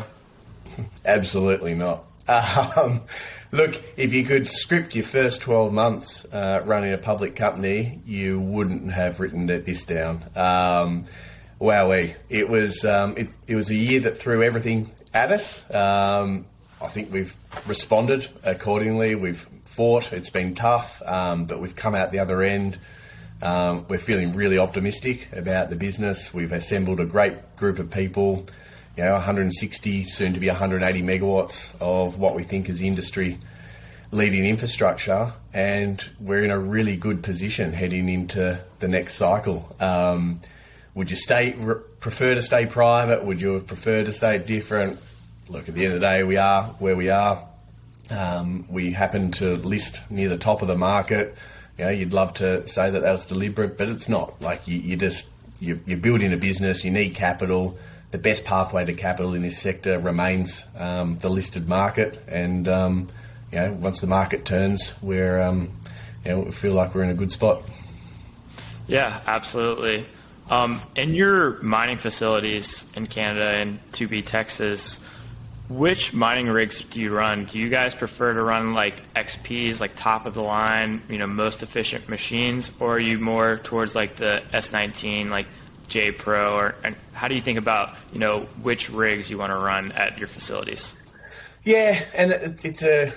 Absolutely 1.06 1.76
not. 1.76 2.06
Um, 2.76 3.02
look, 3.52 3.82
if 3.98 4.14
you 4.14 4.24
could 4.24 4.48
script 4.48 4.96
your 4.96 5.04
first 5.04 5.42
12 5.42 5.74
months 5.74 6.26
uh, 6.32 6.62
running 6.64 6.94
a 6.94 6.98
public 6.98 7.36
company, 7.36 8.00
you 8.06 8.40
wouldn't 8.40 8.92
have 8.92 9.20
written 9.20 9.46
this 9.46 9.84
down. 9.84 10.24
Um, 10.34 11.06
wowee. 11.60 12.16
It 12.30 12.50
was, 12.50 12.86
um, 12.86 13.16
it, 13.18 13.28
it, 13.46 13.56
was 13.56 13.70
a 13.70 13.76
year 13.76 14.00
that 14.02 14.18
threw 14.18 14.42
everything 14.42 14.90
at 15.14 15.32
us. 15.34 15.70
Um, 15.70 16.46
I 16.82 16.88
think 16.88 17.12
we've 17.12 17.36
responded 17.68 18.28
accordingly. 18.44 19.16
We've 19.16 19.48
fought. 19.74 20.14
It's 20.14 20.30
been 20.30 20.56
tough, 20.56 21.02
um, 21.06 21.46
but 21.46 21.60
we've 21.60 21.76
come 21.76 21.96
out 21.96 22.12
the 22.12 22.20
other 22.20 22.42
end 22.42 22.78
um, 23.44 23.86
we're 23.90 23.98
feeling 23.98 24.34
really 24.34 24.58
optimistic 24.58 25.28
about 25.34 25.70
the 25.70 25.76
business. 25.76 26.34
We've 26.34 26.54
assembled 26.54 27.02
a 27.02 27.06
great 27.06 27.58
group 27.58 27.78
of 27.78 27.92
people, 27.92 28.48
you 28.96 29.04
know, 29.04 29.12
160, 29.14 30.06
soon 30.06 30.34
to 30.34 30.40
be 30.40 30.48
180 30.48 31.02
megawatts 31.02 31.74
of 31.82 32.18
what 32.18 32.36
we 32.36 32.44
think 32.44 32.70
is 32.70 32.82
industry 32.82 33.38
leading 34.12 34.46
infrastructure, 34.46 35.34
and 35.54 36.02
we're 36.22 36.46
in 36.46 36.52
a 36.52 36.60
really 36.60 36.96
good 36.96 37.22
position 37.22 37.74
heading 37.74 38.08
into 38.08 38.62
the 38.80 38.88
next 38.88 39.16
cycle. 39.16 39.76
Um, 39.82 40.40
would 40.94 41.10
you 41.10 41.18
stay 41.18 41.52
re- 41.54 41.82
prefer 42.00 42.36
to 42.36 42.42
stay 42.42 42.66
private? 42.66 43.26
Would 43.26 43.42
you 43.42 43.60
prefer 43.60 44.06
to 44.06 44.14
stay 44.14 44.38
different? 44.38 45.00
Look, 45.50 45.68
at 45.68 45.76
the 45.76 45.84
end 45.84 45.96
of 45.96 46.00
the 46.00 46.08
day, 46.08 46.24
we 46.24 46.38
are 46.38 46.64
where 46.80 46.96
we 46.96 47.10
are. 47.10 47.46
Um, 48.10 48.66
we 48.70 48.92
happen 48.92 49.32
to 49.34 49.56
list 49.56 50.02
near 50.10 50.30
the 50.30 50.38
top 50.38 50.62
of 50.62 50.68
the 50.68 50.78
market. 50.78 51.36
You 51.78 51.86
know, 51.86 51.92
you'd 51.92 52.14
love 52.14 52.34
to 52.36 52.68
say 52.68 52.90
that 52.90 53.02
that 53.02 53.12
was 53.12 53.26
deliberate, 53.26 53.78
but 53.78 53.88
it's 53.90 54.10
not. 54.10 54.42
Like 54.42 54.68
you, 54.68 54.80
you 54.80 54.96
just 54.96 55.26
you, 55.60 55.80
you're 55.86 55.98
building 55.98 56.34
a 56.34 56.38
business, 56.38 56.84
you 56.84 56.92
need 56.92 57.16
capital. 57.16 57.78
The 58.12 58.18
best 58.18 58.46
pathway 58.46 58.86
to 58.86 58.94
capital 58.94 59.34
in 59.34 59.42
this 59.42 59.58
sector 59.58 59.98
remains 59.98 60.64
um, 60.78 61.18
the 61.20 61.30
listed 61.30 61.68
market, 61.68 62.22
and 62.28 62.68
um, 62.68 63.08
you 63.52 63.60
know, 63.60 63.72
once 63.74 64.02
the 64.02 64.08
market 64.08 64.46
turns, 64.46 64.94
we're 65.02 65.42
um, 65.42 65.72
you 66.26 66.32
know, 66.32 66.40
we 66.42 66.52
feel 66.52 66.74
like 66.74 66.94
we're 66.94 67.04
in 67.04 67.10
a 67.10 67.16
good 67.16 67.32
spot. 67.32 67.64
Yeah, 68.88 69.22
absolutely. 69.26 70.06
Um, 70.50 70.82
in 70.96 71.14
your 71.14 71.62
mining 71.62 71.98
facilities 71.98 72.92
in 72.96 73.08
Canada 73.08 73.50
and 73.50 73.80
2B 73.94 74.26
Texas, 74.26 75.04
which 75.74 76.14
mining 76.14 76.48
rigs 76.48 76.84
do 76.84 77.02
you 77.02 77.14
run? 77.14 77.46
Do 77.46 77.60
you 77.60 77.70
guys 77.70 77.96
prefer 77.96 78.34
to 78.34 78.44
run 78.44 78.74
like 78.74 79.14
XPs, 79.14 79.80
like 79.80 79.96
top 79.96 80.26
of 80.26 80.34
the 80.34 80.44
line, 80.44 81.02
you 81.10 81.18
know, 81.18 81.28
most 81.28 81.64
efficient 81.64 82.08
machines, 82.08 82.72
or 82.80 82.96
are 82.96 83.00
you 83.00 83.20
more 83.20 83.58
towards 83.58 83.96
like 83.96 84.16
the 84.18 84.44
S19, 84.54 85.30
like 85.30 85.48
J 85.88 86.12
Pro, 86.12 86.56
or 86.56 86.76
and 86.84 86.96
how 87.14 87.28
do 87.28 87.36
you 87.36 87.42
think 87.42 87.58
about 87.58 87.96
you 88.12 88.20
know 88.20 88.42
which 88.62 88.90
rigs 88.90 89.30
you 89.30 89.38
want 89.38 89.52
to 89.52 89.58
run 89.58 89.92
at 89.94 90.18
your 90.18 90.28
facilities? 90.28 91.02
Yeah, 91.64 92.04
and 92.14 92.32
it's 92.32 92.84
a 92.84 93.12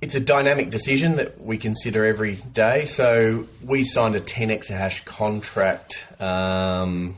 it's 0.00 0.14
a 0.14 0.20
dynamic 0.20 0.70
decision 0.70 1.16
that 1.16 1.40
we 1.40 1.56
consider 1.56 2.04
every 2.04 2.36
day. 2.36 2.84
So 2.84 3.46
we 3.64 3.84
signed 3.84 4.14
a 4.14 4.20
10 4.20 4.48
exahash 4.48 5.04
contract 5.04 6.06
um, 6.20 7.16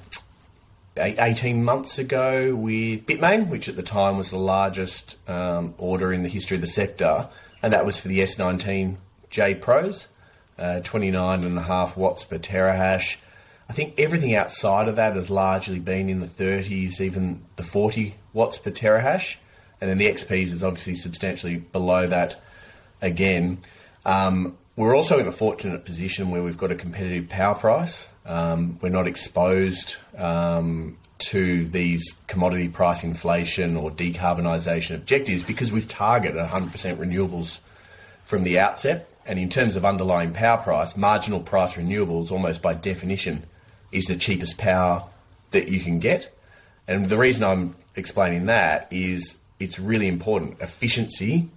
18 0.99 1.65
months 1.65 1.99
ago 1.99 2.55
with 2.55 3.07
Bitmain, 3.07 3.49
which 3.49 3.69
at 3.69 3.77
the 3.77 3.83
time 3.83 4.19
was 4.19 4.31
the 4.31 4.39
largest 4.39 5.17
um, 5.29 5.75
order 5.79 6.13
in 6.13 6.23
the 6.23 6.29
history 6.29 6.57
of 6.57 6.61
the 6.61 6.67
sector, 6.67 7.29
and 7.63 7.73
that 7.73 7.87
was 7.87 7.99
for 7.99 8.09
the 8.09 8.21
S19J 8.21 9.61
Pros, 9.61 10.09
uh, 10.59 10.81
29 10.81 11.45
and 11.45 11.59
a 11.59 11.63
half 11.63 11.97
watts 11.97 12.25
per 12.25 12.39
terahash. 12.39 13.17
I 13.69 13.75
think 13.75 13.95
everything 13.99 14.35
outside 14.35 14.89
of 14.89 14.97
that 14.97 15.15
has 15.15 15.29
largely 15.29 15.79
been 15.79 16.09
in 16.09 16.21
the 16.21 16.27
30s, 16.27 17.01
even 17.01 17.45
the 17.57 17.63
40 17.63 18.15
watts 18.33 18.59
per 18.59 18.71
terahash. 18.71 19.37
And 19.81 19.91
then 19.91 19.99
the 19.99 20.07
XPs 20.07 20.53
is 20.53 20.65
obviously 20.65 20.95
substantially 20.95 21.57
below 21.57 22.07
that 22.07 22.41
again. 23.01 23.59
Um, 24.05 24.57
we're 24.75 24.97
also 24.97 25.19
in 25.19 25.27
a 25.27 25.33
fortunate 25.33 25.85
position 25.85 26.31
where 26.31 26.43
we've 26.43 26.57
got 26.57 26.71
a 26.73 26.75
competitive 26.75 27.29
power 27.29 27.55
price. 27.55 28.09
Um, 28.25 28.79
we're 28.81 28.89
not 28.89 29.07
exposed 29.07 29.97
um, 30.19 30.99
to 31.19 31.67
these 31.69 32.15
commodity 32.27 32.69
price 32.69 33.03
inflation 33.03 33.77
or 33.77 33.91
decarbonisation 33.91 34.95
objectives 34.95 35.43
because 35.43 35.73
we've 35.73 35.89
targeted 35.89 36.37
100% 36.37 36.71
renewables 36.97 37.61
from 38.25 38.45
the 38.45 38.59
outset. 38.59 39.11
And 39.25 39.39
in 39.39 39.49
terms 39.51 39.77
of 39.77 39.85
underlying 39.85 40.33
power 40.33 40.59
price, 40.59 40.97
marginal 40.97 41.41
price 41.41 41.75
renewables, 41.75 42.31
almost 42.31 42.63
by 42.63 42.75
definition, 42.75 43.45
is 43.93 44.07
the 44.07 44.17
cheapest 44.17 44.59
power 44.59 45.05
that 45.51 45.69
you 45.69 45.81
can 45.81 45.99
get. 45.99 46.35
And 46.87 47.07
the 47.07 47.19
reason 47.19 47.45
I'm 47.45 47.77
explaining 47.97 48.47
that 48.47 48.89
is 48.91 49.37
it's 49.59 49.79
really 49.79 50.09
important. 50.09 50.61
Efficiency 50.61 51.49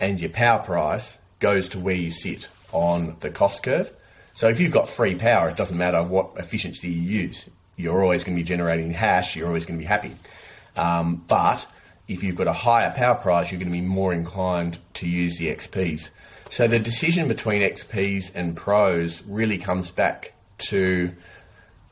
and 0.00 0.20
your 0.20 0.30
power 0.30 0.62
price 0.62 1.18
goes 1.40 1.68
to 1.70 1.78
where 1.78 1.94
you 1.94 2.10
sit 2.10 2.48
on 2.72 3.16
the 3.20 3.30
cost 3.30 3.62
curve. 3.62 3.92
So 4.34 4.48
if 4.48 4.60
you've 4.60 4.72
got 4.72 4.88
free 4.88 5.14
power, 5.14 5.48
it 5.48 5.56
doesn't 5.56 5.78
matter 5.78 6.02
what 6.02 6.32
efficiency 6.36 6.88
you 6.88 7.00
use. 7.22 7.46
You're 7.76 8.02
always 8.02 8.24
going 8.24 8.36
to 8.36 8.40
be 8.40 8.46
generating 8.46 8.90
hash. 8.90 9.36
You're 9.36 9.48
always 9.48 9.66
going 9.66 9.78
to 9.78 9.82
be 9.82 9.88
happy. 9.88 10.12
Um, 10.76 11.24
but 11.28 11.66
if 12.08 12.22
you've 12.22 12.36
got 12.36 12.46
a 12.46 12.52
higher 12.52 12.92
power 12.94 13.14
price, 13.14 13.50
you're 13.50 13.58
going 13.58 13.70
to 13.70 13.78
be 13.78 13.80
more 13.80 14.12
inclined 14.12 14.78
to 14.94 15.08
use 15.08 15.38
the 15.38 15.48
XPs. 15.48 16.10
So 16.50 16.68
the 16.68 16.78
decision 16.78 17.28
between 17.28 17.62
XPs 17.62 18.30
and 18.34 18.56
pros 18.56 19.22
really 19.22 19.58
comes 19.58 19.90
back 19.90 20.34
to 20.58 21.12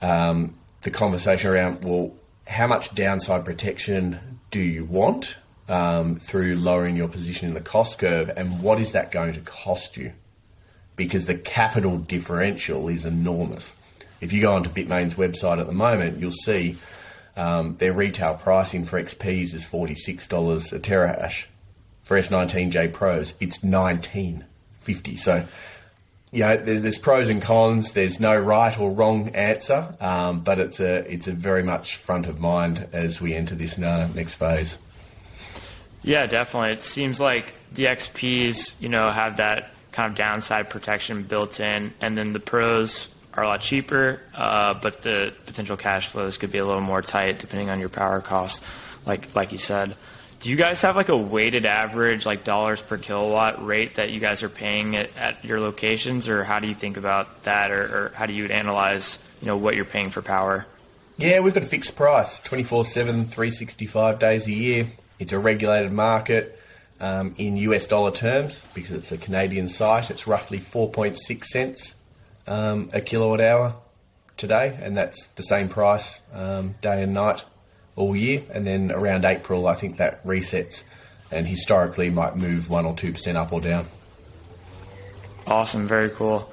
um, 0.01 0.55
the 0.83 0.91
conversation 0.91 1.51
around 1.51 1.85
well, 1.85 2.15
how 2.47 2.67
much 2.67 2.95
downside 2.95 3.45
protection 3.45 4.41
do 4.51 4.61
you 4.61 4.85
want 4.85 5.37
um, 5.69 6.17
through 6.17 6.57
lowering 6.57 6.97
your 6.97 7.09
position 7.09 7.49
in 7.49 7.55
the 7.55 7.61
cost 7.61 7.99
curve, 7.99 8.31
and 8.37 8.63
what 8.63 8.81
is 8.81 8.93
that 8.93 9.11
going 9.11 9.33
to 9.33 9.41
cost 9.41 9.97
you? 9.97 10.13
Because 10.97 11.27
the 11.27 11.37
capital 11.37 11.99
differential 11.99 12.89
is 12.89 13.07
enormous. 13.07 13.73
If 14.23 14.33
you 14.33 14.41
go 14.41 14.55
onto 14.55 14.71
Bitmain's 14.71 15.17
website 15.17 15.59
at 15.59 15.67
the 15.67 15.73
moment, 15.73 16.21
you'll 16.21 16.31
see 16.31 16.77
um, 17.37 17.77
their 17.79 17.93
retail 17.93 18.35
pricing 18.35 18.85
for 18.85 19.03
XPs 19.03 19.53
is 19.53 19.67
$46 19.67 20.73
a 20.73 20.79
terahash. 20.79 21.47
For 22.03 22.17
S19J 22.17 22.93
Pros, 22.93 23.35
it's 23.41 23.63
1950. 23.65 25.17
So, 25.17 25.45
you 26.31 26.41
know, 26.41 26.57
there's, 26.57 26.83
there's, 26.83 26.99
pros 26.99 27.31
and 27.31 27.43
cons. 27.43 27.93
There's 27.93 28.21
no 28.21 28.39
right 28.39 28.79
or 28.79 28.93
wrong 28.93 29.31
answer, 29.31 29.93
um, 30.01 30.41
but 30.41 30.59
it's 30.59 30.81
a 30.81 31.11
it's 31.13 31.29
a 31.29 31.33
very 31.33 31.63
much 31.63 31.97
front 31.97 32.27
of 32.27 32.41
mind 32.41 32.89
as 32.93 33.21
we 33.21 33.35
enter 33.35 33.55
this 33.55 33.79
uh, 33.79 34.09
next 34.15 34.35
phase. 34.35 34.79
Yeah, 36.03 36.27
definitely. 36.27 36.73
It 36.73 36.83
seems 36.83 37.21
like 37.21 37.55
the 37.73 37.85
XPs, 37.85 38.81
you 38.81 38.89
know, 38.89 39.11
have 39.11 39.37
that 39.37 39.71
kind 39.93 40.11
of 40.11 40.17
downside 40.17 40.71
protection 40.71 41.23
built 41.23 41.61
in, 41.61 41.93
and 42.01 42.19
then 42.19 42.33
the 42.33 42.41
pros 42.41 43.09
are 43.35 43.45
a 43.45 43.47
lot 43.47 43.61
cheaper, 43.61 44.21
uh, 44.35 44.75
but 44.75 45.03
the 45.03 45.33
potential 45.47 45.77
cash 45.77 46.09
flows 46.09 46.37
could 46.37 46.51
be 46.51 46.59
a 46.59 46.67
little 46.67 46.83
more 46.83 47.03
tight 47.03 47.39
depending 47.39 47.71
on 47.71 47.81
your 47.81 47.89
power 47.89 48.21
costs, 48.21 48.65
like 49.07 49.35
like 49.35 49.53
you 49.53 49.59
said. 49.59 49.97
Do 50.41 50.51
you 50.51 50.57
guys 50.57 50.83
have 50.83 50.97
like 50.97 51.09
a 51.09 51.17
weighted 51.17 51.67
average, 51.67 52.27
like 52.27 52.43
dollars 52.43 52.83
per 52.83 52.99
kilowatt 52.99 53.65
rate 53.65 53.95
that 53.95 54.11
you 54.11 54.19
guys 54.19 54.43
are 54.43 54.49
paying 54.49 54.97
at, 54.97 55.45
your 55.45 55.61
locations, 55.61 56.29
or 56.29 56.43
how 56.43 56.59
do 56.59 56.67
you 56.67 56.75
think 56.75 56.97
about 56.97 57.45
that, 57.45 57.71
or, 57.71 58.11
how 58.17 58.27
do 58.27 58.33
you 58.33 58.47
analyze, 58.47 59.23
you 59.41 59.47
know, 59.47 59.57
what 59.57 59.77
you're 59.77 59.85
paying 59.85 60.11
for 60.11 60.21
power? 60.21 60.67
Yeah, 61.17 61.39
we've 61.41 61.55
got 61.55 61.63
a 61.63 61.67
fixed 61.67 61.95
price, 61.95 62.41
24 62.41 62.85
7, 62.85 63.27
365 63.27 64.19
days 64.19 64.49
a 64.49 64.53
year. 64.53 64.87
It's 65.21 65.33
a 65.33 65.39
regulated 65.39 65.93
market 65.93 66.59
um, 67.01 67.37
in 67.39 67.57
US 67.59 67.87
dollar 67.87 68.11
terms 68.11 68.61
because 68.75 68.91
it's 68.93 69.13
a 69.13 69.19
Canadian 69.19 69.69
site. 69.69 70.11
It's 70.11 70.27
roughly 70.27 70.59
4.6 70.59 71.45
cents 71.45 71.95
um, 72.47 72.91
a 72.93 73.01
kilowatt 73.01 73.41
hour 73.41 73.77
today, 74.37 74.79
and 74.81 74.97
that's 74.97 75.27
the 75.29 75.43
same 75.43 75.69
price 75.69 76.21
um, 76.33 76.75
day 76.81 77.03
and 77.03 77.15
night 77.15 77.45
all 77.97 78.17
year. 78.17 78.43
And 78.51 78.67
then 78.67 78.91
around 78.91 79.25
April, 79.25 79.67
I 79.67 79.75
think 79.75 79.99
that 79.99 80.25
resets 80.27 80.83
and 81.31 81.47
historically 81.47 82.11
might 82.11 82.37
move 82.37 82.69
1 82.69 82.85
or 82.85 82.95
2% 82.95 83.37
up 83.37 83.53
or 83.53 83.61
down. 83.61 83.87
Awesome, 85.47 85.89
very 85.89 86.11
cool. 86.11 86.53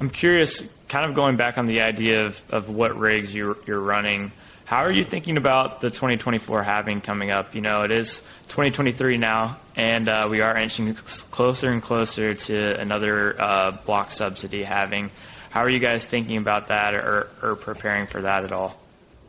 I'm 0.00 0.10
curious, 0.10 0.68
kind 0.88 1.04
of 1.04 1.14
going 1.14 1.36
back 1.36 1.58
on 1.58 1.66
the 1.66 1.80
idea 1.80 2.26
of, 2.26 2.42
of 2.50 2.70
what 2.70 2.96
rigs 2.98 3.34
you're, 3.34 3.56
you're 3.66 3.80
running. 3.80 4.32
How 4.68 4.84
are 4.84 4.92
you 4.92 5.02
thinking 5.02 5.38
about 5.38 5.80
the 5.80 5.88
2024 5.88 6.62
halving 6.62 7.00
coming 7.00 7.30
up? 7.30 7.54
You 7.54 7.62
know, 7.62 7.84
it 7.84 7.90
is 7.90 8.20
2023 8.48 9.16
now, 9.16 9.56
and 9.74 10.06
uh, 10.10 10.28
we 10.30 10.42
are 10.42 10.54
inching 10.58 10.92
closer 11.30 11.72
and 11.72 11.82
closer 11.82 12.34
to 12.34 12.78
another 12.78 13.34
uh, 13.40 13.70
block 13.70 14.10
subsidy 14.10 14.62
halving. 14.64 15.10
How 15.48 15.60
are 15.60 15.70
you 15.70 15.78
guys 15.78 16.04
thinking 16.04 16.36
about 16.36 16.68
that 16.68 16.92
or, 16.92 17.30
or 17.42 17.56
preparing 17.56 18.04
for 18.04 18.20
that 18.20 18.44
at 18.44 18.52
all? 18.52 18.78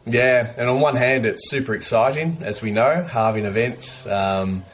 Yeah, 0.05 0.53
and 0.57 0.67
on 0.67 0.81
one 0.81 0.97
hand, 0.97 1.25
it's 1.25 1.49
super 1.49 1.73
exciting, 1.73 2.39
as 2.41 2.61
we 2.61 2.71
know, 2.71 3.01
halving 3.03 3.45
events. 3.45 4.05
Um, 4.05 4.65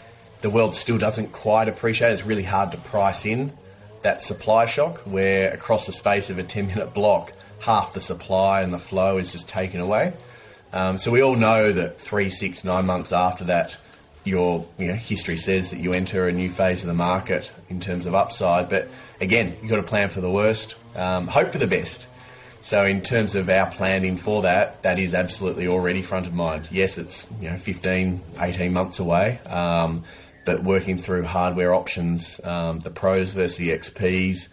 the 0.42 0.50
world 0.50 0.74
still 0.74 0.98
doesn't 0.98 1.32
quite 1.32 1.68
appreciate 1.68 2.10
it. 2.10 2.14
It's 2.14 2.26
really 2.26 2.42
hard 2.42 2.72
to 2.72 2.80
price 2.80 3.28
in 3.28 3.54
that 4.02 4.20
supply 4.20 4.66
shock 4.66 5.02
where 5.02 5.54
across 5.54 5.86
the 5.86 5.92
space 5.92 6.32
of 6.32 6.40
a 6.40 6.44
10 6.44 6.66
minute 6.66 6.96
block, 6.96 7.34
half 7.60 7.94
the 7.94 8.02
supply 8.02 8.64
and 8.64 8.74
the 8.74 8.80
flow 8.80 9.20
is 9.20 9.32
just 9.32 9.48
taken 9.48 9.80
away. 9.80 10.12
Um, 10.74 10.98
so 10.98 11.12
we 11.12 11.22
all 11.22 11.36
know 11.36 11.72
that 11.72 12.00
three, 12.00 12.30
six, 12.30 12.64
nine 12.64 12.86
months 12.86 13.12
after 13.14 13.46
that, 13.46 13.78
your 14.24 14.68
you 14.78 14.88
know, 14.88 14.94
history 14.94 15.38
says 15.38 15.72
that 15.72 15.80
you 15.80 15.94
enter 15.94 16.28
a 16.28 16.32
new 16.32 16.50
phase 16.50 16.82
of 16.82 16.88
the 16.88 16.94
market 16.94 17.52
in 17.70 17.80
terms 17.80 18.06
of 18.06 18.14
upside. 18.14 18.70
But 18.70 18.90
again, 19.22 19.56
you've 19.62 19.70
got 19.70 19.78
to 19.78 19.84
plan 19.84 20.10
for 20.10 20.22
the 20.22 20.32
worst, 20.32 20.76
um, 20.96 21.28
hope 21.28 21.52
for 21.52 21.60
the 21.60 21.68
best. 21.68 22.08
So 22.62 22.84
in 22.84 23.02
terms 23.02 23.36
of 23.36 23.48
our 23.48 23.70
planning 23.70 24.18
for 24.18 24.42
that, 24.42 24.82
that 24.82 24.98
is 24.98 25.14
absolutely 25.14 25.68
already 25.68 26.02
front 26.02 26.26
of 26.26 26.34
mind. 26.34 26.68
Yes, 26.72 26.98
it's 26.98 27.28
you 27.40 27.52
know 27.52 27.58
15, 27.58 28.20
18 28.40 28.74
months 28.74 28.98
away, 28.98 29.38
um, 29.46 30.04
but 30.46 30.64
working 30.64 30.98
through 30.98 31.26
hardware 31.26 31.76
options, 31.76 32.42
um, 32.44 32.80
the 32.80 32.90
pros 32.90 33.34
versus 33.34 33.58
the 33.58 33.70
XPs, 33.70 34.48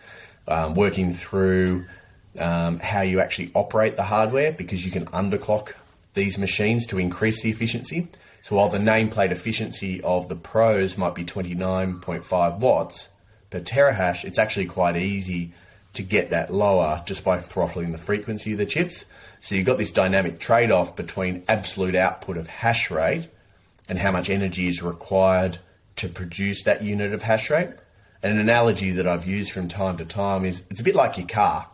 um, 0.46 0.75
working 0.75 1.14
through 1.14 1.87
um, 2.38 2.79
how 2.81 3.01
you 3.01 3.20
actually 3.20 3.51
operate 3.55 3.96
the 3.96 4.03
hardware 4.03 4.53
because 4.53 4.85
you 4.85 4.90
can 4.90 5.07
underclock 5.07 5.72
these 6.14 6.38
machines 6.38 6.87
to 6.88 6.98
increase 6.98 7.42
the 7.42 7.51
efficiency. 7.51 8.09
So 8.42 8.57
while 8.57 8.68
the 8.68 8.79
nameplate 8.79 9.31
efficiency 9.31 10.03
of 10.03 10.29
the 10.29 10.37
Pros 10.37 10.98
might 10.98 11.14
be 11.14 11.25
29.5 11.25 12.59
watts 12.59 13.09
per 13.51 13.61
terahash, 13.61 14.25
it's 14.25 14.38
actually 14.38 14.66
quite 14.66 14.96
easy 14.96 15.53
to 15.94 16.03
get 16.03 16.31
that 16.31 16.53
lower 16.53 17.03
just 17.07 17.22
by 17.25 17.38
throttling 17.38 17.92
the 17.92 17.98
frequency 17.98 18.53
of 18.53 18.59
the 18.59 18.66
chips. 18.66 19.05
So 19.40 19.55
you've 19.55 19.66
got 19.66 19.79
this 19.79 19.90
dynamic 19.90 20.38
trade 20.38 20.70
off 20.70 20.96
between 20.96 21.44
absolute 21.48 21.94
output 21.94 22.37
of 22.37 22.46
hash 22.46 22.90
rate 22.90 23.29
and 23.88 23.98
how 23.98 24.11
much 24.11 24.31
energy 24.31 24.68
is 24.68 24.83
required 24.83 25.59
to 25.96 26.09
produce 26.09 26.62
that 26.62 26.83
unit 26.83 27.12
of 27.12 27.22
hash 27.22 27.51
rate. 27.51 27.70
And 28.22 28.33
an 28.33 28.38
analogy 28.38 28.92
that 28.92 29.07
I've 29.07 29.27
used 29.27 29.53
from 29.53 29.68
time 29.68 29.98
to 29.98 30.05
time 30.05 30.44
is 30.44 30.62
it's 30.70 30.81
a 30.81 30.85
bit 30.85 30.94
like 30.94 31.18
your 31.18 31.27
car. 31.27 31.68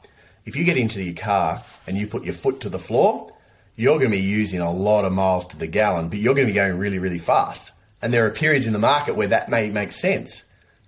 If 0.44 0.57
you 0.57 0.64
get 0.64 0.79
into 0.79 1.03
your 1.03 1.14
car 1.14 1.62
and 1.87 1.96
you 1.96 2.07
put 2.07 2.24
your 2.24 2.35
foot 2.35 2.61
to 2.62 2.70
the 2.70 2.79
floor, 2.79 3.33
you're 3.79 3.99
going 3.99 4.11
to 4.11 4.17
be 4.17 4.23
using 4.23 4.61
a 4.61 4.73
lot 4.73 5.05
of 5.05 5.12
miles 5.12 5.47
to 5.47 5.57
the 5.57 5.69
gallon, 5.69 6.09
but 6.09 6.19
you're 6.19 6.35
going 6.35 6.49
to 6.49 6.53
be 6.53 6.57
going 6.57 6.77
really, 6.77 6.99
really 6.99 7.19
fast. 7.19 7.71
And 8.03 8.12
there 8.12 8.27
are 8.27 8.31
periods 8.31 8.67
in 8.67 8.73
the 8.73 8.79
market 8.81 9.14
where 9.14 9.29
that 9.29 9.49
may 9.49 9.71
make 9.71 9.93
sense. 9.93 10.43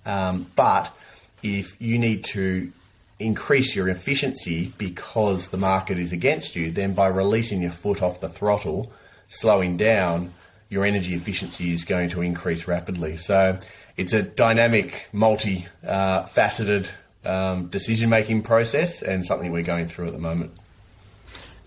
Um, 0.04 0.48
but 0.56 0.92
if 1.40 1.80
you 1.80 2.00
need 2.00 2.24
to 2.24 2.72
increase 3.20 3.76
your 3.76 3.88
efficiency 3.88 4.72
because 4.76 5.48
the 5.48 5.56
market 5.56 6.00
is 6.00 6.10
against 6.10 6.56
you, 6.56 6.72
then 6.72 6.92
by 6.92 7.06
releasing 7.06 7.62
your 7.62 7.70
foot 7.70 8.02
off 8.02 8.20
the 8.20 8.28
throttle, 8.28 8.90
slowing 9.28 9.76
down, 9.76 10.32
your 10.68 10.84
energy 10.84 11.14
efficiency 11.14 11.72
is 11.72 11.84
going 11.84 12.08
to 12.08 12.22
increase 12.22 12.66
rapidly. 12.66 13.16
So 13.16 13.60
it's 13.96 14.12
a 14.12 14.22
dynamic, 14.22 15.08
multi 15.12 15.68
uh, 15.86 16.24
faceted 16.24 16.88
um, 17.24 17.68
decision 17.68 18.10
making 18.10 18.42
process 18.42 19.00
and 19.00 19.24
something 19.24 19.52
we're 19.52 19.62
going 19.62 19.86
through 19.86 20.08
at 20.08 20.12
the 20.12 20.18
moment. 20.18 20.50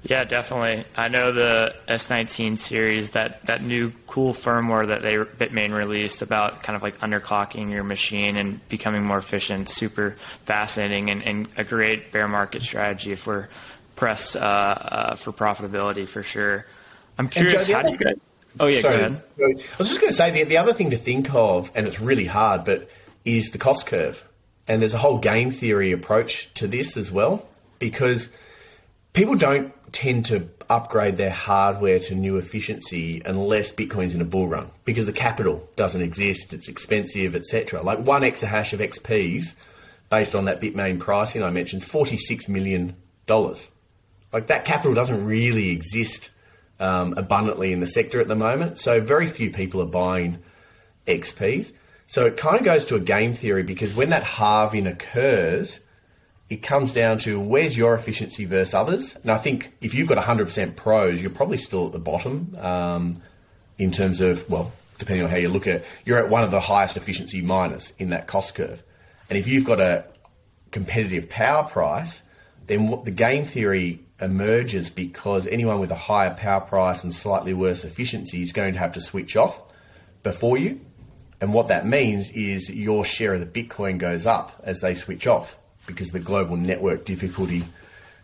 Yeah, 0.05 0.25
definitely. 0.25 0.85
I 0.97 1.07
know 1.07 1.31
the 1.31 1.75
S19 1.87 2.57
series, 2.57 3.11
that, 3.11 3.45
that 3.45 3.63
new 3.63 3.93
cool 4.07 4.33
firmware 4.33 4.87
that 4.87 5.01
they 5.01 5.15
Bitmain 5.15 5.75
released 5.75 6.21
about 6.21 6.61
kind 6.61 6.75
of 6.75 6.83
like 6.83 6.99
underclocking 6.99 7.71
your 7.71 7.85
machine 7.85 8.35
and 8.35 8.67
becoming 8.67 9.03
more 9.03 9.17
efficient, 9.17 9.69
super 9.69 10.17
fascinating 10.43 11.09
and, 11.09 11.23
and 11.23 11.47
a 11.55 11.63
great 11.63 12.11
bear 12.11 12.27
market 12.27 12.63
strategy 12.63 13.13
if 13.13 13.25
we're 13.25 13.47
pressed 13.95 14.35
uh, 14.35 14.39
uh, 14.39 15.15
for 15.15 15.31
profitability 15.31 16.05
for 16.05 16.21
sure. 16.21 16.65
I'm 17.17 17.29
curious, 17.29 17.67
Joe, 17.67 17.75
how 17.75 17.81
do 17.83 17.91
you 17.91 17.97
guys? 17.97 18.15
Oh 18.59 18.67
yeah, 18.67 18.81
sorry, 18.81 18.97
go 18.97 19.05
ahead. 19.05 19.21
I 19.39 19.77
was 19.77 19.87
just 19.87 20.01
going 20.01 20.11
to 20.11 20.15
say 20.15 20.31
the, 20.31 20.43
the 20.43 20.57
other 20.57 20.73
thing 20.73 20.91
to 20.91 20.97
think 20.97 21.33
of, 21.33 21.71
and 21.73 21.87
it's 21.87 21.99
really 21.99 22.25
hard, 22.25 22.65
but 22.65 22.89
is 23.23 23.51
the 23.51 23.57
cost 23.57 23.87
curve. 23.87 24.23
And 24.67 24.81
there's 24.81 24.93
a 24.93 24.97
whole 24.97 25.17
game 25.17 25.49
theory 25.49 25.91
approach 25.91 26.53
to 26.55 26.67
this 26.67 26.97
as 26.97 27.09
well, 27.09 27.47
because– 27.79 28.27
people 29.13 29.35
don't 29.35 29.73
tend 29.93 30.25
to 30.25 30.49
upgrade 30.69 31.17
their 31.17 31.31
hardware 31.31 31.99
to 31.99 32.15
new 32.15 32.37
efficiency 32.37 33.21
unless 33.25 33.71
Bitcoin's 33.71 34.15
in 34.15 34.21
a 34.21 34.25
bull 34.25 34.47
run 34.47 34.69
because 34.85 35.05
the 35.05 35.13
capital 35.13 35.67
doesn't 35.75 36.01
exist, 36.01 36.53
it's 36.53 36.67
expensive, 36.67 37.35
etc. 37.35 37.81
Like 37.81 37.99
one 37.99 38.23
exahash 38.23 38.73
of 38.73 38.79
XPs, 38.79 39.53
based 40.09 40.35
on 40.35 40.45
that 40.45 40.59
Bitmain 40.59 40.99
pricing 40.99 41.43
I 41.43 41.51
mentioned, 41.51 41.83
is 41.83 41.87
$46 41.87 42.49
million. 42.49 42.95
Like 43.27 44.47
that 44.47 44.65
capital 44.65 44.93
doesn't 44.93 45.25
really 45.25 45.69
exist 45.69 46.31
um, 46.79 47.13
abundantly 47.15 47.71
in 47.71 47.79
the 47.79 47.87
sector 47.87 48.19
at 48.19 48.27
the 48.27 48.35
moment, 48.35 48.79
so 48.79 48.99
very 48.99 49.27
few 49.27 49.51
people 49.51 49.81
are 49.81 49.87
buying 49.87 50.39
XPs. 51.07 51.71
So 52.07 52.25
it 52.25 52.35
kind 52.35 52.57
of 52.57 52.63
goes 52.63 52.85
to 52.85 52.95
a 52.95 52.99
game 52.99 53.33
theory 53.33 53.63
because 53.63 53.95
when 53.95 54.09
that 54.09 54.23
halving 54.23 54.87
occurs, 54.87 55.79
it 56.53 56.61
comes 56.61 56.91
down 56.91 57.17
to 57.17 57.39
where's 57.39 57.75
your 57.75 57.95
efficiency 57.95 58.45
versus 58.45 58.75
others. 58.75 59.15
And 59.15 59.31
I 59.31 59.39
think 59.39 59.73
if 59.81 59.95
you've 59.95 60.07
got 60.07 60.23
100% 60.23 60.75
pros, 60.75 61.19
you're 61.19 61.31
probably 61.31 61.57
still 61.57 61.87
at 61.87 61.93
the 61.93 61.99
bottom 61.99 62.55
um, 62.59 63.23
in 63.79 63.89
terms 63.89 64.21
of, 64.21 64.47
well, 64.47 64.71
depending 64.99 65.25
on 65.25 65.31
how 65.31 65.37
you 65.37 65.49
look 65.49 65.65
at 65.65 65.77
it, 65.77 65.85
you're 66.05 66.19
at 66.19 66.29
one 66.29 66.43
of 66.43 66.51
the 66.51 66.59
highest 66.59 66.95
efficiency 66.95 67.41
miners 67.41 67.91
in 67.97 68.09
that 68.09 68.27
cost 68.27 68.53
curve. 68.53 68.83
And 69.31 69.39
if 69.39 69.47
you've 69.47 69.65
got 69.65 69.81
a 69.81 70.05
competitive 70.69 71.27
power 71.27 71.63
price, 71.63 72.21
then 72.67 72.87
what 72.87 73.03
the 73.03 73.11
game 73.11 73.45
theory 73.45 74.01
emerges 74.21 74.91
because 74.91 75.47
anyone 75.47 75.79
with 75.79 75.89
a 75.89 75.95
higher 75.95 76.35
power 76.35 76.61
price 76.61 77.03
and 77.03 77.11
slightly 77.11 77.55
worse 77.55 77.83
efficiency 77.83 78.43
is 78.43 78.53
going 78.53 78.73
to 78.73 78.79
have 78.79 78.91
to 78.91 79.01
switch 79.01 79.35
off 79.35 79.59
before 80.21 80.59
you. 80.59 80.79
And 81.41 81.51
what 81.51 81.69
that 81.69 81.87
means 81.87 82.29
is 82.29 82.69
your 82.69 83.03
share 83.03 83.33
of 83.33 83.39
the 83.39 83.63
Bitcoin 83.63 83.97
goes 83.97 84.27
up 84.27 84.61
as 84.63 84.81
they 84.81 84.93
switch 84.93 85.25
off 85.25 85.57
because 85.85 86.11
the 86.11 86.19
global 86.19 86.57
network 86.57 87.05
difficulty 87.05 87.63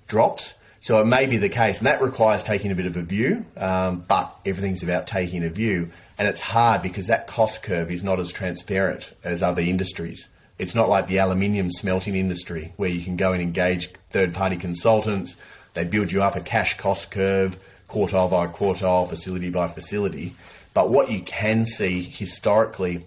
drops. 0.08 0.54
So 0.82 1.02
it 1.02 1.06
may 1.06 1.26
be 1.26 1.38
the 1.38 1.50
case, 1.50 1.80
and 1.80 1.88
that 1.88 2.02
requires 2.02 2.44
taking 2.44 2.72
a 2.72 2.76
bit 2.76 2.86
of 2.86 2.96
a 2.96 3.02
view, 3.02 3.46
um, 3.58 4.06
but 4.08 4.34
everything's 4.46 4.82
about 4.82 5.08
taking 5.08 5.44
a 5.44 5.50
view. 5.50 5.90
And 6.18 6.28
it's 6.28 6.40
hard 6.40 6.82
because 6.82 7.08
that 7.08 7.28
cost 7.28 7.64
curve 7.64 7.92
is 7.92 8.04
not 8.04 8.20
as 8.20 8.32
transparent 8.32 9.14
as 9.24 9.44
other 9.44 9.62
industries. 9.62 10.30
It's 10.58 10.76
not 10.76 10.90
like 10.90 11.08
the 11.08 11.20
aluminium 11.20 11.70
smelting 11.70 12.16
industry 12.16 12.74
where 12.78 12.90
you 12.90 13.02
can 13.02 13.16
go 13.16 13.34
and 13.34 13.42
engage 13.42 13.90
third 14.12 14.34
party 14.34 14.58
consultants, 14.58 15.36
they 15.74 15.86
build 15.86 16.12
you 16.12 16.22
up 16.24 16.36
a 16.36 16.42
cash 16.42 16.78
cost 16.78 17.12
curve, 17.12 17.58
quartile 17.88 18.30
by 18.30 18.48
quartile, 18.48 19.08
facility 19.08 19.50
by 19.50 19.68
facility. 19.68 20.36
But 20.74 20.90
what 20.90 21.10
you 21.12 21.22
can 21.22 21.66
see 21.66 22.02
historically 22.02 23.06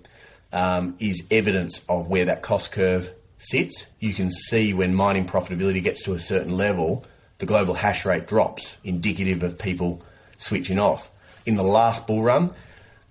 um, 0.52 0.96
is 0.98 1.22
evidence 1.30 1.80
of 1.88 2.08
where 2.08 2.26
that 2.26 2.42
cost 2.42 2.72
curve 2.72 3.12
sits. 3.42 3.86
You 4.00 4.14
can 4.14 4.30
see 4.30 4.72
when 4.72 4.94
mining 4.94 5.26
profitability 5.26 5.82
gets 5.82 6.02
to 6.04 6.14
a 6.14 6.18
certain 6.18 6.56
level, 6.56 7.04
the 7.38 7.46
global 7.46 7.74
hash 7.74 8.04
rate 8.04 8.26
drops, 8.26 8.76
indicative 8.84 9.42
of 9.42 9.58
people 9.58 10.02
switching 10.36 10.78
off. 10.78 11.10
In 11.44 11.56
the 11.56 11.62
last 11.62 12.06
bull 12.06 12.22
run, 12.22 12.52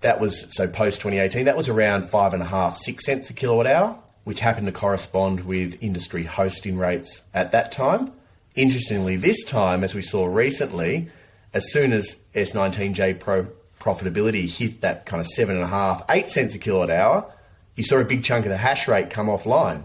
that 0.00 0.20
was 0.20 0.46
so 0.50 0.66
post 0.66 1.00
2018, 1.00 1.44
that 1.44 1.56
was 1.56 1.68
around 1.68 2.08
five 2.08 2.34
and 2.34 2.42
a 2.42 2.46
half, 2.46 2.76
six 2.76 3.04
cents 3.04 3.30
a 3.30 3.32
kilowatt 3.32 3.66
hour, 3.66 3.96
which 4.24 4.40
happened 4.40 4.66
to 4.66 4.72
correspond 4.72 5.40
with 5.40 5.82
industry 5.82 6.24
hosting 6.24 6.78
rates 6.78 7.22
at 7.34 7.52
that 7.52 7.72
time. 7.72 8.12
Interestingly, 8.54 9.16
this 9.16 9.44
time, 9.44 9.82
as 9.84 9.94
we 9.94 10.02
saw 10.02 10.26
recently, 10.26 11.08
as 11.54 11.72
soon 11.72 11.92
as 11.92 12.16
S19J 12.34 13.20
Pro 13.20 13.46
profitability 13.80 14.48
hit 14.48 14.80
that 14.82 15.06
kind 15.06 15.20
of 15.20 15.26
seven 15.26 15.56
and 15.56 15.64
a 15.64 15.68
half, 15.68 16.04
eight 16.08 16.30
cents 16.30 16.54
a 16.54 16.58
kilowatt 16.58 16.90
hour, 16.90 17.30
you 17.74 17.82
saw 17.82 17.98
a 17.98 18.04
big 18.04 18.22
chunk 18.22 18.44
of 18.44 18.50
the 18.50 18.56
hash 18.56 18.86
rate 18.86 19.10
come 19.10 19.26
offline. 19.26 19.84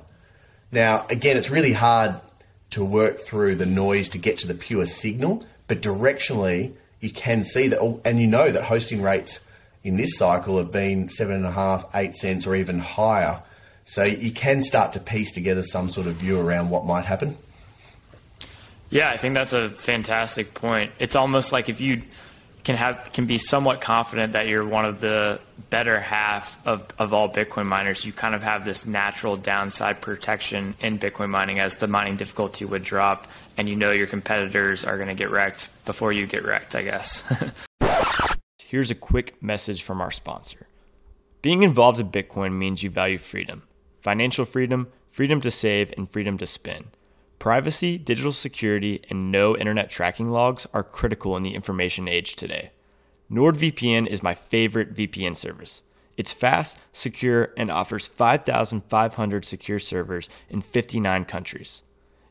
Now, 0.71 1.05
again, 1.09 1.37
it's 1.37 1.49
really 1.49 1.73
hard 1.73 2.15
to 2.71 2.83
work 2.83 3.19
through 3.19 3.55
the 3.55 3.65
noise 3.65 4.09
to 4.09 4.17
get 4.17 4.37
to 4.39 4.47
the 4.47 4.53
pure 4.53 4.85
signal, 4.85 5.45
but 5.67 5.81
directionally, 5.81 6.73
you 6.99 7.11
can 7.11 7.43
see 7.43 7.67
that, 7.69 7.79
oh, 7.79 8.01
and 8.03 8.19
you 8.19 8.27
know 8.27 8.51
that 8.51 8.63
hosting 8.63 9.01
rates 9.01 9.39
in 9.83 9.95
this 9.95 10.17
cycle 10.17 10.57
have 10.57 10.71
been 10.71 11.09
seven 11.09 11.35
and 11.35 11.45
a 11.45 11.51
half, 11.51 11.85
eight 11.95 12.15
cents, 12.15 12.45
or 12.45 12.55
even 12.55 12.79
higher. 12.79 13.41
So 13.85 14.03
you 14.03 14.31
can 14.31 14.61
start 14.61 14.93
to 14.93 14.99
piece 14.99 15.31
together 15.31 15.63
some 15.63 15.89
sort 15.89 16.07
of 16.07 16.15
view 16.15 16.39
around 16.39 16.69
what 16.69 16.85
might 16.85 17.05
happen. 17.05 17.37
Yeah, 18.89 19.09
I 19.09 19.17
think 19.17 19.33
that's 19.33 19.53
a 19.53 19.69
fantastic 19.69 20.53
point. 20.53 20.91
It's 20.99 21.15
almost 21.15 21.51
like 21.51 21.69
if 21.69 21.79
you 21.79 22.03
can 22.67 22.75
have 22.75 23.11
can 23.13 23.25
be 23.25 23.37
somewhat 23.37 23.79
confident 23.79 24.33
that 24.33 24.47
you're 24.47 24.67
one 24.67 24.83
of 24.83 24.99
the 24.99 25.39
better 25.69 26.01
half 26.01 26.59
of, 26.67 26.85
of 26.99 27.13
all 27.13 27.31
Bitcoin 27.31 27.65
miners, 27.65 28.03
you 28.03 28.11
kind 28.11 28.35
of 28.35 28.43
have 28.43 28.65
this 28.65 28.85
natural 28.85 29.37
downside 29.37 30.01
protection 30.01 30.75
in 30.81 30.99
Bitcoin 30.99 31.29
mining 31.29 31.59
as 31.59 31.77
the 31.77 31.87
mining 31.87 32.17
difficulty 32.17 32.65
would 32.65 32.83
drop 32.83 33.25
and 33.55 33.69
you 33.69 33.77
know 33.77 33.91
your 33.91 34.05
competitors 34.05 34.83
are 34.83 34.97
going 34.97 35.07
to 35.07 35.13
get 35.13 35.31
wrecked 35.31 35.69
before 35.85 36.11
you 36.11 36.27
get 36.27 36.43
wrecked, 36.43 36.75
I 36.75 36.81
guess. 36.81 37.23
Here's 38.65 38.91
a 38.91 38.95
quick 38.95 39.41
message 39.41 39.81
from 39.81 40.01
our 40.01 40.11
sponsor. 40.11 40.67
Being 41.41 41.63
involved 41.63 42.01
in 42.01 42.09
Bitcoin 42.11 42.51
means 42.57 42.83
you 42.83 42.89
value 42.89 43.17
freedom 43.17 43.63
financial 44.01 44.43
freedom, 44.43 44.89
freedom 45.09 45.39
to 45.39 45.51
save, 45.51 45.93
and 45.95 46.09
freedom 46.09 46.37
to 46.37 46.45
spend. 46.45 46.96
Privacy, 47.39 47.97
digital 47.99 48.31
security, 48.31 49.01
and 49.09 49.31
no 49.31 49.55
internet 49.55 49.91
tracking 49.91 50.31
logs 50.31 50.65
are 50.73 50.83
critical 50.83 51.37
in 51.37 51.43
the 51.43 51.53
information 51.53 52.07
age 52.07 52.35
today. 52.35 52.71
NordVPN 53.31 54.07
is 54.07 54.23
my 54.23 54.33
favorite 54.33 54.95
VPN 54.95 55.35
service. 55.35 55.83
It's 56.17 56.33
fast, 56.33 56.79
secure, 56.91 57.53
and 57.55 57.69
offers 57.69 58.07
5,500 58.07 59.45
secure 59.45 59.77
servers 59.77 60.29
in 60.49 60.61
59 60.61 61.25
countries. 61.25 61.83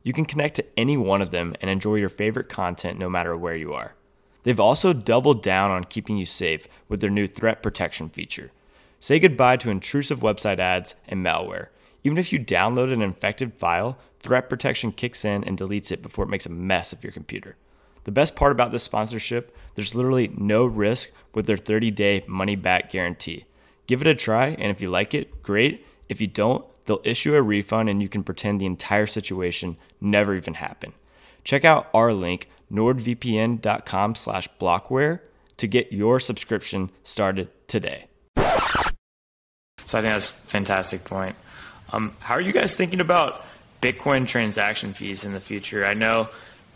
You 0.02 0.12
can 0.12 0.24
connect 0.24 0.56
to 0.56 0.66
any 0.76 0.96
one 0.96 1.22
of 1.22 1.30
them 1.30 1.54
and 1.60 1.70
enjoy 1.70 1.96
your 1.96 2.08
favorite 2.08 2.48
content 2.48 2.98
no 2.98 3.08
matter 3.08 3.36
where 3.36 3.56
you 3.56 3.72
are. 3.74 3.94
They've 4.42 4.58
also 4.58 4.92
doubled 4.92 5.42
down 5.42 5.70
on 5.70 5.84
keeping 5.84 6.16
you 6.16 6.26
safe 6.26 6.66
with 6.88 7.00
their 7.00 7.10
new 7.10 7.26
threat 7.26 7.62
protection 7.62 8.08
feature. 8.08 8.50
Say 8.98 9.18
goodbye 9.18 9.56
to 9.58 9.70
intrusive 9.70 10.20
website 10.20 10.58
ads 10.58 10.96
and 11.06 11.24
malware. 11.24 11.68
Even 12.06 12.18
if 12.18 12.32
you 12.32 12.38
download 12.38 12.92
an 12.92 13.02
infected 13.02 13.52
file, 13.52 13.98
threat 14.20 14.48
protection 14.48 14.92
kicks 14.92 15.24
in 15.24 15.42
and 15.42 15.58
deletes 15.58 15.90
it 15.90 16.02
before 16.02 16.24
it 16.24 16.28
makes 16.28 16.46
a 16.46 16.50
mess 16.50 16.92
of 16.92 17.02
your 17.02 17.10
computer. 17.10 17.56
The 18.04 18.12
best 18.12 18.36
part 18.36 18.52
about 18.52 18.70
this 18.70 18.84
sponsorship, 18.84 19.56
there's 19.74 19.96
literally 19.96 20.28
no 20.28 20.66
risk 20.66 21.08
with 21.34 21.46
their 21.46 21.56
30 21.56 21.90
day 21.90 22.24
money 22.28 22.54
back 22.54 22.92
guarantee. 22.92 23.46
Give 23.88 24.02
it 24.02 24.06
a 24.06 24.14
try, 24.14 24.50
and 24.50 24.70
if 24.70 24.80
you 24.80 24.88
like 24.88 25.14
it, 25.14 25.42
great. 25.42 25.84
If 26.08 26.20
you 26.20 26.28
don't, 26.28 26.64
they'll 26.84 27.00
issue 27.02 27.34
a 27.34 27.42
refund 27.42 27.88
and 27.88 28.00
you 28.00 28.08
can 28.08 28.22
pretend 28.22 28.60
the 28.60 28.66
entire 28.66 29.08
situation 29.08 29.76
never 30.00 30.36
even 30.36 30.54
happened. 30.54 30.92
Check 31.42 31.64
out 31.64 31.90
our 31.92 32.12
link, 32.12 32.48
nordvpn.com 32.70 34.14
slash 34.14 34.48
blockware, 34.60 35.22
to 35.56 35.66
get 35.66 35.92
your 35.92 36.20
subscription 36.20 36.92
started 37.02 37.48
today. 37.66 38.06
So 39.86 39.98
I 39.98 40.02
think 40.02 40.14
that's 40.14 40.30
a 40.30 40.34
fantastic 40.34 41.02
point. 41.02 41.34
Um, 41.92 42.14
how 42.20 42.34
are 42.34 42.40
you 42.40 42.52
guys 42.52 42.74
thinking 42.74 43.00
about 43.00 43.44
Bitcoin 43.80 44.26
transaction 44.26 44.92
fees 44.92 45.24
in 45.24 45.32
the 45.32 45.40
future. 45.40 45.84
I 45.84 45.94
know 45.94 46.28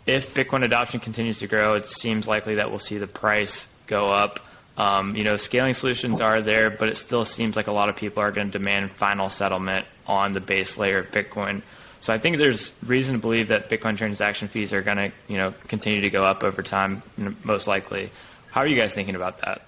if 0.05 0.33
Bitcoin 0.33 0.63
adoption 0.63 0.99
continues 0.99 1.39
to 1.39 1.47
grow, 1.47 1.73
it 1.73 1.87
seems 1.87 2.27
likely 2.27 2.55
that 2.55 2.69
we'll 2.69 2.79
see 2.79 2.97
the 2.97 3.07
price 3.07 3.67
go 3.87 4.07
up. 4.07 4.39
Um, 4.77 5.15
you 5.15 5.23
know, 5.23 5.37
scaling 5.37 5.73
solutions 5.73 6.21
are 6.21 6.41
there, 6.41 6.69
but 6.69 6.89
it 6.89 6.95
still 6.95 7.25
seems 7.25 7.55
like 7.55 7.67
a 7.67 7.71
lot 7.71 7.89
of 7.89 7.95
people 7.95 8.23
are 8.23 8.31
going 8.31 8.49
to 8.49 8.57
demand 8.57 8.91
final 8.91 9.29
settlement 9.29 9.85
on 10.07 10.33
the 10.33 10.39
base 10.39 10.77
layer 10.77 10.99
of 10.99 11.11
Bitcoin. 11.11 11.61
So 11.99 12.13
I 12.13 12.17
think 12.17 12.37
there's 12.37 12.73
reason 12.85 13.15
to 13.15 13.21
believe 13.21 13.49
that 13.49 13.69
Bitcoin 13.69 13.97
transaction 13.97 14.47
fees 14.47 14.73
are 14.73 14.81
going 14.81 14.97
to, 14.97 15.11
you 15.27 15.35
know, 15.35 15.53
continue 15.67 16.01
to 16.01 16.09
go 16.09 16.23
up 16.23 16.43
over 16.43 16.63
time, 16.63 17.03
most 17.43 17.67
likely. 17.67 18.09
How 18.51 18.61
are 18.61 18.67
you 18.67 18.75
guys 18.75 18.93
thinking 18.93 19.15
about 19.15 19.39
that? 19.39 19.61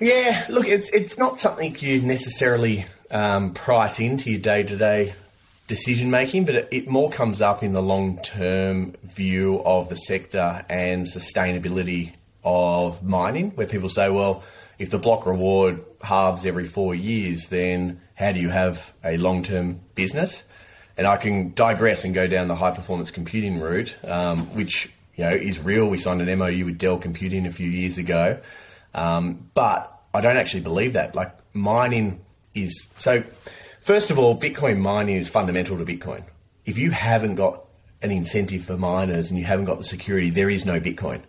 Yeah, 0.00 0.44
look, 0.48 0.68
it's 0.68 0.88
it's 0.90 1.18
not 1.18 1.40
something 1.40 1.76
you 1.78 2.00
necessarily 2.02 2.84
um, 3.10 3.54
price 3.54 4.00
into 4.00 4.30
your 4.30 4.40
day 4.40 4.62
to 4.62 4.76
day 4.76 5.14
decision 5.68 6.10
making, 6.10 6.46
but 6.46 6.54
it, 6.54 6.68
it, 6.72 6.88
more 6.88 7.10
comes 7.10 7.40
up 7.40 7.62
in 7.62 7.72
the 7.72 7.82
long 7.82 8.20
term 8.22 8.94
view 9.14 9.62
of 9.64 9.88
the 9.88 9.96
sector 9.96 10.64
and 10.68 11.06
sustainability 11.06 12.14
of 12.42 13.02
mining, 13.02 13.50
where 13.50 13.66
people 13.66 13.88
say, 13.88 14.08
well, 14.08 14.42
if 14.78 14.90
the 14.90 14.98
block 14.98 15.26
reward 15.26 15.84
halves 16.00 16.46
every 16.46 16.66
four 16.66 16.94
years, 16.94 17.48
then 17.48 18.00
how 18.14 18.32
do 18.32 18.40
you 18.40 18.48
have 18.48 18.92
a 19.04 19.16
long 19.18 19.42
term 19.42 19.80
business? 19.94 20.42
And 20.96 21.06
I 21.06 21.16
can 21.16 21.52
digress 21.54 22.04
and 22.04 22.12
go 22.12 22.26
down 22.26 22.48
the 22.48 22.56
high 22.56 22.72
performance 22.72 23.10
computing 23.10 23.60
route, 23.60 23.96
um, 24.04 24.46
which 24.56 24.90
you 25.14 25.24
know 25.24 25.30
is 25.30 25.60
real. 25.60 25.86
We 25.86 25.98
signed 25.98 26.22
an 26.22 26.38
MOU 26.38 26.64
with 26.64 26.78
Dell 26.78 26.98
Computing 26.98 27.46
a 27.46 27.52
few 27.52 27.70
years 27.70 27.98
ago, 27.98 28.40
um, 28.94 29.50
but 29.54 29.94
I 30.14 30.20
don't 30.20 30.36
actually 30.36 30.62
believe 30.62 30.94
that. 30.94 31.14
Like 31.14 31.32
mining 31.54 32.20
is 32.62 32.86
so 32.96 33.22
First 33.88 34.10
of 34.10 34.18
all, 34.18 34.38
Bitcoin 34.38 34.78
mining 34.78 35.16
is 35.16 35.30
fundamental 35.30 35.78
to 35.78 35.84
Bitcoin. 35.84 36.22
If 36.66 36.76
you 36.76 36.90
haven't 36.90 37.36
got 37.36 37.64
an 38.02 38.10
incentive 38.10 38.62
for 38.62 38.76
miners 38.76 39.30
and 39.30 39.38
you 39.38 39.46
haven't 39.46 39.64
got 39.64 39.78
the 39.78 39.84
security, 39.84 40.28
there 40.28 40.50
is 40.50 40.66
no 40.66 40.78
Bitcoin. 40.78 41.22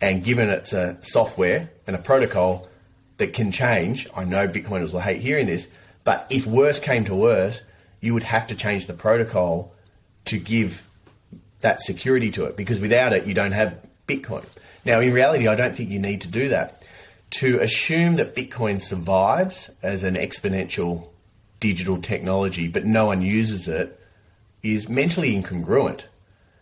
And 0.00 0.22
given 0.22 0.50
it's 0.50 0.74
a 0.74 0.98
software 1.00 1.70
and 1.86 1.96
a 1.96 1.98
protocol 1.98 2.68
that 3.16 3.32
can 3.32 3.50
change, 3.50 4.06
I 4.14 4.24
know 4.24 4.46
Bitcoiners 4.46 4.92
will 4.92 5.00
hate 5.00 5.22
hearing 5.22 5.46
this, 5.46 5.68
but 6.04 6.26
if 6.28 6.46
worse 6.46 6.80
came 6.80 7.06
to 7.06 7.14
worse, 7.14 7.62
you 8.02 8.12
would 8.12 8.24
have 8.24 8.46
to 8.48 8.54
change 8.54 8.84
the 8.86 8.92
protocol 8.92 9.72
to 10.26 10.38
give 10.38 10.86
that 11.60 11.80
security 11.80 12.30
to 12.32 12.44
it 12.44 12.56
because 12.56 12.78
without 12.78 13.14
it, 13.14 13.26
you 13.26 13.32
don't 13.32 13.52
have 13.52 13.78
Bitcoin. 14.06 14.44
Now, 14.84 15.00
in 15.00 15.14
reality, 15.14 15.48
I 15.48 15.54
don't 15.54 15.74
think 15.74 15.90
you 15.90 15.98
need 15.98 16.20
to 16.20 16.28
do 16.28 16.50
that. 16.50 16.85
To 17.30 17.58
assume 17.60 18.16
that 18.16 18.34
Bitcoin 18.34 18.80
survives 18.80 19.70
as 19.82 20.04
an 20.04 20.14
exponential 20.14 21.08
digital 21.60 22.00
technology, 22.00 22.68
but 22.68 22.84
no 22.84 23.06
one 23.06 23.22
uses 23.22 23.68
it, 23.68 24.00
is 24.62 24.88
mentally 24.88 25.34
incongruent. 25.34 26.04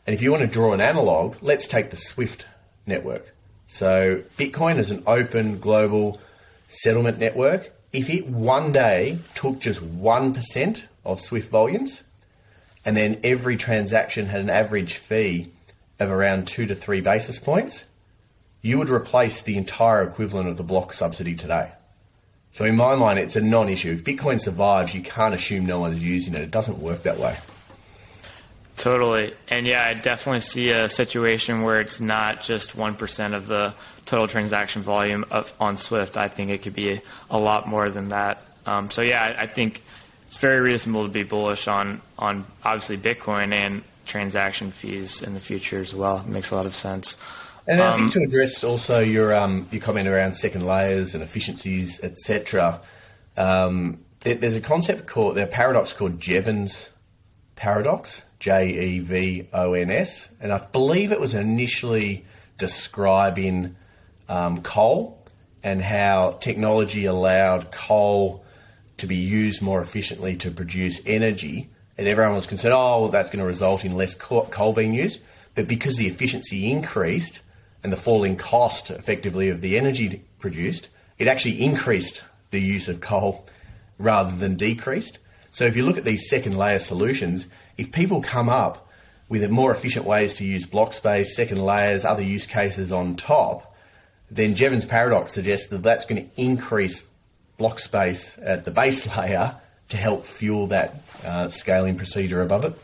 And 0.06 0.14
if 0.14 0.22
you 0.22 0.30
want 0.30 0.42
to 0.42 0.46
draw 0.46 0.72
an 0.72 0.80
analog, 0.80 1.36
let's 1.42 1.66
take 1.66 1.90
the 1.90 1.96
SWIFT 1.96 2.46
network. 2.86 3.32
So, 3.66 4.22
Bitcoin 4.36 4.78
is 4.78 4.90
an 4.90 5.02
open 5.06 5.58
global 5.58 6.20
settlement 6.68 7.18
network. 7.18 7.72
If 7.92 8.10
it 8.10 8.26
one 8.26 8.72
day 8.72 9.18
took 9.34 9.60
just 9.60 9.80
1% 9.80 10.82
of 11.04 11.20
SWIFT 11.20 11.50
volumes, 11.50 12.02
and 12.84 12.96
then 12.96 13.20
every 13.22 13.56
transaction 13.56 14.26
had 14.26 14.40
an 14.40 14.50
average 14.50 14.94
fee 14.94 15.50
of 15.98 16.10
around 16.10 16.46
two 16.46 16.66
to 16.66 16.74
three 16.74 17.00
basis 17.00 17.38
points, 17.38 17.84
you 18.64 18.78
would 18.78 18.88
replace 18.88 19.42
the 19.42 19.58
entire 19.58 20.02
equivalent 20.02 20.48
of 20.48 20.56
the 20.56 20.62
block 20.62 20.94
subsidy 20.94 21.34
today. 21.34 21.70
So 22.52 22.64
in 22.64 22.76
my 22.76 22.96
mind, 22.96 23.18
it's 23.18 23.36
a 23.36 23.42
non-issue. 23.42 23.92
If 23.92 24.04
Bitcoin 24.04 24.40
survives, 24.40 24.94
you 24.94 25.02
can't 25.02 25.34
assume 25.34 25.66
no 25.66 25.80
one's 25.80 26.02
using 26.02 26.32
it. 26.32 26.40
It 26.40 26.50
doesn't 26.50 26.78
work 26.78 27.02
that 27.02 27.18
way. 27.18 27.36
Totally. 28.78 29.34
And 29.50 29.66
yeah, 29.66 29.84
I 29.84 29.92
definitely 29.92 30.40
see 30.40 30.70
a 30.70 30.88
situation 30.88 31.62
where 31.62 31.78
it's 31.78 32.00
not 32.00 32.42
just 32.42 32.74
1% 32.74 33.34
of 33.34 33.48
the 33.48 33.74
total 34.06 34.28
transaction 34.28 34.80
volume 34.80 35.26
of, 35.30 35.52
on 35.60 35.76
Swift. 35.76 36.16
I 36.16 36.28
think 36.28 36.50
it 36.50 36.62
could 36.62 36.74
be 36.74 37.02
a 37.30 37.38
lot 37.38 37.68
more 37.68 37.90
than 37.90 38.08
that. 38.08 38.40
Um, 38.64 38.90
so 38.90 39.02
yeah, 39.02 39.36
I, 39.38 39.46
think 39.46 39.82
it's 40.26 40.38
very 40.38 40.60
reasonable 40.60 41.02
to 41.02 41.12
be 41.12 41.22
bullish 41.22 41.68
on, 41.68 42.00
on 42.18 42.46
obviously 42.64 42.96
Bitcoin 42.96 43.52
and 43.52 43.84
transaction 44.06 44.70
fees 44.70 45.22
in 45.22 45.34
the 45.34 45.40
future 45.40 45.80
as 45.80 45.94
well. 45.94 46.20
It 46.20 46.28
makes 46.28 46.50
a 46.50 46.56
lot 46.56 46.64
of 46.64 46.74
sense. 46.74 47.18
And 47.66 47.80
I 47.80 47.96
think 47.96 48.04
um, 48.06 48.10
to 48.10 48.22
address 48.22 48.62
also 48.62 49.00
your 49.00 49.34
um, 49.34 49.66
your 49.70 49.80
comment 49.80 50.08
around 50.08 50.34
second 50.34 50.66
layers 50.66 51.14
and 51.14 51.22
efficiencies, 51.22 51.98
etc. 52.02 52.80
Um, 53.36 54.04
there, 54.20 54.34
there's 54.34 54.56
a 54.56 54.60
concept 54.60 55.06
called 55.06 55.38
a 55.38 55.46
paradox 55.46 55.92
called 55.92 56.20
Jevons 56.20 56.90
paradox, 57.56 58.22
J 58.38 58.96
E 58.96 58.98
V 58.98 59.48
O 59.52 59.72
N 59.72 59.90
S, 59.90 60.28
and 60.40 60.52
I 60.52 60.58
believe 60.58 61.10
it 61.10 61.20
was 61.20 61.32
initially 61.32 62.26
describing 62.58 63.76
um, 64.28 64.60
coal 64.62 65.24
and 65.62 65.80
how 65.80 66.36
technology 66.40 67.06
allowed 67.06 67.72
coal 67.72 68.44
to 68.98 69.06
be 69.06 69.16
used 69.16 69.62
more 69.62 69.80
efficiently 69.80 70.36
to 70.36 70.50
produce 70.50 71.00
energy, 71.06 71.70
and 71.96 72.06
everyone 72.06 72.34
was 72.34 72.46
concerned, 72.46 72.74
oh, 72.74 73.02
well, 73.02 73.08
that's 73.08 73.30
going 73.30 73.40
to 73.40 73.46
result 73.46 73.84
in 73.84 73.96
less 73.96 74.14
coal 74.14 74.72
being 74.72 74.94
used. 74.94 75.20
But 75.54 75.66
because 75.66 75.96
the 75.96 76.06
efficiency 76.06 76.70
increased, 76.70 77.40
and 77.84 77.92
the 77.92 77.96
falling 77.96 78.34
cost 78.34 78.90
effectively 78.90 79.50
of 79.50 79.60
the 79.60 79.78
energy 79.78 80.24
produced, 80.40 80.88
it 81.18 81.28
actually 81.28 81.62
increased 81.62 82.24
the 82.50 82.60
use 82.60 82.88
of 82.88 83.00
coal 83.00 83.46
rather 83.98 84.34
than 84.34 84.56
decreased. 84.56 85.18
So 85.50 85.66
if 85.66 85.76
you 85.76 85.84
look 85.84 85.98
at 85.98 86.04
these 86.04 86.28
second 86.28 86.56
layer 86.56 86.80
solutions, 86.80 87.46
if 87.76 87.92
people 87.92 88.22
come 88.22 88.48
up 88.48 88.88
with 89.28 89.48
more 89.50 89.70
efficient 89.70 90.06
ways 90.06 90.34
to 90.34 90.44
use 90.44 90.66
block 90.66 90.92
space, 90.94 91.36
second 91.36 91.64
layers, 91.64 92.04
other 92.04 92.22
use 92.22 92.46
cases 92.46 92.90
on 92.90 93.16
top, 93.16 93.76
then 94.30 94.54
Jevons 94.54 94.86
paradox 94.86 95.32
suggests 95.32 95.68
that 95.68 95.82
that's 95.82 96.06
going 96.06 96.24
to 96.24 96.40
increase 96.40 97.04
block 97.58 97.78
space 97.78 98.36
at 98.42 98.64
the 98.64 98.70
base 98.70 99.06
layer 99.16 99.56
to 99.90 99.96
help 99.96 100.24
fuel 100.24 100.68
that 100.68 100.94
uh, 101.24 101.48
scaling 101.48 101.96
procedure 101.96 102.40
above 102.40 102.64
it. 102.64 102.74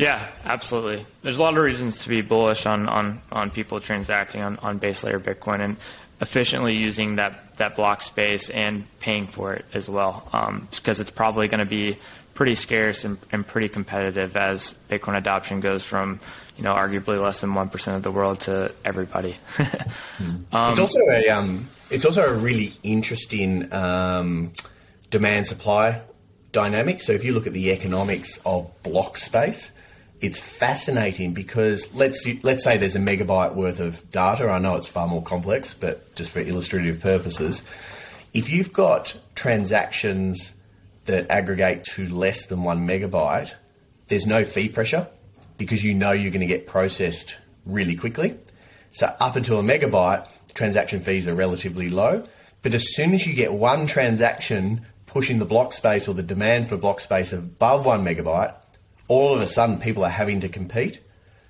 Yeah, 0.00 0.26
absolutely. 0.44 1.04
There's 1.22 1.38
a 1.38 1.42
lot 1.42 1.56
of 1.56 1.62
reasons 1.62 2.00
to 2.00 2.08
be 2.08 2.22
bullish 2.22 2.64
on, 2.64 2.88
on, 2.88 3.20
on 3.30 3.50
people 3.50 3.80
transacting 3.80 4.40
on, 4.40 4.56
on 4.58 4.78
base 4.78 5.04
layer 5.04 5.20
Bitcoin 5.20 5.60
and 5.60 5.76
efficiently 6.20 6.74
using 6.74 7.16
that, 7.16 7.56
that 7.58 7.76
block 7.76 8.00
space 8.00 8.48
and 8.50 8.86
paying 9.00 9.26
for 9.26 9.52
it 9.54 9.64
as 9.74 9.88
well. 9.88 10.28
Um, 10.32 10.68
because 10.70 11.00
it's 11.00 11.10
probably 11.10 11.48
going 11.48 11.60
to 11.60 11.66
be 11.66 11.98
pretty 12.32 12.54
scarce 12.54 13.04
and, 13.04 13.18
and 13.30 13.46
pretty 13.46 13.68
competitive 13.68 14.36
as 14.36 14.74
Bitcoin 14.88 15.18
adoption 15.18 15.60
goes 15.60 15.84
from, 15.84 16.18
you 16.56 16.64
know, 16.64 16.72
arguably 16.72 17.20
less 17.20 17.42
than 17.42 17.50
1% 17.50 17.96
of 17.96 18.02
the 18.02 18.10
world 18.10 18.40
to 18.42 18.72
everybody. 18.84 19.36
um, 20.52 20.70
it's 20.70 20.80
also 20.80 21.00
a, 21.10 21.28
um, 21.28 21.68
it's 21.90 22.06
also 22.06 22.26
a 22.26 22.32
really 22.32 22.72
interesting 22.82 23.70
um, 23.72 24.52
demand 25.10 25.46
supply 25.46 26.00
dynamic. 26.52 27.02
So 27.02 27.12
if 27.12 27.24
you 27.24 27.34
look 27.34 27.46
at 27.46 27.52
the 27.52 27.70
economics 27.70 28.38
of 28.46 28.70
block 28.82 29.18
space, 29.18 29.72
it's 30.20 30.38
fascinating 30.38 31.32
because 31.32 31.92
let's 31.94 32.26
let's 32.42 32.62
say 32.62 32.76
there's 32.76 32.96
a 32.96 33.00
megabyte 33.00 33.54
worth 33.54 33.80
of 33.80 34.10
data. 34.10 34.48
I 34.48 34.58
know 34.58 34.76
it's 34.76 34.86
far 34.86 35.08
more 35.08 35.22
complex, 35.22 35.74
but 35.74 36.14
just 36.14 36.30
for 36.30 36.40
illustrative 36.40 37.00
purposes, 37.00 37.62
if 38.34 38.50
you've 38.50 38.72
got 38.72 39.16
transactions 39.34 40.52
that 41.06 41.30
aggregate 41.30 41.84
to 41.84 42.08
less 42.08 42.46
than 42.46 42.62
one 42.62 42.86
megabyte, 42.86 43.54
there's 44.08 44.26
no 44.26 44.44
fee 44.44 44.68
pressure 44.68 45.08
because 45.56 45.82
you 45.82 45.94
know 45.94 46.12
you're 46.12 46.30
going 46.30 46.40
to 46.40 46.46
get 46.46 46.66
processed 46.66 47.36
really 47.64 47.96
quickly. 47.96 48.38
So 48.92 49.06
up 49.20 49.36
until 49.36 49.58
a 49.58 49.62
megabyte, 49.62 50.26
transaction 50.54 51.00
fees 51.00 51.28
are 51.28 51.34
relatively 51.34 51.88
low. 51.88 52.26
But 52.62 52.74
as 52.74 52.94
soon 52.94 53.14
as 53.14 53.26
you 53.26 53.34
get 53.34 53.52
one 53.52 53.86
transaction 53.86 54.82
pushing 55.06 55.38
the 55.38 55.44
block 55.44 55.72
space 55.72 56.06
or 56.06 56.14
the 56.14 56.22
demand 56.22 56.68
for 56.68 56.76
block 56.76 57.00
space 57.00 57.32
above 57.32 57.86
one 57.86 58.04
megabyte, 58.04 58.54
all 59.10 59.34
of 59.34 59.40
a 59.40 59.46
sudden 59.48 59.80
people 59.80 60.04
are 60.04 60.08
having 60.08 60.40
to 60.42 60.48
compete. 60.48 61.00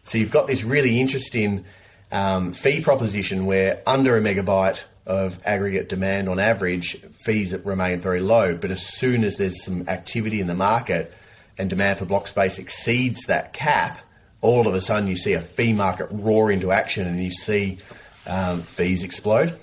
So 0.03 0.17
you've 0.17 0.31
got 0.31 0.47
this 0.47 0.65
really 0.65 0.99
interesting 0.99 1.67
um, 2.11 2.53
fee 2.53 2.81
proposition 2.81 3.45
where 3.45 3.83
under 3.87 4.17
a 4.17 4.21
megabyte 4.23 4.83
of 5.05 5.39
aggregate 5.45 5.91
demand 5.91 6.31
on 6.31 6.39
average, 6.39 6.97
fees 7.23 7.55
remain 7.55 8.01
very 8.01 8.21
low. 8.21 8.55
But 8.55 8.71
as 8.71 8.81
soon 8.81 9.25
as 9.25 9.37
there's 9.37 9.63
some 9.63 9.87
activity 9.91 10.41
in 10.41 10.47
the 10.47 10.55
market 10.55 11.13
and 11.59 11.69
demand 11.69 11.99
for 11.99 12.07
block 12.07 12.27
space 12.27 12.59
exceeds 12.59 13.27
that 13.27 13.53
cap, 13.53 13.99
all 14.41 14.67
of 14.67 14.75
a 14.75 14.81
sudden 14.81 15.07
you 15.07 15.17
see 15.17 15.35
a 15.35 15.41
fee 15.43 15.75
market 15.75 16.09
roar 16.11 16.51
into 16.51 16.73
action 16.73 17.07
and 17.07 17.23
you 17.23 17.31
see 17.31 17.77
um, 18.27 18.63
fees 18.63 19.05
explode. 19.05 19.55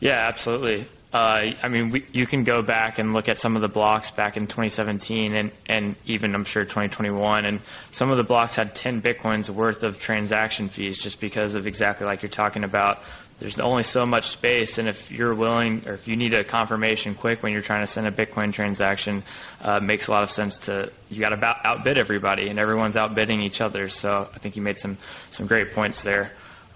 Yeah, 0.00 0.28
absolutely. 0.28 0.84
Uh, 1.12 1.52
I 1.62 1.68
mean, 1.68 2.02
you 2.12 2.26
can 2.26 2.42
go 2.42 2.62
back 2.62 2.98
and 2.98 3.12
look 3.12 3.28
at 3.28 3.36
some 3.36 3.54
of 3.54 3.60
the 3.60 3.68
blocks 3.68 4.10
back 4.10 4.38
in 4.38 4.46
2017 4.46 5.34
and, 5.34 5.50
and 5.66 5.94
even 6.06 6.34
I'm 6.34 6.46
sure 6.46 6.64
2021, 6.64 7.44
and 7.44 7.60
some 7.90 8.10
of 8.10 8.16
the 8.16 8.24
blocks 8.24 8.56
had 8.56 8.74
10 8.74 9.02
bitcoins 9.02 9.50
worth 9.50 9.82
of 9.82 10.00
transaction 10.00 10.70
fees 10.70 10.98
just 10.98 11.20
because 11.20 11.54
of 11.54 11.66
exactly 11.66 12.06
like 12.06 12.22
you're 12.22 12.30
talking 12.30 12.64
about. 12.64 13.02
There's 13.40 13.58
only 13.60 13.82
so 13.82 14.06
much 14.06 14.28
space, 14.28 14.78
and 14.78 14.88
if 14.88 15.10
you're 15.10 15.34
willing 15.34 15.82
or 15.86 15.94
if 15.94 16.06
you 16.06 16.16
need 16.16 16.32
a 16.32 16.44
confirmation 16.44 17.14
quick 17.14 17.42
when 17.42 17.52
you're 17.52 17.60
trying 17.60 17.82
to 17.82 17.88
send 17.88 18.06
a 18.06 18.12
Bitcoin 18.12 18.52
transaction, 18.52 19.24
uh, 19.62 19.80
makes 19.80 20.06
a 20.06 20.12
lot 20.12 20.22
of 20.22 20.30
sense 20.30 20.58
to 20.58 20.92
you 21.10 21.20
got 21.20 21.30
to 21.30 21.66
outbid 21.66 21.98
everybody, 21.98 22.48
and 22.48 22.58
everyone's 22.58 22.96
outbidding 22.96 23.42
each 23.42 23.60
other. 23.60 23.88
So 23.88 24.28
I 24.32 24.38
think 24.38 24.54
you 24.54 24.62
made 24.62 24.78
some 24.78 24.96
some 25.30 25.48
great 25.48 25.72
points 25.72 26.04
there. 26.04 26.32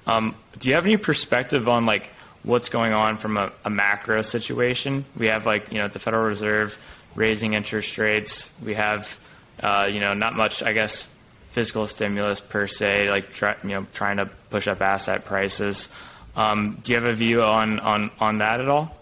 Um, 0.09 0.35
do 0.59 0.69
you 0.69 0.75
have 0.75 0.87
any 0.87 0.97
perspective 0.97 1.69
on 1.69 1.87
like 1.87 2.11
what's 2.47 2.69
going 2.71 2.93
on 2.93 3.19
from 3.19 3.37
a, 3.37 3.53
a, 3.65 3.71
macro 3.71 4.23
situation. 4.23 5.05
We 5.19 5.27
have 5.27 5.45
like 5.45 5.71
you 5.71 5.79
know 5.79 5.89
the 5.89 5.99
Federal 5.99 6.25
Reserve 6.25 6.79
raising 7.15 7.53
interest 7.53 7.99
rates. 7.99 8.49
We 8.65 8.75
have 8.75 9.21
uh, 9.61 9.91
you 9.93 10.01
know 10.01 10.15
not 10.15 10.35
much 10.35 10.63
I 10.63 10.73
guess 10.73 11.09
fiscal 11.51 11.87
stimulus 11.87 12.41
per 12.41 12.67
se, 12.67 13.11
like 13.11 13.33
try, 13.33 13.57
you 13.63 13.71
know 13.71 13.87
trying 13.93 14.17
to 14.19 14.27
push 14.51 14.69
up 14.69 14.81
asset 14.81 15.25
prices. 15.25 15.91
Um, 16.35 16.79
do 16.83 16.93
you 16.93 16.97
have 16.97 17.05
a 17.05 17.15
view 17.15 17.43
on 17.43 17.81
on 17.81 18.11
on 18.21 18.39
that 18.39 18.61
at 18.61 18.69
all? 18.69 18.97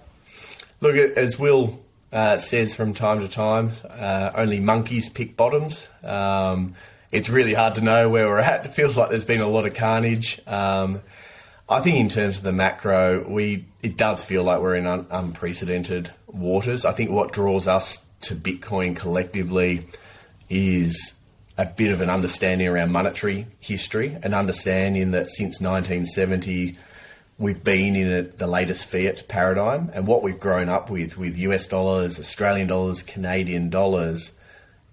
Look, 0.80 0.96
as 0.96 1.38
Will 1.38 1.80
uh, 2.12 2.38
says 2.38 2.74
from 2.74 2.94
time 2.94 3.20
to 3.20 3.28
time, 3.28 3.72
uh, 3.90 4.33
only 4.35 4.61
monkeys 4.61 5.09
pick 5.09 5.37
bottoms. 5.37 5.87
Um, 6.02 6.74
it's 7.12 7.28
really 7.28 7.54
hard 7.54 7.76
to 7.76 7.80
know 7.80 8.09
where 8.09 8.26
we're 8.26 8.40
at. 8.40 8.66
It 8.66 8.72
feels 8.72 8.96
like 8.96 9.11
there's 9.11 9.24
been 9.24 9.40
a 9.40 9.46
lot 9.46 9.66
of 9.66 9.74
carnage. 9.74 10.40
Um, 10.46 11.00
I 11.68 11.81
think 11.81 11.96
in 11.96 12.09
terms 12.11 12.38
of 12.38 12.42
the 12.42 12.53
macro, 12.53 13.27
we 13.27 13.64
it 13.83 13.96
does 13.96 14.22
feel 14.22 14.44
like 14.44 14.61
we're 14.61 14.74
in 14.74 14.87
un, 14.87 15.07
unprecedented 15.11 16.11
waters. 16.26 16.84
I 16.84 16.93
think 16.93 17.11
what 17.11 17.32
draws 17.32 17.66
us 17.66 17.99
to 18.22 18.34
Bitcoin 18.34 18.97
collectively 18.97 19.86
is 20.51 21.14
a 21.57 21.64
bit 21.64 21.91
of 21.91 22.01
an 22.01 22.11
understanding 22.11 22.68
around 22.68 22.93
monetary 22.93 23.47
history, 23.61 24.16
an 24.22 24.34
understanding 24.34 25.12
that 25.12 25.30
since 25.30 25.61
1970 25.61 26.76
we've 27.38 27.64
been 27.64 27.97
in 27.97 28.12
a, 28.12 28.22
the 28.22 28.47
latest 28.47 28.84
fiat 28.86 29.26
paradigm, 29.26 29.91
and 29.93 30.07
what 30.07 30.22
we've 30.22 30.38
grown 30.38 30.68
up 30.68 30.91
with 30.91 31.16
with 31.16 31.36
US 31.38 31.66
dollars, 31.66 32.20
Australian 32.20 32.66
dollars, 32.66 33.03
Canadian 33.03 33.70
dollars. 33.70 34.32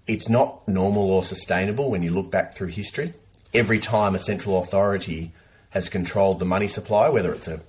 It's 0.06 0.28
not 0.28 0.66
normal 0.66 1.10
or 1.10 1.22
sustainable 1.22 1.90
when 1.90 2.02
you 2.02 2.10
look 2.10 2.30
back 2.30 2.54
through 2.54 2.68
history. 2.68 3.14
Every 3.54 3.78
time 3.78 4.14
a 4.14 4.18
central 4.18 4.58
authority 4.58 5.32
has 5.72 5.88
controlled 5.88 6.38
the 6.38 6.44
money 6.44 6.68
supply, 6.68 7.08
whether 7.08 7.32
it's 7.32 7.48
a 7.48 7.60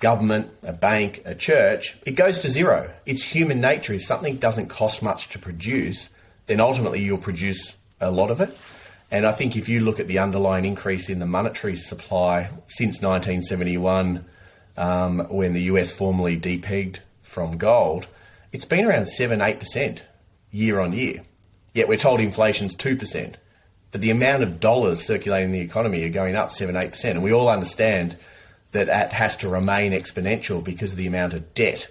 government, 0.00 0.50
a 0.64 0.72
bank, 0.72 1.22
a 1.24 1.34
church, 1.34 1.96
it 2.04 2.12
goes 2.12 2.40
to 2.40 2.50
zero. 2.50 2.92
It's 3.06 3.22
human 3.22 3.60
nature. 3.60 3.94
If 3.94 4.04
something 4.04 4.36
doesn't 4.36 4.68
cost 4.68 5.02
much 5.02 5.28
to 5.28 5.38
produce, 5.38 6.08
then 6.46 6.60
ultimately 6.60 7.00
you'll 7.00 7.18
produce 7.18 7.76
a 8.00 8.10
lot 8.10 8.30
of 8.30 8.40
it. 8.40 8.56
And 9.12 9.24
I 9.26 9.32
think 9.32 9.56
if 9.56 9.68
you 9.68 9.80
look 9.80 10.00
at 10.00 10.08
the 10.08 10.18
underlying 10.18 10.64
increase 10.64 11.08
in 11.08 11.18
the 11.20 11.26
monetary 11.26 11.76
supply 11.76 12.50
since 12.66 13.00
1971, 13.00 14.24
um, 14.76 15.20
when 15.28 15.52
the 15.52 15.62
US 15.62 15.92
formally 15.92 16.36
depegged 16.38 16.98
from 17.22 17.58
gold, 17.58 18.06
it's 18.52 18.64
been 18.64 18.84
around 18.84 19.06
7 19.06 19.38
8% 19.38 20.00
year 20.50 20.80
on 20.80 20.92
year. 20.92 21.22
Yet 21.74 21.88
we're 21.88 21.96
told 21.96 22.20
inflation's 22.20 22.74
2%. 22.74 23.34
But 23.92 24.00
the 24.00 24.10
amount 24.10 24.42
of 24.42 24.58
dollars 24.58 25.04
circulating 25.04 25.50
in 25.50 25.52
the 25.52 25.60
economy 25.60 26.02
are 26.04 26.08
going 26.08 26.34
up 26.34 26.50
7 26.50 26.74
8%. 26.74 27.04
And 27.10 27.22
we 27.22 27.32
all 27.32 27.48
understand 27.48 28.16
that 28.72 28.86
that 28.86 29.12
has 29.12 29.36
to 29.38 29.48
remain 29.48 29.92
exponential 29.92 30.64
because 30.64 30.92
of 30.92 30.98
the 30.98 31.06
amount 31.06 31.34
of 31.34 31.54
debt 31.54 31.86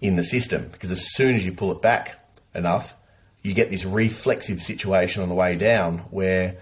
in 0.00 0.16
the 0.16 0.24
system. 0.24 0.68
Because 0.72 0.90
as 0.90 1.14
soon 1.14 1.34
as 1.34 1.44
you 1.44 1.52
pull 1.52 1.70
it 1.70 1.82
back 1.82 2.18
enough, 2.54 2.94
you 3.42 3.52
get 3.52 3.70
this 3.70 3.84
reflexive 3.84 4.62
situation 4.62 5.22
on 5.22 5.28
the 5.28 5.34
way 5.34 5.54
down 5.54 5.98
where 6.10 6.56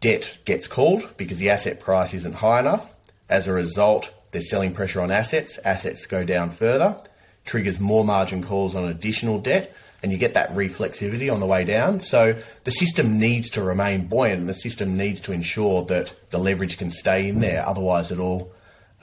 debt 0.00 0.36
gets 0.44 0.68
called 0.68 1.08
because 1.16 1.38
the 1.38 1.50
asset 1.50 1.80
price 1.80 2.12
isn't 2.12 2.34
high 2.34 2.60
enough. 2.60 2.92
As 3.30 3.48
a 3.48 3.52
result, 3.52 4.12
there's 4.30 4.50
selling 4.50 4.74
pressure 4.74 5.00
on 5.00 5.10
assets. 5.10 5.58
Assets 5.64 6.04
go 6.04 6.22
down 6.22 6.50
further, 6.50 7.00
triggers 7.46 7.80
more 7.80 8.04
margin 8.04 8.42
calls 8.42 8.74
on 8.74 8.84
additional 8.84 9.38
debt, 9.38 9.74
and 10.02 10.12
you 10.12 10.18
get 10.18 10.34
that 10.34 10.54
reflexivity 10.54 11.32
on 11.32 11.40
the 11.40 11.46
way 11.46 11.64
down. 11.64 12.00
So 12.00 12.40
the 12.64 12.70
system 12.70 13.18
needs 13.18 13.50
to 13.50 13.62
remain 13.62 14.06
buoyant, 14.06 14.46
the 14.46 14.54
system 14.54 14.96
needs 14.96 15.20
to 15.22 15.32
ensure 15.32 15.84
that 15.86 16.14
the 16.30 16.38
leverage 16.38 16.78
can 16.78 16.90
stay 16.90 17.28
in 17.28 17.40
there. 17.40 17.66
Otherwise, 17.66 18.10
it 18.12 18.18
all 18.18 18.52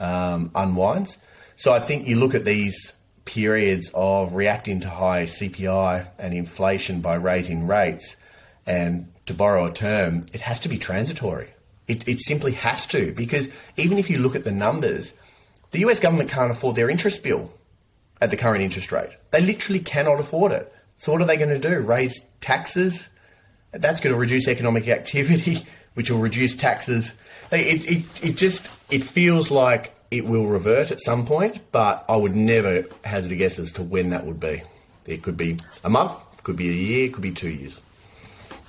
um, 0.00 0.50
unwinds. 0.54 1.18
So 1.56 1.72
I 1.72 1.80
think 1.80 2.06
you 2.06 2.16
look 2.16 2.34
at 2.34 2.44
these 2.44 2.92
periods 3.24 3.90
of 3.92 4.34
reacting 4.34 4.80
to 4.80 4.88
high 4.88 5.24
CPI 5.24 6.08
and 6.18 6.32
inflation 6.32 7.00
by 7.00 7.16
raising 7.16 7.66
rates, 7.66 8.16
and 8.66 9.12
to 9.26 9.34
borrow 9.34 9.66
a 9.66 9.72
term, 9.72 10.26
it 10.32 10.40
has 10.40 10.60
to 10.60 10.68
be 10.68 10.78
transitory. 10.78 11.48
It, 11.88 12.06
it 12.08 12.20
simply 12.20 12.52
has 12.52 12.86
to, 12.88 13.12
because 13.12 13.48
even 13.76 13.98
if 13.98 14.10
you 14.10 14.18
look 14.18 14.36
at 14.36 14.44
the 14.44 14.52
numbers, 14.52 15.12
the 15.72 15.80
US 15.80 16.00
government 16.00 16.30
can't 16.30 16.50
afford 16.50 16.76
their 16.76 16.88
interest 16.88 17.22
bill 17.22 17.52
at 18.20 18.30
the 18.30 18.36
current 18.36 18.62
interest 18.62 18.92
rate. 18.92 19.10
They 19.30 19.40
literally 19.40 19.80
cannot 19.80 20.20
afford 20.20 20.52
it. 20.52 20.72
So 20.98 21.12
what 21.12 21.20
are 21.20 21.26
they 21.26 21.36
going 21.36 21.50
to 21.50 21.58
do? 21.58 21.80
Raise 21.80 22.20
taxes? 22.40 23.08
That's 23.72 24.00
going 24.00 24.14
to 24.14 24.18
reduce 24.18 24.48
economic 24.48 24.88
activity, 24.88 25.66
which 25.94 26.10
will 26.10 26.18
reduce 26.18 26.54
taxes. 26.54 27.12
It, 27.52 27.88
it, 27.90 28.24
it 28.24 28.36
just 28.36 28.68
it 28.90 29.02
feels 29.02 29.50
like 29.50 29.94
it 30.10 30.24
will 30.24 30.46
revert 30.46 30.90
at 30.90 31.00
some 31.00 31.26
point, 31.26 31.60
but 31.72 32.04
I 32.08 32.16
would 32.16 32.34
never 32.34 32.84
hazard 33.04 33.32
a 33.32 33.36
guess 33.36 33.58
as 33.58 33.72
to 33.72 33.82
when 33.82 34.10
that 34.10 34.24
would 34.24 34.40
be. 34.40 34.62
It 35.04 35.22
could 35.22 35.36
be 35.36 35.58
a 35.84 35.90
month, 35.90 36.16
could 36.42 36.56
be 36.56 36.68
a 36.68 36.72
year, 36.72 37.10
could 37.10 37.22
be 37.22 37.32
two 37.32 37.50
years. 37.50 37.80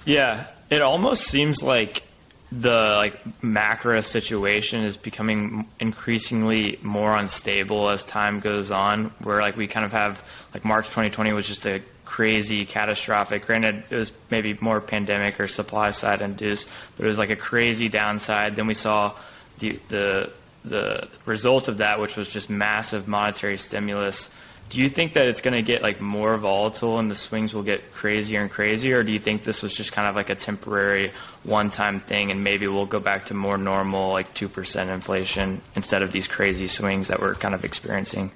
Yeah, 0.05 0.45
it 0.69 0.81
almost 0.81 1.23
seems 1.23 1.63
like 1.63 2.03
the 2.51 2.95
like 2.97 3.43
macro 3.43 3.99
situation 4.01 4.83
is 4.83 4.95
becoming 4.95 5.67
increasingly 5.79 6.79
more 6.81 7.15
unstable 7.15 7.89
as 7.89 8.05
time 8.05 8.39
goes 8.39 8.71
on 8.71 9.05
where 9.19 9.41
like 9.41 9.57
we 9.57 9.67
kind 9.67 9.85
of 9.85 9.91
have 9.91 10.23
like 10.53 10.63
March 10.63 10.85
2020 10.85 11.33
was 11.33 11.45
just 11.45 11.65
a 11.65 11.81
crazy 12.07 12.65
catastrophic. 12.65 13.45
Granted 13.45 13.83
it 13.89 13.95
was 13.95 14.13
maybe 14.31 14.57
more 14.61 14.79
pandemic 14.79 15.41
or 15.41 15.47
supply 15.47 15.91
side 15.91 16.21
induced 16.21 16.69
but 16.95 17.05
it 17.05 17.07
was 17.07 17.19
like 17.19 17.29
a 17.29 17.35
crazy 17.35 17.89
downside. 17.89 18.55
Then 18.55 18.65
we 18.65 18.73
saw 18.73 19.13
the 19.59 19.77
the 19.89 20.31
the 20.63 21.07
result 21.25 21.67
of 21.67 21.77
that 21.79 21.99
which 21.99 22.15
was 22.15 22.29
just 22.29 22.49
massive 22.49 23.07
monetary 23.07 23.57
stimulus. 23.57 24.33
Do 24.69 24.81
you 24.81 24.89
think 24.89 25.13
that 25.13 25.27
it's 25.27 25.41
going 25.41 25.53
to 25.53 25.61
get 25.61 25.81
like 25.81 26.01
more 26.01 26.37
volatile 26.37 26.97
and 26.97 27.11
the 27.11 27.15
swings 27.15 27.53
will 27.53 27.63
get 27.63 27.93
crazier 27.93 28.41
and 28.41 28.49
crazier 28.49 28.99
or 28.99 29.03
do 29.03 29.11
you 29.11 29.19
think 29.19 29.43
this 29.43 29.61
was 29.61 29.73
just 29.75 29.91
kind 29.91 30.07
of 30.07 30.15
like 30.15 30.29
a 30.29 30.35
temporary 30.35 31.11
one-time 31.43 31.99
thing 31.99 32.31
and 32.31 32.43
maybe 32.43 32.67
we'll 32.67 32.85
go 32.85 32.99
back 32.99 33.25
to 33.25 33.33
more 33.33 33.57
normal 33.57 34.11
like 34.11 34.33
2% 34.33 34.93
inflation 34.93 35.61
instead 35.75 36.01
of 36.01 36.11
these 36.13 36.27
crazy 36.27 36.67
swings 36.67 37.09
that 37.09 37.21
we're 37.21 37.35
kind 37.35 37.53
of 37.53 37.65
experiencing? 37.65 38.31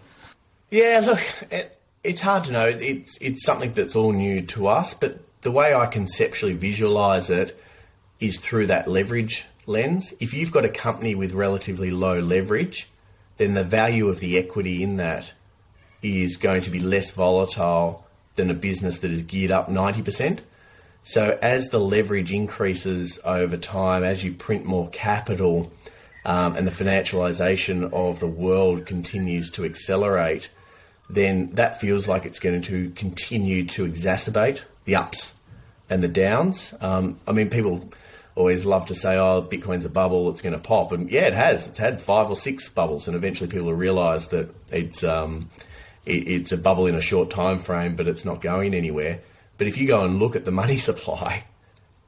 Yeah 0.70 1.02
look 1.06 1.22
it, 1.52 1.81
it's 2.04 2.22
hard 2.22 2.44
to 2.44 2.52
know 2.52 2.66
it's 2.66 3.18
it's 3.22 3.44
something 3.44 3.74
that's 3.74 3.96
all 3.96 4.12
new 4.12 4.42
to 4.42 4.68
us 4.68 4.94
but 4.94 5.20
the 5.42 5.52
way 5.52 5.74
i 5.74 5.86
conceptually 5.86 6.54
visualize 6.54 7.30
it 7.30 7.60
is 8.20 8.40
through 8.40 8.68
that 8.68 8.88
leverage 8.88 9.46
lens 9.66 10.14
if 10.20 10.34
you've 10.34 10.52
got 10.52 10.66
a 10.66 10.70
company 10.70 11.16
with 11.16 11.34
relatively 11.34 11.92
low 11.92 12.20
leverage 12.20 12.88
then 13.38 13.54
the 13.54 13.64
value 13.64 14.08
of 14.08 14.20
the 14.20 14.38
equity 14.38 14.84
in 14.84 14.98
that 14.98 15.34
is 16.02 16.38
going 16.38 16.62
to 16.62 16.70
be 16.70 16.80
less 16.80 17.12
volatile 17.12 18.06
than 18.36 18.50
a 18.50 18.54
business 18.54 19.00
that 19.00 19.12
is 19.12 19.22
geared 19.22 19.52
up 19.52 19.68
90%. 19.68 20.40
So 21.04 21.38
as 21.42 21.70
the 21.70 21.80
leverage 21.80 22.32
increases 22.32 23.20
over 23.24 23.58
time, 23.58 24.04
as 24.04 24.24
you 24.24 24.34
print 24.34 24.66
more 24.66 24.90
capital, 24.90 25.72
um, 26.24 26.56
and 26.56 26.68
the 26.68 26.72
financialization 26.72 27.92
of 27.92 28.20
the 28.20 28.28
world 28.28 28.86
continues 28.86 29.50
to 29.52 29.66
accelerate, 29.66 30.50
then 31.14 31.52
that 31.56 31.80
feels 31.80 32.08
like 32.08 32.26
it's 32.26 32.40
going 32.40 32.62
to 32.64 32.90
continue 32.92 33.66
to 33.66 33.86
exacerbate 33.86 34.62
the 34.86 34.96
ups 34.96 35.34
and 35.90 36.02
the 36.02 36.08
downs. 36.08 36.74
Um, 36.82 37.20
I 37.28 37.32
mean, 37.32 37.50
people 37.50 37.90
always 38.36 38.66
love 38.66 38.88
to 38.88 38.96
say, 38.96 39.18
"Oh, 39.18 39.42
Bitcoin's 39.44 39.86
a 39.86 39.90
bubble; 39.90 40.30
it's 40.30 40.42
going 40.42 40.54
to 40.54 40.60
pop," 40.60 40.92
and 40.92 41.10
yeah, 41.10 41.28
it 41.28 41.34
has. 41.34 41.68
It's 41.68 41.78
had 41.78 42.02
five 42.02 42.30
or 42.30 42.36
six 42.36 42.70
bubbles, 42.70 43.08
and 43.08 43.16
eventually 43.16 43.50
people 43.50 43.68
will 43.68 43.74
realise 43.74 44.28
that 44.28 44.54
it's 44.72 45.04
um, 45.04 45.50
it, 46.06 46.28
it's 46.28 46.52
a 46.52 46.58
bubble 46.58 46.88
in 46.88 46.96
a 46.96 47.02
short 47.02 47.30
time 47.30 47.60
frame, 47.60 47.96
but 47.96 48.08
it's 48.08 48.26
not 48.26 48.42
going 48.42 48.74
anywhere. 48.74 49.20
But 49.58 49.68
if 49.68 49.78
you 49.78 49.88
go 49.88 50.04
and 50.04 50.20
look 50.20 50.36
at 50.36 50.46
the 50.46 50.52
money 50.64 50.78
supply, 50.78 51.44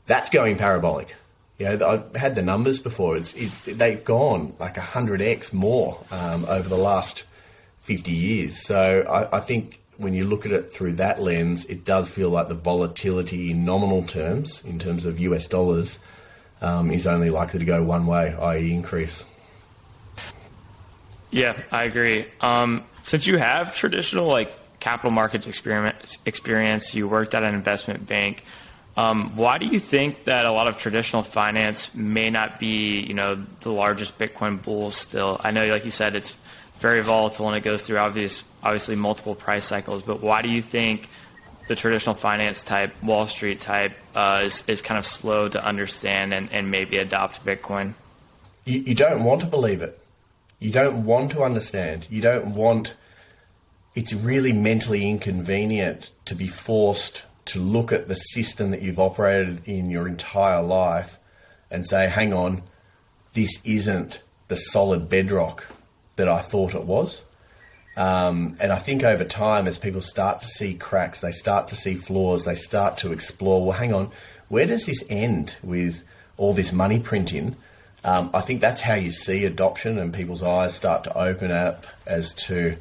that's 0.07 0.29
going 0.29 0.57
parabolic. 0.57 1.15
You 1.59 1.69
know, 1.69 1.87
I've 1.87 2.15
had 2.15 2.35
the 2.35 2.41
numbers 2.41 2.79
before. 2.79 3.15
It's 3.15 3.33
it, 3.35 3.77
they've 3.77 4.03
gone 4.03 4.55
like 4.59 4.77
hundred 4.77 5.21
x 5.21 5.53
more 5.53 5.99
um, 6.11 6.45
over 6.45 6.67
the 6.67 6.77
last 6.77 7.25
fifty 7.83 8.13
years. 8.13 8.65
So 8.65 9.05
I, 9.09 9.37
I 9.37 9.39
think 9.41 9.81
when 9.97 10.13
you 10.13 10.25
look 10.25 10.45
at 10.45 10.51
it 10.51 10.71
through 10.71 10.93
that 10.93 11.21
lens, 11.21 11.65
it 11.65 11.85
does 11.85 12.09
feel 12.09 12.29
like 12.29 12.47
the 12.47 12.55
volatility 12.55 13.51
in 13.51 13.65
nominal 13.65 14.03
terms, 14.03 14.63
in 14.63 14.79
terms 14.79 15.05
of 15.05 15.19
US 15.19 15.47
dollars, 15.47 15.99
um, 16.61 16.89
is 16.89 17.05
only 17.05 17.29
likely 17.29 17.59
to 17.59 17.65
go 17.65 17.83
one 17.83 18.07
way, 18.07 18.33
i.e., 18.33 18.73
increase. 18.73 19.23
Yeah, 21.29 21.57
I 21.71 21.83
agree. 21.83 22.25
Um, 22.41 22.83
since 23.03 23.27
you 23.27 23.37
have 23.37 23.75
traditional 23.75 24.27
like 24.27 24.51
capital 24.79 25.11
markets 25.11 25.47
experience, 25.47 26.95
you 26.95 27.07
worked 27.07 27.35
at 27.35 27.43
an 27.43 27.53
investment 27.53 28.07
bank. 28.07 28.45
Um, 28.95 29.35
why 29.35 29.57
do 29.57 29.65
you 29.65 29.79
think 29.79 30.25
that 30.25 30.45
a 30.45 30.51
lot 30.51 30.67
of 30.67 30.77
traditional 30.77 31.23
finance 31.23 31.93
may 31.95 32.29
not 32.29 32.59
be, 32.59 32.99
you 32.99 33.15
know, 33.15 33.43
the 33.61 33.71
largest 33.71 34.19
Bitcoin 34.19 34.61
bulls 34.61 34.95
still? 34.95 35.41
I 35.43 35.51
know, 35.51 35.65
like 35.67 35.83
you 35.83 35.91
said, 35.91 36.15
it's 36.15 36.37
very 36.83 37.01
volatile 37.01 37.47
and 37.47 37.55
it 37.55 37.61
goes 37.61 37.81
through 37.81 37.97
obvious, 37.97 38.43
obviously 38.61 38.97
multiple 38.97 39.33
price 39.33 39.63
cycles. 39.63 40.03
But 40.03 40.21
why 40.21 40.41
do 40.41 40.49
you 40.49 40.61
think 40.61 41.09
the 41.69 41.77
traditional 41.77 42.13
finance 42.13 42.61
type, 42.61 42.91
Wall 43.01 43.25
Street 43.25 43.61
type, 43.61 43.93
uh, 44.13 44.41
is, 44.67 44.81
kind 44.81 44.97
of 44.97 45.05
slow 45.05 45.47
to 45.47 45.63
understand 45.63 46.33
and, 46.33 46.51
and 46.51 46.69
maybe 46.69 46.97
adopt 46.97 47.43
Bitcoin? 47.45 47.93
You, 48.65 48.81
you 48.81 48.95
don't 48.95 49.23
want 49.23 49.39
to 49.41 49.47
believe 49.47 49.81
it. 49.81 49.97
You 50.59 50.71
don't 50.71 51.05
want 51.05 51.31
to 51.31 51.43
understand. 51.43 52.07
You 52.11 52.21
don't 52.21 52.53
want. 52.53 52.95
It's 53.95 54.13
really 54.13 54.51
mentally 54.51 55.09
inconvenient 55.09 56.11
to 56.25 56.35
be 56.35 56.47
forced 56.47 57.23
to 57.45 57.59
look 57.59 57.93
at 57.93 58.09
the 58.09 58.15
system 58.15 58.71
that 58.71 58.81
you've 58.81 58.99
operated 58.99 59.61
in 59.65 59.89
your 59.89 60.07
entire 60.07 60.61
life 60.61 61.17
and 61.71 61.85
say, 61.85 62.09
hang 62.09 62.33
on, 62.33 62.63
this 63.33 63.61
isn't 63.63 64.21
the 64.49 64.55
solid 64.57 65.07
bedrock 65.07 65.67
that 66.15 66.27
I 66.27 66.41
thought 66.41 66.75
it 66.75 66.83
was. 66.83 67.23
Um, 67.95 68.57
and 68.59 68.71
I 68.71 68.79
think 68.79 69.03
over 69.03 69.23
time, 69.23 69.67
as 69.67 69.77
people 69.77 70.01
start 70.01 70.41
to 70.41 70.47
see 70.47 70.73
cracks, 70.73 71.21
they 71.21 71.31
start 71.31 71.67
to 71.69 71.75
see 71.75 71.95
flaws, 71.95 72.45
they 72.45 72.55
start 72.55 72.97
to 72.99 73.11
explore, 73.11 73.63
well, 73.63 73.77
hang 73.77 73.93
on, 73.93 74.09
where 74.49 74.65
does 74.65 74.85
this 74.85 75.03
end 75.09 75.57
with 75.61 76.03
all 76.37 76.53
this 76.53 76.71
money 76.71 76.99
printing? 76.99 77.55
Um, 78.03 78.31
I 78.33 78.41
think 78.41 78.61
that's 78.61 78.81
how 78.81 78.95
you 78.95 79.11
see 79.11 79.45
adoption 79.45 79.97
and 79.97 80.13
people's 80.13 80.43
eyes 80.43 80.75
start 80.75 81.03
to 81.05 81.17
open 81.17 81.51
up 81.51 81.85
as 82.05 82.33
to 82.45 82.77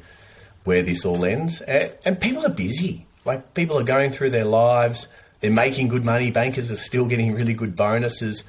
where 0.63 0.81
this 0.81 1.05
all 1.05 1.23
ends. 1.25 1.61
And, 1.61 1.91
and 2.03 2.19
people 2.19 2.45
are 2.45 2.49
busy. 2.49 3.05
Like 3.23 3.53
people 3.53 3.77
are 3.79 3.83
going 3.83 4.11
through 4.11 4.31
their 4.31 4.45
lives, 4.45 5.07
they're 5.39 5.51
making 5.51 5.89
good 5.89 6.03
money, 6.03 6.31
bankers 6.31 6.71
are 6.71 6.75
still 6.75 7.05
getting 7.05 7.33
really 7.33 7.53
good 7.53 7.75
bonuses. 7.75 8.43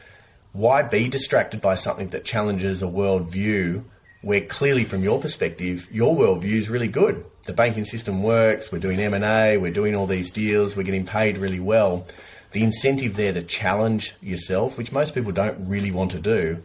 Why 0.53 0.82
be 0.82 1.09
distracted 1.09 1.61
by 1.61 1.74
something 1.74 2.09
that 2.09 2.24
challenges 2.24 2.82
a 2.82 2.87
worldview 2.87 3.85
where 4.25 4.41
clearly 4.41 4.85
from 4.85 5.03
your 5.03 5.20
perspective, 5.20 5.89
your 5.93 6.16
worldview 6.16 6.55
is 6.55 6.70
really 6.70 6.89
good. 6.89 7.25
The 7.45 7.53
banking 7.53 7.85
system 7.85 8.22
works, 8.22 8.72
we're 8.72 8.79
doing 8.79 8.99
M&A, 8.99 9.59
we're 9.59 9.72
doing 9.72 9.95
all 9.95 10.07
these 10.07 10.31
deals, 10.31 10.75
we're 10.75 10.83
getting 10.83 11.07
paid 11.07 11.39
really 11.39 11.61
well 11.61 12.07
the 12.55 12.62
incentive 12.62 13.16
there 13.16 13.33
to 13.33 13.43
challenge 13.43 14.14
yourself, 14.22 14.79
which 14.79 14.93
most 14.93 15.12
people 15.12 15.33
don't 15.33 15.68
really 15.68 15.91
want 15.91 16.12
to 16.12 16.20
do, 16.20 16.64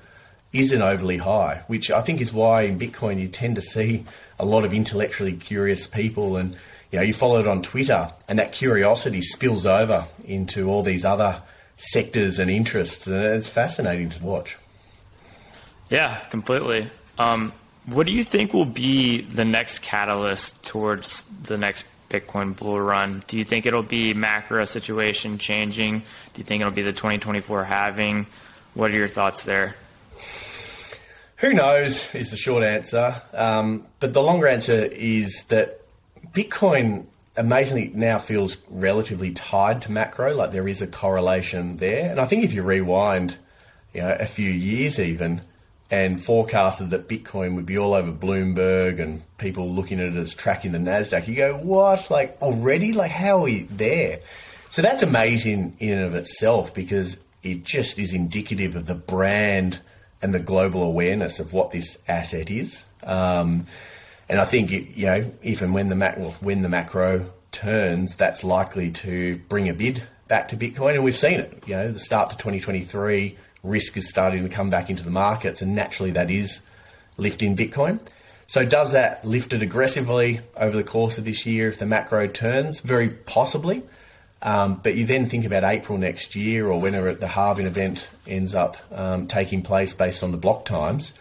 isn't 0.54 0.82
overly 0.82 1.18
high, 1.18 1.64
which 1.66 1.90
I 1.92 2.02
think 2.02 2.22
is 2.22 2.32
why 2.32 2.62
in 2.62 2.80
Bitcoin 2.80 3.20
you 3.20 3.28
tend 3.28 3.56
to 3.56 3.62
see 3.62 4.06
a 4.40 4.46
lot 4.46 4.64
of 4.64 4.74
intellectually 4.74 5.34
curious 5.34 5.88
people 5.88 6.38
and 6.38 6.56
you 6.92 6.98
know, 6.98 7.02
you 7.02 7.14
follow 7.14 7.40
it 7.40 7.48
on 7.48 7.62
Twitter 7.62 8.12
and 8.28 8.40
that 8.40 8.52
curiosity 8.52 9.22
spills 9.22 9.66
over 9.66 10.06
into 10.26 10.70
all 10.70 10.84
these 10.84 11.06
other 11.06 11.42
sectors 11.76 12.40
and 12.40 12.52
interests, 12.52 13.08
and 13.08 13.16
it's 13.16 13.50
fascinating 13.50 14.10
to 14.10 14.24
watch. 14.24 14.58
Yeah, 15.90 16.20
completely. 16.30 16.88
Um, 17.20 17.52
what 17.86 18.06
do 18.06 18.14
you 18.14 18.24
think 18.24 18.54
will 18.54 18.66
be 18.66 19.22
the 19.22 19.46
next 19.46 19.80
catalyst 19.80 20.64
towards 20.64 21.24
the 21.44 21.58
next 21.58 21.86
Bitcoin 22.10 22.56
bull 22.56 22.80
run? 22.80 23.24
Do 23.28 23.38
you 23.38 23.44
think 23.44 23.66
it'll 23.66 23.84
be 23.84 24.14
macro 24.14 24.66
situation 24.66 25.38
changing? 25.38 26.00
Do 26.00 26.38
you 26.38 26.44
think 26.44 26.62
it'll 26.62 26.74
be 26.74 26.82
the 26.82 26.94
2024 26.94 27.66
halving? 27.66 28.26
What 28.74 28.92
are 28.92 28.96
your 28.96 29.08
thoughts 29.10 29.44
there? 29.44 29.76
Who 31.38 31.54
knows 31.54 32.14
is 32.16 32.32
the 32.32 32.38
short 32.38 32.64
answer. 32.64 33.22
Um, 33.34 33.86
but 34.00 34.14
the 34.14 34.22
longer 34.22 34.48
answer 34.48 34.86
is 34.86 35.44
that 35.50 35.82
Bitcoin 36.32 37.06
amazingly 37.36 37.92
now 37.94 38.20
feels 38.20 38.58
relatively 38.70 39.32
tied 39.32 39.82
to 39.84 39.92
macro, 39.92 40.34
like 40.34 40.52
there 40.52 40.68
is 40.68 40.82
a 40.82 40.88
correlation 40.88 41.78
there. 41.78 42.12
And 42.12 42.20
I 42.20 42.26
think 42.26 42.44
if 42.44 42.54
you 42.54 42.62
rewind, 42.62 43.38
you 43.94 44.02
know, 44.02 44.16
a 44.20 44.26
few 44.26 44.50
years 44.50 45.00
even, 45.00 45.42
and 45.92 46.24
forecasted 46.24 46.92
that 46.92 47.08
Bitcoin 47.08 47.56
would 47.56 47.66
be 47.66 47.78
all 47.78 47.94
over 47.94 48.12
Bloomberg 48.12 49.02
and 49.02 49.24
people 49.38 49.72
looking 49.72 50.00
at 50.00 50.08
it 50.10 50.16
as 50.16 50.36
tracking 50.36 50.72
the 50.72 50.78
Nasdaq, 50.78 51.28
you 51.28 51.36
go, 51.36 51.58
what? 51.58 52.12
Like 52.12 52.38
already? 52.42 52.94
Like 52.94 53.12
how 53.12 53.40
are 53.40 53.44
we 53.44 53.64
there? 53.64 54.20
So 54.70 54.84
that's 54.84 55.02
amazing 55.02 55.76
in 55.80 55.94
and 55.94 56.04
of 56.04 56.16
itself 56.16 56.74
because 56.74 57.18
it 57.42 57.64
just 57.64 57.98
is 57.98 58.14
indicative 58.14 58.76
of 58.76 58.86
the 58.86 58.96
brand 58.96 59.80
and 60.22 60.34
the 60.34 60.40
global 60.40 60.84
awareness 60.84 61.40
of 61.40 61.54
what 61.54 61.72
this 61.72 61.98
asset 62.08 62.52
is. 62.52 62.86
Um, 63.04 63.66
and 64.28 64.40
I 64.40 64.46
think 64.46 64.72
it, 64.72 64.96
you 64.96 65.08
know, 65.08 65.32
if 65.42 65.62
and 65.62 65.74
when 65.74 65.90
the 65.90 65.96
mac- 65.96 66.18
when 66.42 66.62
the 66.62 66.70
macro 66.70 67.32
turns, 67.52 68.16
that's 68.16 68.44
likely 68.44 68.92
to 68.92 69.38
bring 69.50 69.70
a 69.70 69.74
bid 69.74 70.04
back 70.28 70.50
to 70.50 70.58
Bitcoin, 70.58 70.94
and 70.94 71.04
we've 71.04 71.16
seen 71.18 71.40
it. 71.40 71.64
You 71.66 71.76
know, 71.76 71.92
the 71.92 72.00
start 72.00 72.30
to 72.30 72.38
2023, 72.38 73.36
risk 73.64 73.98
is 73.98 74.08
starting 74.08 74.44
to 74.44 74.50
come 74.50 74.70
back 74.70 74.90
into 74.90 75.04
the 75.04 75.12
markets, 75.12 75.62
and 75.62 75.76
naturally 75.76 76.12
that 76.12 76.30
is 76.30 76.62
lifting 77.18 77.56
Bitcoin. 77.56 78.00
So 78.48 78.66
does 78.66 78.94
that 78.94 79.24
lift 79.24 79.54
it 79.54 79.62
aggressively 79.62 80.40
over 80.58 80.76
the 80.76 80.84
course 80.84 81.20
of 81.20 81.26
this 81.26 81.46
year 81.46 81.68
if 81.70 81.78
the 81.78 81.86
macro 81.86 82.28
turns? 82.28 82.80
Very 82.80 83.10
possibly. 83.10 83.84
Um, 84.42 84.80
but 84.82 84.96
you 84.96 85.06
then 85.06 85.30
think 85.30 85.46
about 85.46 85.64
April 85.64 85.98
next 85.98 86.36
year 86.36 86.68
or 86.68 86.80
whenever 86.80 87.14
the 87.14 87.28
halving 87.28 87.68
event 87.68 88.10
ends 88.26 88.56
up 88.56 88.78
um, 88.92 89.28
taking 89.28 89.62
place 89.62 89.94
based 89.94 90.24
on 90.24 90.32
the 90.32 90.38
block 90.38 90.66
times. 90.66 91.14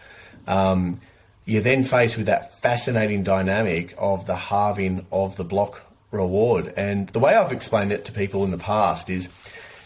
Um, 0.47 1.01
you're 1.45 1.61
then 1.61 1.83
faced 1.83 2.17
with 2.17 2.27
that 2.27 2.59
fascinating 2.59 3.23
dynamic 3.23 3.93
of 3.97 4.25
the 4.25 4.35
halving 4.35 5.05
of 5.11 5.35
the 5.35 5.43
block 5.43 5.83
reward. 6.11 6.73
And 6.77 7.09
the 7.09 7.19
way 7.19 7.35
I've 7.35 7.51
explained 7.51 7.91
it 7.91 8.05
to 8.05 8.11
people 8.11 8.43
in 8.43 8.51
the 8.51 8.57
past 8.57 9.09
is 9.09 9.29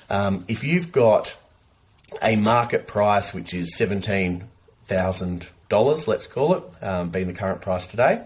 um, 0.09 0.45
if 0.47 0.63
you've 0.63 0.91
got 0.91 1.35
a 2.21 2.35
market 2.35 2.87
price 2.87 3.33
which 3.33 3.53
is 3.53 3.73
$17,000, 3.75 6.07
let's 6.07 6.27
call 6.27 6.55
it, 6.55 6.63
um, 6.81 7.09
being 7.09 7.27
the 7.27 7.33
current 7.33 7.61
price 7.61 7.87
today, 7.87 8.21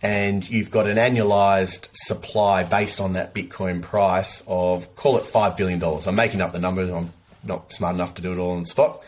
and 0.00 0.48
you've 0.48 0.70
got 0.70 0.86
an 0.86 0.96
annualized 0.96 1.88
supply 1.92 2.62
based 2.62 3.00
on 3.00 3.14
that 3.14 3.34
Bitcoin 3.34 3.82
price 3.82 4.44
of, 4.46 4.94
call 4.94 5.18
it 5.18 5.24
$5 5.24 5.56
billion. 5.56 5.82
I'm 5.82 6.14
making 6.14 6.40
up 6.40 6.52
the 6.52 6.60
numbers, 6.60 6.90
I'm 6.90 7.12
not 7.42 7.72
smart 7.72 7.94
enough 7.94 8.14
to 8.14 8.22
do 8.22 8.32
it 8.32 8.38
all 8.38 8.52
on 8.52 8.62
the 8.62 8.68
spot. 8.68 9.04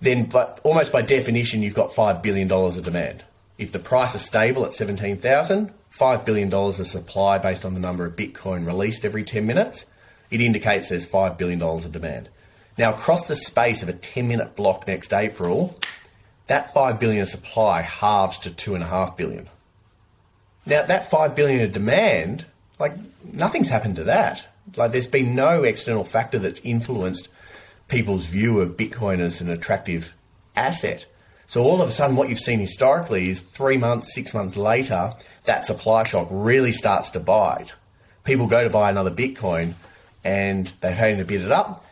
Then, 0.00 0.24
but 0.24 0.60
almost 0.64 0.92
by 0.92 1.02
definition, 1.02 1.62
you've 1.62 1.74
got 1.74 1.90
$5 1.90 2.22
billion 2.22 2.50
of 2.50 2.82
demand. 2.82 3.24
If 3.58 3.72
the 3.72 3.78
price 3.78 4.14
is 4.14 4.22
stable 4.22 4.64
at 4.64 4.72
17,000, 4.72 5.72
$5 5.96 6.24
billion 6.24 6.52
of 6.52 6.86
supply 6.86 7.38
based 7.38 7.64
on 7.64 7.74
the 7.74 7.80
number 7.80 8.04
of 8.04 8.16
Bitcoin 8.16 8.66
released 8.66 9.04
every 9.04 9.24
10 9.24 9.46
minutes, 9.46 9.86
it 10.30 10.40
indicates 10.40 10.88
there's 10.88 11.06
$5 11.06 11.38
billion 11.38 11.62
of 11.62 11.92
demand. 11.92 12.28
Now, 12.76 12.90
across 12.90 13.26
the 13.26 13.36
space 13.36 13.82
of 13.82 13.88
a 13.88 13.92
10 13.92 14.26
minute 14.26 14.56
block 14.56 14.86
next 14.86 15.12
April, 15.12 15.78
that 16.46 16.72
5 16.72 16.98
billion 16.98 17.26
supply 17.26 17.82
halves 17.82 18.38
to 18.40 18.50
2.5 18.50 19.16
billion. 19.16 19.48
Now, 20.66 20.82
that 20.82 21.10
5 21.10 21.34
billion 21.34 21.62
of 21.62 21.72
demand, 21.72 22.46
like 22.78 22.94
nothing's 23.32 23.68
happened 23.68 23.96
to 23.96 24.04
that. 24.04 24.44
Like 24.76 24.92
there's 24.92 25.06
been 25.06 25.34
no 25.34 25.62
external 25.62 26.04
factor 26.04 26.38
that's 26.38 26.60
influenced 26.60 27.28
people's 27.88 28.24
view 28.26 28.60
of 28.60 28.76
Bitcoin 28.76 29.20
as 29.20 29.40
an 29.40 29.50
attractive 29.50 30.14
asset. 30.56 31.06
So 31.46 31.62
all 31.62 31.82
of 31.82 31.88
a 31.88 31.92
sudden, 31.92 32.16
what 32.16 32.28
you've 32.28 32.40
seen 32.40 32.60
historically 32.60 33.28
is 33.28 33.40
three 33.40 33.76
months, 33.76 34.14
six 34.14 34.32
months 34.32 34.56
later, 34.56 35.12
that 35.44 35.64
supply 35.64 36.04
shock 36.04 36.28
really 36.30 36.72
starts 36.72 37.10
to 37.10 37.20
bite. 37.20 37.74
People 38.24 38.46
go 38.46 38.64
to 38.64 38.70
buy 38.70 38.88
another 38.88 39.10
Bitcoin 39.10 39.74
and 40.24 40.72
they're 40.80 40.94
having 40.94 41.18
to 41.18 41.24
bid 41.24 41.42
it 41.42 41.52
up. 41.52 41.83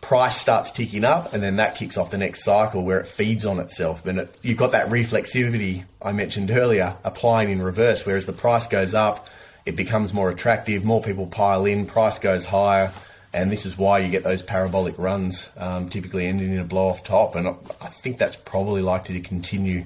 Price 0.00 0.36
starts 0.36 0.70
ticking 0.70 1.04
up, 1.04 1.32
and 1.34 1.42
then 1.42 1.56
that 1.56 1.76
kicks 1.76 1.96
off 1.96 2.10
the 2.10 2.18
next 2.18 2.42
cycle 2.42 2.82
where 2.82 2.98
it 3.00 3.06
feeds 3.06 3.44
on 3.44 3.60
itself. 3.60 4.06
And 4.06 4.20
it, 4.20 4.38
you've 4.42 4.56
got 4.56 4.72
that 4.72 4.88
reflexivity 4.88 5.84
I 6.00 6.12
mentioned 6.12 6.50
earlier 6.50 6.96
applying 7.04 7.50
in 7.50 7.60
reverse, 7.60 8.06
whereas 8.06 8.26
the 8.26 8.32
price 8.32 8.66
goes 8.66 8.94
up, 8.94 9.28
it 9.66 9.76
becomes 9.76 10.14
more 10.14 10.30
attractive, 10.30 10.84
more 10.84 11.02
people 11.02 11.26
pile 11.26 11.66
in, 11.66 11.84
price 11.84 12.18
goes 12.18 12.46
higher, 12.46 12.92
and 13.32 13.52
this 13.52 13.66
is 13.66 13.76
why 13.76 13.98
you 13.98 14.10
get 14.10 14.24
those 14.24 14.42
parabolic 14.42 14.98
runs, 14.98 15.50
um, 15.56 15.88
typically 15.88 16.26
ending 16.26 16.52
in 16.52 16.58
a 16.58 16.64
blow 16.64 16.88
off 16.88 17.04
top. 17.04 17.34
And 17.34 17.48
I 17.80 17.86
think 17.86 18.18
that's 18.18 18.36
probably 18.36 18.82
likely 18.82 19.20
to 19.20 19.28
continue 19.28 19.84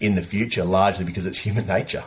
in 0.00 0.14
the 0.14 0.22
future, 0.22 0.64
largely 0.64 1.04
because 1.04 1.26
it's 1.26 1.38
human 1.38 1.66
nature. 1.66 2.04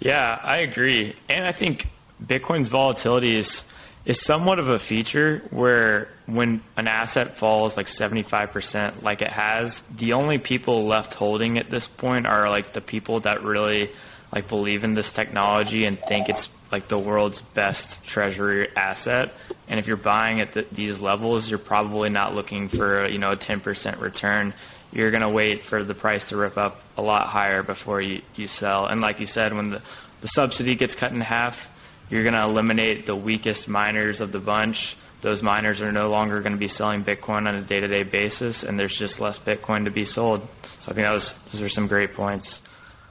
Yeah, 0.00 0.40
I 0.42 0.58
agree. 0.58 1.14
And 1.28 1.44
I 1.44 1.52
think 1.52 1.88
Bitcoin's 2.24 2.68
volatility 2.68 3.36
is 3.36 3.64
is 4.06 4.22
somewhat 4.22 4.60
of 4.60 4.68
a 4.68 4.78
feature 4.78 5.42
where 5.50 6.08
when 6.26 6.62
an 6.76 6.86
asset 6.86 7.36
falls 7.36 7.76
like 7.76 7.86
75% 7.86 9.02
like 9.02 9.20
it 9.20 9.30
has, 9.30 9.80
the 9.82 10.12
only 10.12 10.38
people 10.38 10.86
left 10.86 11.14
holding 11.14 11.58
at 11.58 11.68
this 11.68 11.88
point 11.88 12.26
are 12.26 12.48
like 12.48 12.72
the 12.72 12.80
people 12.80 13.20
that 13.20 13.42
really 13.42 13.90
like 14.32 14.48
believe 14.48 14.84
in 14.84 14.94
this 14.94 15.12
technology 15.12 15.84
and 15.84 15.98
think 15.98 16.28
it's 16.28 16.48
like 16.70 16.86
the 16.88 16.98
world's 16.98 17.40
best 17.40 18.04
treasury 18.04 18.68
asset. 18.76 19.32
And 19.68 19.78
if 19.80 19.88
you're 19.88 19.96
buying 19.96 20.40
at 20.40 20.52
the, 20.52 20.62
these 20.72 21.00
levels, 21.00 21.50
you're 21.50 21.58
probably 21.58 22.08
not 22.08 22.34
looking 22.34 22.68
for 22.68 23.08
you 23.08 23.18
know 23.18 23.32
a 23.32 23.36
10% 23.36 24.00
return. 24.00 24.54
You're 24.92 25.10
going 25.10 25.22
to 25.22 25.28
wait 25.28 25.62
for 25.62 25.82
the 25.82 25.94
price 25.94 26.28
to 26.28 26.36
rip 26.36 26.56
up 26.56 26.80
a 26.96 27.02
lot 27.02 27.26
higher 27.26 27.62
before 27.62 28.00
you, 28.00 28.22
you 28.36 28.46
sell. 28.46 28.86
And 28.86 29.00
like 29.00 29.20
you 29.20 29.26
said, 29.26 29.52
when 29.52 29.70
the, 29.70 29.82
the 30.20 30.28
subsidy 30.28 30.76
gets 30.76 30.94
cut 30.94 31.12
in 31.12 31.20
half, 31.20 31.70
you're 32.10 32.22
going 32.22 32.34
to 32.34 32.42
eliminate 32.42 33.06
the 33.06 33.16
weakest 33.16 33.68
miners 33.68 34.20
of 34.20 34.32
the 34.32 34.38
bunch. 34.38 34.96
Those 35.22 35.42
miners 35.42 35.82
are 35.82 35.90
no 35.92 36.10
longer 36.10 36.40
going 36.40 36.52
to 36.52 36.58
be 36.58 36.68
selling 36.68 37.02
Bitcoin 37.02 37.48
on 37.48 37.54
a 37.54 37.62
day 37.62 37.80
to 37.80 37.88
day 37.88 38.02
basis, 38.02 38.62
and 38.62 38.78
there's 38.78 38.96
just 38.96 39.20
less 39.20 39.38
Bitcoin 39.38 39.84
to 39.84 39.90
be 39.90 40.04
sold. 40.04 40.46
So 40.78 40.92
I 40.92 40.94
think 40.94 41.06
that 41.06 41.12
was, 41.12 41.32
those 41.52 41.62
are 41.62 41.68
some 41.68 41.88
great 41.88 42.14
points. 42.14 42.62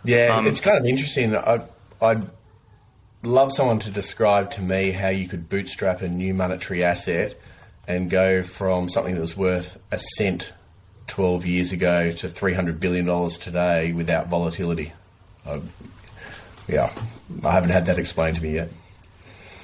Yeah, 0.04 0.36
um, 0.36 0.48
it's 0.48 0.60
kind 0.60 0.78
of 0.78 0.86
interesting. 0.86 1.36
I'd, 1.36 1.64
I'd 2.02 2.24
love 3.24 3.52
someone 3.52 3.80
to 3.80 3.90
describe 3.90 4.52
to 4.52 4.62
me 4.62 4.92
how 4.92 5.10
you 5.10 5.28
could 5.28 5.50
bootstrap 5.50 6.02
a 6.02 6.08
new 6.08 6.34
monetary 6.34 6.84
asset 6.84 7.40
and 7.88 8.10
go 8.10 8.44
from 8.44 8.88
something 8.88 9.16
that 9.16 9.22
was 9.22 9.36
worth 9.36 9.80
a 9.92 9.98
cent 9.98 10.54
12 11.08 11.46
years 11.46 11.72
ago 11.72 12.12
to 12.12 12.28
$300 12.28 12.80
billion 12.80 13.30
today 13.32 13.92
without 13.92 14.28
volatility. 14.28 14.94
Um, 15.46 15.70
yeah, 16.68 16.92
I 17.44 17.52
haven't 17.52 17.70
had 17.72 17.88
that 17.88 18.00
explained 18.00 18.38
to 18.38 18.44
me 18.44 18.56
yet. 18.56 18.70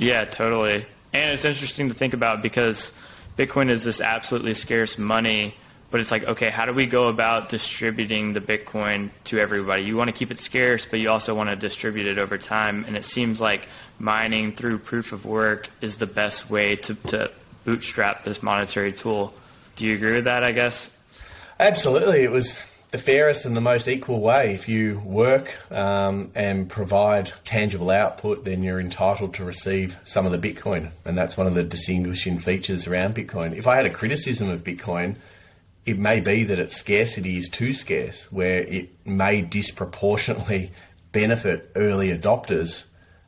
Yeah, 0.02 0.26
totally. 0.26 0.84
And 1.14 1.32
it's 1.32 1.45
interesting 1.45 1.89
to 1.89 1.93
think 1.93 2.16
about 2.16 2.41
because 2.41 2.91
Bitcoin 3.38 3.70
is 3.70 3.84
this 3.84 4.02
absolutely 4.02 4.56
scarce 4.56 4.97
money, 4.97 5.54
but 5.91 6.02
it's 6.02 6.10
like, 6.10 6.24
okay, 6.24 6.49
how 6.49 6.66
do 6.66 6.74
we 6.74 6.88
go 6.88 7.08
about 7.08 7.49
distributing 7.49 8.34
the 8.34 8.41
Bitcoin 8.41 9.12
to 9.26 9.38
everybody? 9.38 9.84
You 9.84 9.95
want 9.95 10.08
to 10.08 10.12
keep 10.12 10.32
it 10.32 10.39
scarce, 10.39 10.86
but 10.86 10.99
you 10.99 11.12
also 11.12 11.36
want 11.36 11.52
to 11.52 11.56
distribute 11.56 12.08
it 12.08 12.18
over 12.18 12.39
time. 12.39 12.84
And 12.86 12.97
it 12.97 13.06
seems 13.06 13.39
like 13.39 13.68
mining 13.99 14.54
through 14.54 14.80
proof 14.80 15.14
of 15.14 15.24
work 15.24 15.70
is 15.82 15.97
the 15.97 16.08
best 16.08 16.49
way 16.49 16.78
to, 16.78 16.95
to 16.95 17.30
bootstrap 17.64 18.24
this 18.24 18.41
monetary 18.41 18.93
tool. 18.93 19.36
Do 19.76 19.86
you 19.86 19.93
agree 19.93 20.14
with 20.14 20.26
that, 20.26 20.43
I 20.43 20.52
guess? 20.52 20.97
Absolutely. 21.60 22.24
It 22.24 22.32
was 22.32 22.64
the 22.92 22.98
fairest 22.98 23.46
and 23.46 23.56
the 23.56 23.62
most 23.62 23.88
equal 23.88 24.20
way. 24.20 24.54
If 24.54 24.68
you 24.68 25.00
work 25.00 25.58
um, 25.72 26.32
and 26.36 26.70
provide 26.70 27.32
tangible 27.46 27.89
output, 27.89 28.44
then 28.44 28.64
you're 28.64 28.82
entitled 28.82 29.34
to 29.36 29.46
receive 29.46 29.98
some 30.04 30.26
of 30.26 30.34
the 30.34 30.54
Bitcoin. 30.54 30.92
And 31.06 31.18
that's 31.18 31.38
one 31.38 31.48
of 31.48 31.56
the 31.56 31.64
distinguishing 31.64 32.38
features 32.38 32.88
around 32.88 33.16
Bitcoin. 33.16 33.56
If 33.58 33.66
I 33.66 33.78
had 33.78 33.86
a 33.86 33.89
criticism 33.89 34.50
of 34.50 34.66
Bitcoin, 34.66 35.16
it 35.86 35.98
may 35.98 36.20
be 36.20 36.44
that 36.44 36.60
its 36.60 36.76
scarcity 36.76 37.38
is 37.38 37.48
too 37.48 37.72
scarce, 37.72 38.30
where 38.32 38.60
it 38.60 38.89
may 39.06 39.42
disproportionately 39.42 40.72
benefit 41.14 41.72
early 41.76 42.16
adopters 42.16 42.84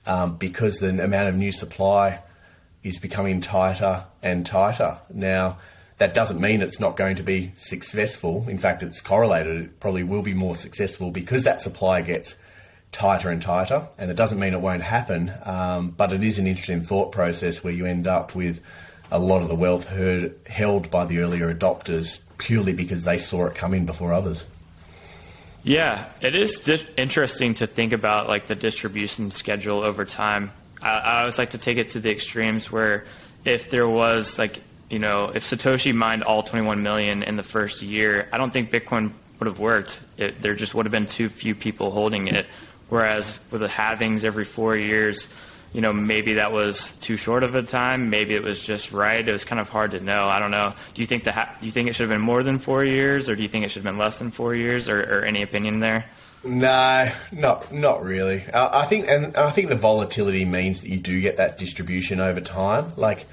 um, 0.05 0.35
because 0.35 0.79
the 0.79 0.89
amount 0.89 1.29
of 1.29 1.35
new 1.35 1.51
supply 1.53 2.19
is 2.83 2.99
becoming 2.99 3.39
tighter 3.39 4.03
and 4.21 4.45
tighter. 4.45 4.97
Now, 5.09 5.57
that 6.03 6.13
doesn't 6.13 6.41
mean 6.41 6.61
it's 6.61 6.81
not 6.81 6.97
going 6.97 7.15
to 7.15 7.23
be 7.23 7.53
successful. 7.55 8.45
In 8.49 8.57
fact, 8.57 8.83
it's 8.83 8.99
correlated. 8.99 9.63
It 9.63 9.79
probably 9.79 10.03
will 10.03 10.21
be 10.21 10.33
more 10.33 10.53
successful 10.53 11.11
because 11.11 11.43
that 11.43 11.61
supply 11.61 12.01
gets 12.01 12.35
tighter 12.91 13.29
and 13.29 13.41
tighter. 13.41 13.87
And 13.97 14.11
it 14.11 14.15
doesn't 14.15 14.37
mean 14.37 14.53
it 14.53 14.59
won't 14.59 14.81
happen, 14.81 15.31
um, 15.45 15.91
but 15.91 16.11
it 16.11 16.21
is 16.21 16.39
an 16.39 16.45
interesting 16.45 16.81
thought 16.81 17.13
process 17.13 17.63
where 17.63 17.71
you 17.71 17.85
end 17.85 18.05
up 18.05 18.35
with 18.35 18.61
a 19.11 19.17
lot 19.17 19.43
of 19.43 19.47
the 19.47 19.55
wealth 19.55 19.85
heard, 19.85 20.37
held 20.45 20.91
by 20.91 21.05
the 21.05 21.19
earlier 21.19 21.53
adopters 21.53 22.19
purely 22.37 22.73
because 22.73 23.05
they 23.05 23.17
saw 23.17 23.45
it 23.45 23.55
coming 23.55 23.85
before 23.85 24.11
others. 24.11 24.45
Yeah, 25.63 26.09
it 26.19 26.35
is 26.35 26.59
di- 26.59 26.85
interesting 26.97 27.53
to 27.55 27.65
think 27.65 27.93
about 27.93 28.27
like 28.27 28.47
the 28.47 28.55
distribution 28.55 29.31
schedule 29.31 29.79
over 29.79 30.03
time. 30.03 30.51
I, 30.81 30.99
I 30.99 31.19
always 31.21 31.37
like 31.37 31.51
to 31.51 31.57
take 31.57 31.77
it 31.77 31.87
to 31.89 32.01
the 32.01 32.11
extremes 32.11 32.69
where 32.69 33.05
if 33.45 33.69
there 33.69 33.87
was 33.87 34.37
like 34.37 34.59
you 34.93 34.99
know 34.99 35.31
if 35.33 35.43
Satoshi 35.43 35.93
mined 35.93 36.23
all 36.23 36.43
21 36.43 36.83
million 36.83 37.23
in 37.23 37.35
the 37.35 37.43
first 37.43 37.81
year, 37.81 38.29
I 38.31 38.37
don't 38.37 38.53
think 38.53 38.69
Bitcoin 38.69 39.11
would 39.39 39.47
have 39.47 39.59
worked. 39.59 40.01
It, 40.17 40.41
there 40.41 40.53
just 40.53 40.75
would 40.75 40.85
have 40.85 40.91
been 40.91 41.07
too 41.07 41.29
few 41.29 41.55
people 41.55 41.89
holding 41.89 42.27
it. 42.27 42.45
Whereas 42.89 43.39
with 43.49 43.61
the 43.61 43.67
halvings 43.67 44.23
every 44.23 44.45
four 44.45 44.77
years, 44.77 45.29
you 45.73 45.81
know, 45.81 45.91
maybe 45.91 46.35
that 46.35 46.51
was 46.51 46.95
too 46.97 47.17
short 47.17 47.41
of 47.41 47.55
a 47.55 47.63
time. 47.63 48.11
Maybe 48.11 48.35
it 48.35 48.43
was 48.43 48.63
just 48.63 48.91
right. 48.91 49.27
It 49.27 49.31
was 49.31 49.43
kind 49.43 49.59
of 49.59 49.67
hard 49.67 49.91
to 49.91 49.99
know. 49.99 50.27
I 50.27 50.37
don't 50.37 50.51
know. 50.51 50.73
Do 50.93 51.01
you 51.01 51.07
think 51.07 51.23
the 51.23 51.31
ha- 51.31 51.55
do 51.59 51.65
you 51.65 51.71
think 51.71 51.89
it 51.89 51.93
should 51.93 52.03
have 52.03 52.15
been 52.15 52.21
more 52.21 52.43
than 52.43 52.59
four 52.59 52.85
years, 52.85 53.29
or 53.29 53.35
do 53.35 53.41
you 53.41 53.49
think 53.49 53.65
it 53.65 53.69
should 53.69 53.83
have 53.83 53.91
been 53.91 53.97
less 53.97 54.19
than 54.19 54.29
four 54.29 54.53
years, 54.53 54.87
or, 54.87 55.01
or 55.01 55.25
any 55.25 55.41
opinion 55.41 55.79
there? 55.79 56.05
No, 56.43 57.11
not 57.31 57.73
not 57.73 58.03
really. 58.03 58.43
I, 58.53 58.81
I 58.81 58.85
think, 58.85 59.07
and 59.07 59.35
I 59.35 59.49
think 59.49 59.69
the 59.69 59.75
volatility 59.75 60.45
means 60.45 60.81
that 60.81 60.89
you 60.89 60.99
do 60.99 61.19
get 61.19 61.37
that 61.37 61.57
distribution 61.57 62.19
over 62.19 62.41
time. 62.41 62.91
Like, 62.95 63.25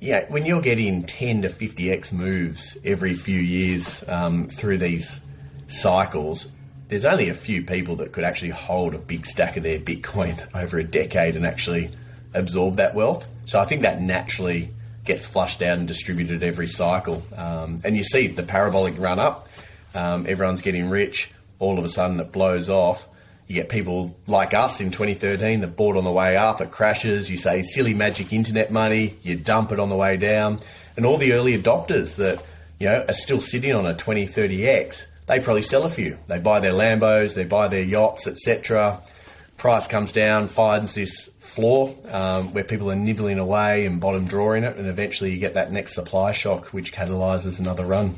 yeah, 0.00 0.26
when 0.28 0.44
you're 0.44 0.60
getting 0.60 1.04
ten 1.04 1.42
to 1.42 1.48
fifty 1.48 1.90
x 1.90 2.12
moves 2.12 2.76
every 2.84 3.14
few 3.14 3.38
years 3.38 4.04
um, 4.08 4.48
through 4.48 4.78
these 4.78 5.20
cycles, 5.68 6.46
there's 6.88 7.04
only 7.04 7.28
a 7.28 7.34
few 7.34 7.62
people 7.62 7.96
that 7.96 8.12
could 8.12 8.24
actually 8.24 8.50
hold 8.50 8.94
a 8.94 8.98
big 8.98 9.26
stack 9.26 9.56
of 9.56 9.62
their 9.62 9.78
Bitcoin 9.78 10.46
over 10.54 10.78
a 10.78 10.84
decade 10.84 11.36
and 11.36 11.46
actually 11.46 11.90
absorb 12.32 12.76
that 12.76 12.94
wealth. 12.94 13.26
So 13.46 13.58
I 13.58 13.64
think 13.64 13.82
that 13.82 14.00
naturally 14.00 14.70
gets 15.04 15.26
flushed 15.26 15.62
out 15.62 15.78
and 15.78 15.86
distributed 15.86 16.42
every 16.42 16.66
cycle. 16.66 17.22
Um, 17.36 17.80
and 17.84 17.96
you 17.96 18.04
see 18.04 18.26
the 18.26 18.42
parabolic 18.42 18.98
run 18.98 19.18
up, 19.18 19.48
um, 19.94 20.26
everyone's 20.26 20.62
getting 20.62 20.88
rich, 20.88 21.30
all 21.58 21.78
of 21.78 21.84
a 21.84 21.88
sudden 21.88 22.18
it 22.20 22.32
blows 22.32 22.70
off. 22.70 23.06
You 23.46 23.54
get 23.54 23.68
people 23.68 24.16
like 24.26 24.54
us 24.54 24.80
in 24.80 24.90
2013 24.90 25.60
that 25.60 25.76
bought 25.76 25.96
on 25.96 26.04
the 26.04 26.10
way 26.10 26.36
up, 26.36 26.60
it 26.60 26.70
crashes, 26.70 27.30
you 27.30 27.36
say 27.36 27.62
silly 27.62 27.92
magic 27.92 28.32
internet 28.32 28.70
money, 28.70 29.16
you 29.22 29.36
dump 29.36 29.70
it 29.70 29.78
on 29.78 29.90
the 29.90 29.96
way 29.96 30.16
down. 30.16 30.60
And 30.96 31.04
all 31.04 31.18
the 31.18 31.32
early 31.32 31.60
adopters 31.60 32.16
that, 32.16 32.42
you 32.78 32.88
know, 32.88 33.04
are 33.06 33.12
still 33.12 33.40
sitting 33.40 33.74
on 33.74 33.86
a 33.86 33.94
20, 33.94 34.26
30x, 34.26 35.04
they 35.26 35.40
probably 35.40 35.62
sell 35.62 35.84
a 35.84 35.90
few. 35.90 36.18
They 36.26 36.38
buy 36.38 36.60
their 36.60 36.72
Lambos, 36.72 37.34
they 37.34 37.44
buy 37.44 37.68
their 37.68 37.82
yachts, 37.82 38.26
etc. 38.26 39.00
Price 39.56 39.86
comes 39.86 40.12
down, 40.12 40.48
finds 40.48 40.94
this 40.94 41.28
floor 41.38 41.94
um, 42.10 42.52
where 42.52 42.64
people 42.64 42.90
are 42.90 42.96
nibbling 42.96 43.38
away 43.38 43.86
and 43.86 44.00
bottom 44.00 44.26
drawing 44.26 44.64
it, 44.64 44.76
and 44.76 44.86
eventually 44.86 45.32
you 45.32 45.38
get 45.38 45.54
that 45.54 45.70
next 45.70 45.94
supply 45.94 46.32
shock, 46.32 46.66
which 46.68 46.92
catalyzes 46.92 47.58
another 47.58 47.84
run. 47.84 48.16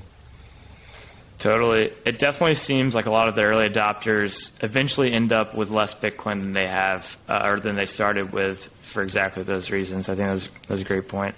Totally. 1.39 1.93
It 2.05 2.19
definitely 2.19 2.55
seems 2.55 2.95
like 2.95 3.07
a 3.07 3.11
lot 3.11 3.29
of 3.29 3.35
the 3.35 3.45
early 3.45 3.69
adopters 3.69 4.53
eventually 4.65 5.13
end 5.13 5.33
up 5.33 5.55
with 5.55 5.71
less 5.71 5.95
Bitcoin 5.95 6.41
than 6.41 6.53
they 6.53 6.67
have, 6.67 7.17
uh, 7.29 7.43
or 7.45 7.61
than 7.61 7.77
they 7.77 7.87
started 7.87 8.33
with, 8.33 8.65
for 8.81 9.03
exactly 9.03 9.43
those 9.43 9.71
reasons. 9.71 10.09
I 10.09 10.15
think 10.15 10.27
that 10.27 10.33
was, 10.33 10.49
that 10.49 10.71
was 10.71 10.81
a 10.81 10.85
great 10.85 11.09
point. 11.09 11.35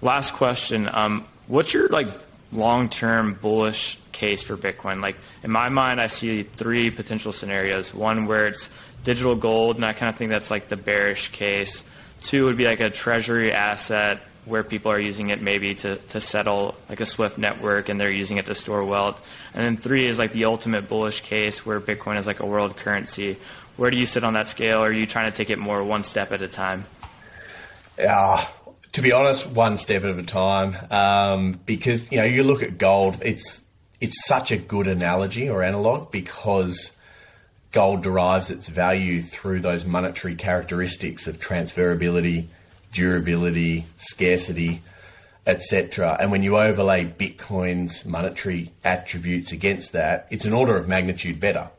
Last 0.00 0.32
question. 0.32 0.88
Um, 0.90 1.26
what's 1.48 1.74
your 1.74 1.88
like 1.88 2.08
long-term 2.52 3.38
bullish 3.40 3.98
case 4.12 4.42
for 4.42 4.56
Bitcoin. 4.56 5.00
Like 5.00 5.16
in 5.42 5.50
my 5.50 5.68
mind, 5.68 6.00
I 6.00 6.06
see 6.06 6.42
three 6.42 6.90
potential 6.90 7.32
scenarios. 7.32 7.94
One 7.94 8.26
where 8.26 8.46
it's 8.46 8.70
digital 9.04 9.34
gold, 9.34 9.76
and 9.76 9.84
I 9.84 9.92
kind 9.94 10.08
of 10.08 10.16
think 10.16 10.30
that's 10.30 10.50
like 10.50 10.68
the 10.68 10.76
bearish 10.76 11.28
case. 11.32 11.82
Two 12.20 12.44
would 12.44 12.56
be 12.56 12.64
like 12.64 12.80
a 12.80 12.90
treasury 12.90 13.52
asset 13.52 14.20
where 14.44 14.64
people 14.64 14.90
are 14.90 14.98
using 14.98 15.30
it 15.30 15.40
maybe 15.40 15.74
to, 15.76 15.96
to 15.96 16.20
settle 16.20 16.74
like 16.88 17.00
a 17.00 17.06
Swift 17.06 17.38
network 17.38 17.88
and 17.88 18.00
they're 18.00 18.10
using 18.10 18.38
it 18.38 18.46
to 18.46 18.54
store 18.54 18.84
wealth. 18.84 19.26
And 19.54 19.64
then 19.64 19.76
three 19.76 20.06
is 20.06 20.18
like 20.18 20.32
the 20.32 20.46
ultimate 20.46 20.88
bullish 20.88 21.20
case 21.20 21.64
where 21.64 21.80
Bitcoin 21.80 22.18
is 22.18 22.26
like 22.26 22.40
a 22.40 22.46
world 22.46 22.76
currency. 22.76 23.36
Where 23.76 23.90
do 23.90 23.96
you 23.96 24.06
sit 24.06 24.24
on 24.24 24.32
that 24.34 24.48
scale? 24.48 24.80
Are 24.80 24.92
you 24.92 25.06
trying 25.06 25.30
to 25.30 25.36
take 25.36 25.50
it 25.50 25.58
more 25.58 25.82
one 25.82 26.02
step 26.02 26.32
at 26.32 26.42
a 26.42 26.48
time? 26.48 26.84
Yeah, 27.98 28.46
to 28.92 29.02
be 29.02 29.12
honest, 29.12 29.46
one 29.46 29.76
step 29.76 30.04
at 30.04 30.18
a 30.18 30.22
time. 30.22 30.76
Um, 30.90 31.60
because 31.64 32.10
you 32.10 32.18
know, 32.18 32.24
you 32.24 32.42
look 32.42 32.62
at 32.62 32.78
gold; 32.78 33.18
it's 33.22 33.60
it's 34.00 34.26
such 34.26 34.50
a 34.50 34.56
good 34.56 34.88
analogy 34.88 35.48
or 35.48 35.62
analog 35.62 36.10
because 36.10 36.92
gold 37.70 38.02
derives 38.02 38.50
its 38.50 38.68
value 38.68 39.22
through 39.22 39.60
those 39.60 39.84
monetary 39.84 40.34
characteristics 40.34 41.26
of 41.26 41.38
transferability, 41.38 42.46
durability, 42.92 43.86
scarcity, 43.96 44.82
etc. 45.46 46.16
And 46.20 46.30
when 46.30 46.42
you 46.42 46.56
overlay 46.56 47.04
Bitcoin's 47.04 48.04
monetary 48.04 48.70
attributes 48.84 49.50
against 49.50 49.92
that, 49.92 50.26
it's 50.30 50.44
an 50.44 50.52
order 50.52 50.76
of 50.76 50.86
magnitude 50.86 51.40
better. 51.40 51.70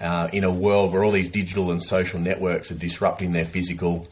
Uh, 0.00 0.28
in 0.32 0.42
a 0.42 0.50
world 0.50 0.92
where 0.92 1.04
all 1.04 1.12
these 1.12 1.28
digital 1.28 1.70
and 1.70 1.82
social 1.82 2.18
networks 2.18 2.70
are 2.70 2.76
disrupting 2.76 3.32
their 3.32 3.44
physical 3.44 4.08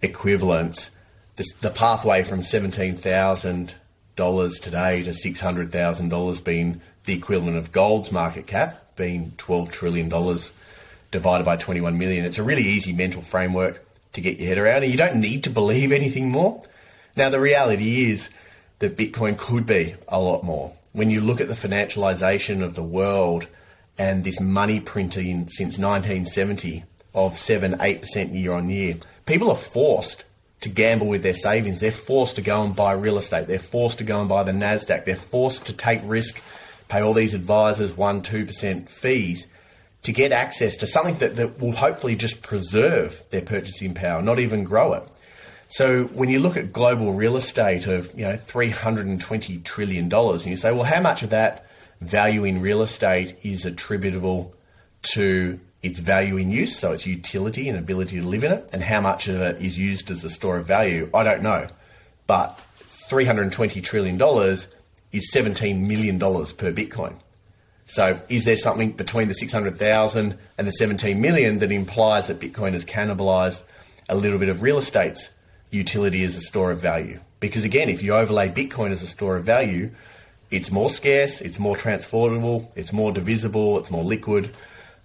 equivalents, 0.00 0.90
the, 1.36 1.44
the 1.62 1.70
pathway 1.70 2.22
from 2.22 2.42
seventeen 2.42 2.96
thousand 2.96 3.74
dollars 4.14 4.60
today 4.60 5.02
to 5.02 5.12
six 5.12 5.40
hundred 5.40 5.72
thousand 5.72 6.10
dollars 6.10 6.40
being 6.40 6.80
the 7.04 7.14
equivalent 7.14 7.56
of 7.56 7.72
gold's 7.72 8.12
market 8.12 8.46
cap, 8.46 8.94
being 8.96 9.32
twelve 9.36 9.70
trillion 9.70 10.08
dollars 10.08 10.52
divided 11.10 11.44
by 11.44 11.56
twenty 11.56 11.80
one 11.80 11.98
million. 11.98 12.24
It's 12.24 12.38
a 12.38 12.44
really 12.44 12.64
easy 12.64 12.92
mental 12.92 13.22
framework 13.22 13.85
to 14.16 14.20
get 14.20 14.38
your 14.38 14.48
head 14.48 14.58
around, 14.58 14.82
and 14.82 14.90
you 14.90 14.98
don't 14.98 15.16
need 15.16 15.44
to 15.44 15.50
believe 15.50 15.92
anything 15.92 16.30
more. 16.30 16.62
Now, 17.16 17.30
the 17.30 17.40
reality 17.40 18.10
is 18.10 18.28
that 18.80 18.96
Bitcoin 18.96 19.38
could 19.38 19.64
be 19.66 19.94
a 20.08 20.20
lot 20.20 20.42
more. 20.42 20.72
When 20.92 21.08
you 21.08 21.20
look 21.20 21.40
at 21.40 21.48
the 21.48 21.54
financialization 21.54 22.62
of 22.62 22.74
the 22.74 22.82
world 22.82 23.46
and 23.96 24.24
this 24.24 24.40
money 24.40 24.80
printing 24.80 25.48
since 25.48 25.78
1970 25.78 26.84
of 27.14 27.38
7 27.38 27.74
8% 27.74 28.34
year 28.34 28.52
on 28.52 28.68
year, 28.68 28.96
people 29.24 29.50
are 29.50 29.56
forced 29.56 30.24
to 30.60 30.68
gamble 30.68 31.06
with 31.06 31.22
their 31.22 31.34
savings. 31.34 31.80
They're 31.80 31.90
forced 31.90 32.36
to 32.36 32.42
go 32.42 32.62
and 32.62 32.74
buy 32.74 32.92
real 32.92 33.18
estate. 33.18 33.46
They're 33.46 33.58
forced 33.58 33.98
to 33.98 34.04
go 34.04 34.20
and 34.20 34.28
buy 34.28 34.42
the 34.42 34.52
NASDAQ. 34.52 35.04
They're 35.04 35.16
forced 35.16 35.66
to 35.66 35.72
take 35.72 36.00
risk, 36.04 36.42
pay 36.88 37.00
all 37.00 37.14
these 37.14 37.34
advisors 37.34 37.92
1 37.92 38.22
2% 38.22 38.88
fees 38.88 39.46
to 40.06 40.12
get 40.12 40.30
access 40.30 40.76
to 40.76 40.86
something 40.86 41.16
that, 41.16 41.34
that 41.34 41.60
will 41.60 41.72
hopefully 41.72 42.14
just 42.14 42.40
preserve 42.40 43.20
their 43.30 43.42
purchasing 43.42 43.92
power, 43.92 44.22
not 44.22 44.38
even 44.38 44.62
grow 44.62 44.92
it. 44.92 45.02
So 45.66 46.04
when 46.04 46.28
you 46.28 46.38
look 46.38 46.56
at 46.56 46.72
global 46.72 47.12
real 47.12 47.36
estate 47.36 47.88
of 47.88 48.16
you 48.16 48.24
know 48.24 48.36
320 48.36 49.58
trillion 49.58 50.08
dollars, 50.08 50.44
and 50.44 50.52
you 50.52 50.56
say, 50.56 50.70
well, 50.70 50.84
how 50.84 51.00
much 51.00 51.24
of 51.24 51.30
that 51.30 51.66
value 52.00 52.44
in 52.44 52.60
real 52.60 52.82
estate 52.82 53.36
is 53.42 53.64
attributable 53.66 54.54
to 55.14 55.58
its 55.82 55.98
value 55.98 56.36
in 56.36 56.50
use, 56.50 56.78
so 56.78 56.92
its 56.92 57.04
utility 57.04 57.68
and 57.68 57.76
ability 57.76 58.20
to 58.20 58.24
live 58.24 58.44
in 58.44 58.52
it, 58.52 58.68
and 58.72 58.84
how 58.84 59.00
much 59.00 59.26
of 59.26 59.40
it 59.40 59.60
is 59.60 59.76
used 59.76 60.08
as 60.08 60.22
a 60.22 60.30
store 60.30 60.56
of 60.56 60.66
value, 60.66 61.10
I 61.12 61.24
don't 61.24 61.42
know. 61.42 61.66
But 62.28 62.60
$320 63.10 63.82
trillion 63.82 64.20
is 65.12 65.32
$17 65.34 65.80
million 65.80 66.18
per 66.20 66.72
Bitcoin. 66.72 67.14
So 67.86 68.20
is 68.28 68.44
there 68.44 68.56
something 68.56 68.92
between 68.92 69.28
the 69.28 69.34
600,000 69.34 70.38
and 70.58 70.66
the 70.66 70.72
17 70.72 71.20
million 71.20 71.60
that 71.60 71.72
implies 71.72 72.26
that 72.26 72.40
Bitcoin 72.40 72.72
has 72.72 72.84
cannibalized 72.84 73.62
a 74.08 74.16
little 74.16 74.38
bit 74.38 74.48
of 74.48 74.62
real 74.62 74.78
estate's 74.78 75.30
utility 75.70 76.24
as 76.24 76.36
a 76.36 76.40
store 76.40 76.70
of 76.70 76.80
value? 76.80 77.20
Because 77.40 77.64
again, 77.64 77.88
if 77.88 78.02
you 78.02 78.14
overlay 78.14 78.48
Bitcoin 78.48 78.90
as 78.90 79.02
a 79.02 79.06
store 79.06 79.36
of 79.36 79.44
value, 79.44 79.90
it's 80.50 80.70
more 80.70 80.90
scarce, 80.90 81.40
it's 81.40 81.58
more 81.58 81.76
transportable, 81.76 82.70
it's 82.74 82.92
more 82.92 83.12
divisible, 83.12 83.78
it's 83.78 83.90
more 83.90 84.04
liquid 84.04 84.52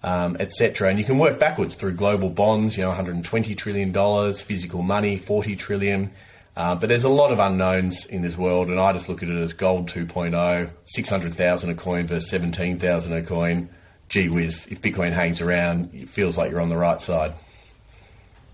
um, 0.04 0.38
etc. 0.40 0.90
And 0.90 1.00
you 1.00 1.06
can 1.06 1.18
work 1.18 1.40
backwards 1.40 1.76
through 1.76 1.94
global 1.94 2.30
bonds, 2.30 2.78
you 2.78 2.84
know, 2.84 2.90
120 2.90 3.56
trillion 3.56 3.92
dollars, 3.92 4.42
physical 4.42 4.82
money, 4.82 5.18
40 5.18 5.56
trillion. 5.56 6.12
Uh, 6.56 6.76
but 6.76 6.90
there's 6.90 7.06
a 7.06 7.10
lot 7.10 7.32
of 7.32 7.40
unknowns 7.40 8.06
in 8.06 8.22
this 8.22 8.38
world, 8.38 8.70
and 8.70 8.80
I 8.80 8.92
just 8.92 9.08
look 9.08 9.24
at 9.24 9.30
it 9.30 9.36
as 9.36 9.54
gold 9.54 9.90
2.0, 9.90 10.70
600,000 10.86 11.70
a 11.70 11.76
coin 11.76 12.08
versus 12.08 12.30
17,000 12.30 13.14
a 13.14 13.24
coin. 13.24 13.70
Gee 14.10 14.28
whiz, 14.28 14.68
if 14.70 14.82
Bitcoin 14.82 15.14
hangs 15.14 15.40
around, 15.40 15.92
it 15.94 16.10
feels 16.10 16.38
like 16.38 16.52
you're 16.52 16.60
on 16.60 16.68
the 16.68 16.78
right 16.78 17.00
side. 17.00 17.34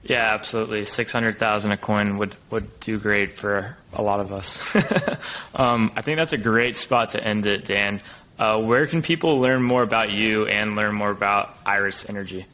Yeah, 0.03 0.33
absolutely. 0.33 0.85
Six 0.85 1.11
hundred 1.11 1.37
thousand 1.37 1.71
a 1.71 1.77
coin 1.77 2.17
would 2.17 2.35
would 2.49 2.79
do 2.79 2.97
great 2.97 3.31
for 3.31 3.75
a 3.91 4.01
lot 4.01 4.21
of 4.21 4.31
us. 4.31 4.63
um, 5.55 5.91
I 5.95 6.01
think 6.01 6.17
that's 6.17 6.31
a 6.31 6.37
great 6.37 6.77
spot 6.77 7.11
to 7.11 7.23
end 7.23 7.45
it, 7.45 7.65
Dan. 7.65 7.99
Uh, 8.39 8.61
where 8.61 8.87
can 8.87 9.01
people 9.01 9.39
learn 9.39 9.63
more 9.63 9.81
about 9.81 10.11
you 10.11 10.45
and 10.45 10.75
learn 10.75 10.95
more 10.95 11.09
about 11.09 11.57
Iris 11.65 12.07
Energy? 12.07 12.45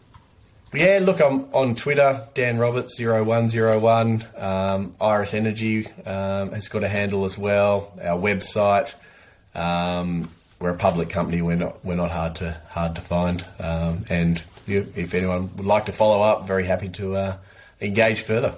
Yeah, 0.74 1.00
look, 1.04 1.22
I'm 1.22 1.54
on 1.54 1.76
Twitter, 1.76 2.28
Dan 2.34 2.58
Roberts 2.58 3.00
0101. 3.00 4.26
Um, 4.36 4.96
Iris 5.00 5.36
Energy 5.36 5.86
um, 6.06 6.52
has 6.52 6.68
got 6.68 6.84
a 6.84 6.88
handle 6.88 7.26
as 7.26 7.38
well. 7.38 7.94
Our 8.02 8.20
website. 8.20 8.96
Um, 9.54 10.32
we're 10.60 10.72
a 10.72 10.78
public 10.78 11.12
company. 11.12 11.44
We're 11.44 11.58
not 11.58 11.86
we're 11.86 11.96
not 11.96 12.10
hard 12.10 12.36
to 12.38 12.60
hard 12.70 12.96
to 12.96 13.02
find. 13.02 13.46
Um, 13.60 14.06
and 14.10 14.42
if 14.66 15.14
anyone 15.14 15.56
would 15.58 15.66
like 15.66 15.86
to 15.86 15.92
follow 15.92 16.22
up, 16.24 16.48
very 16.48 16.66
happy 16.66 16.90
to 16.90 17.18
uh, 17.18 17.38
engage 17.80 18.22
further. 18.22 18.56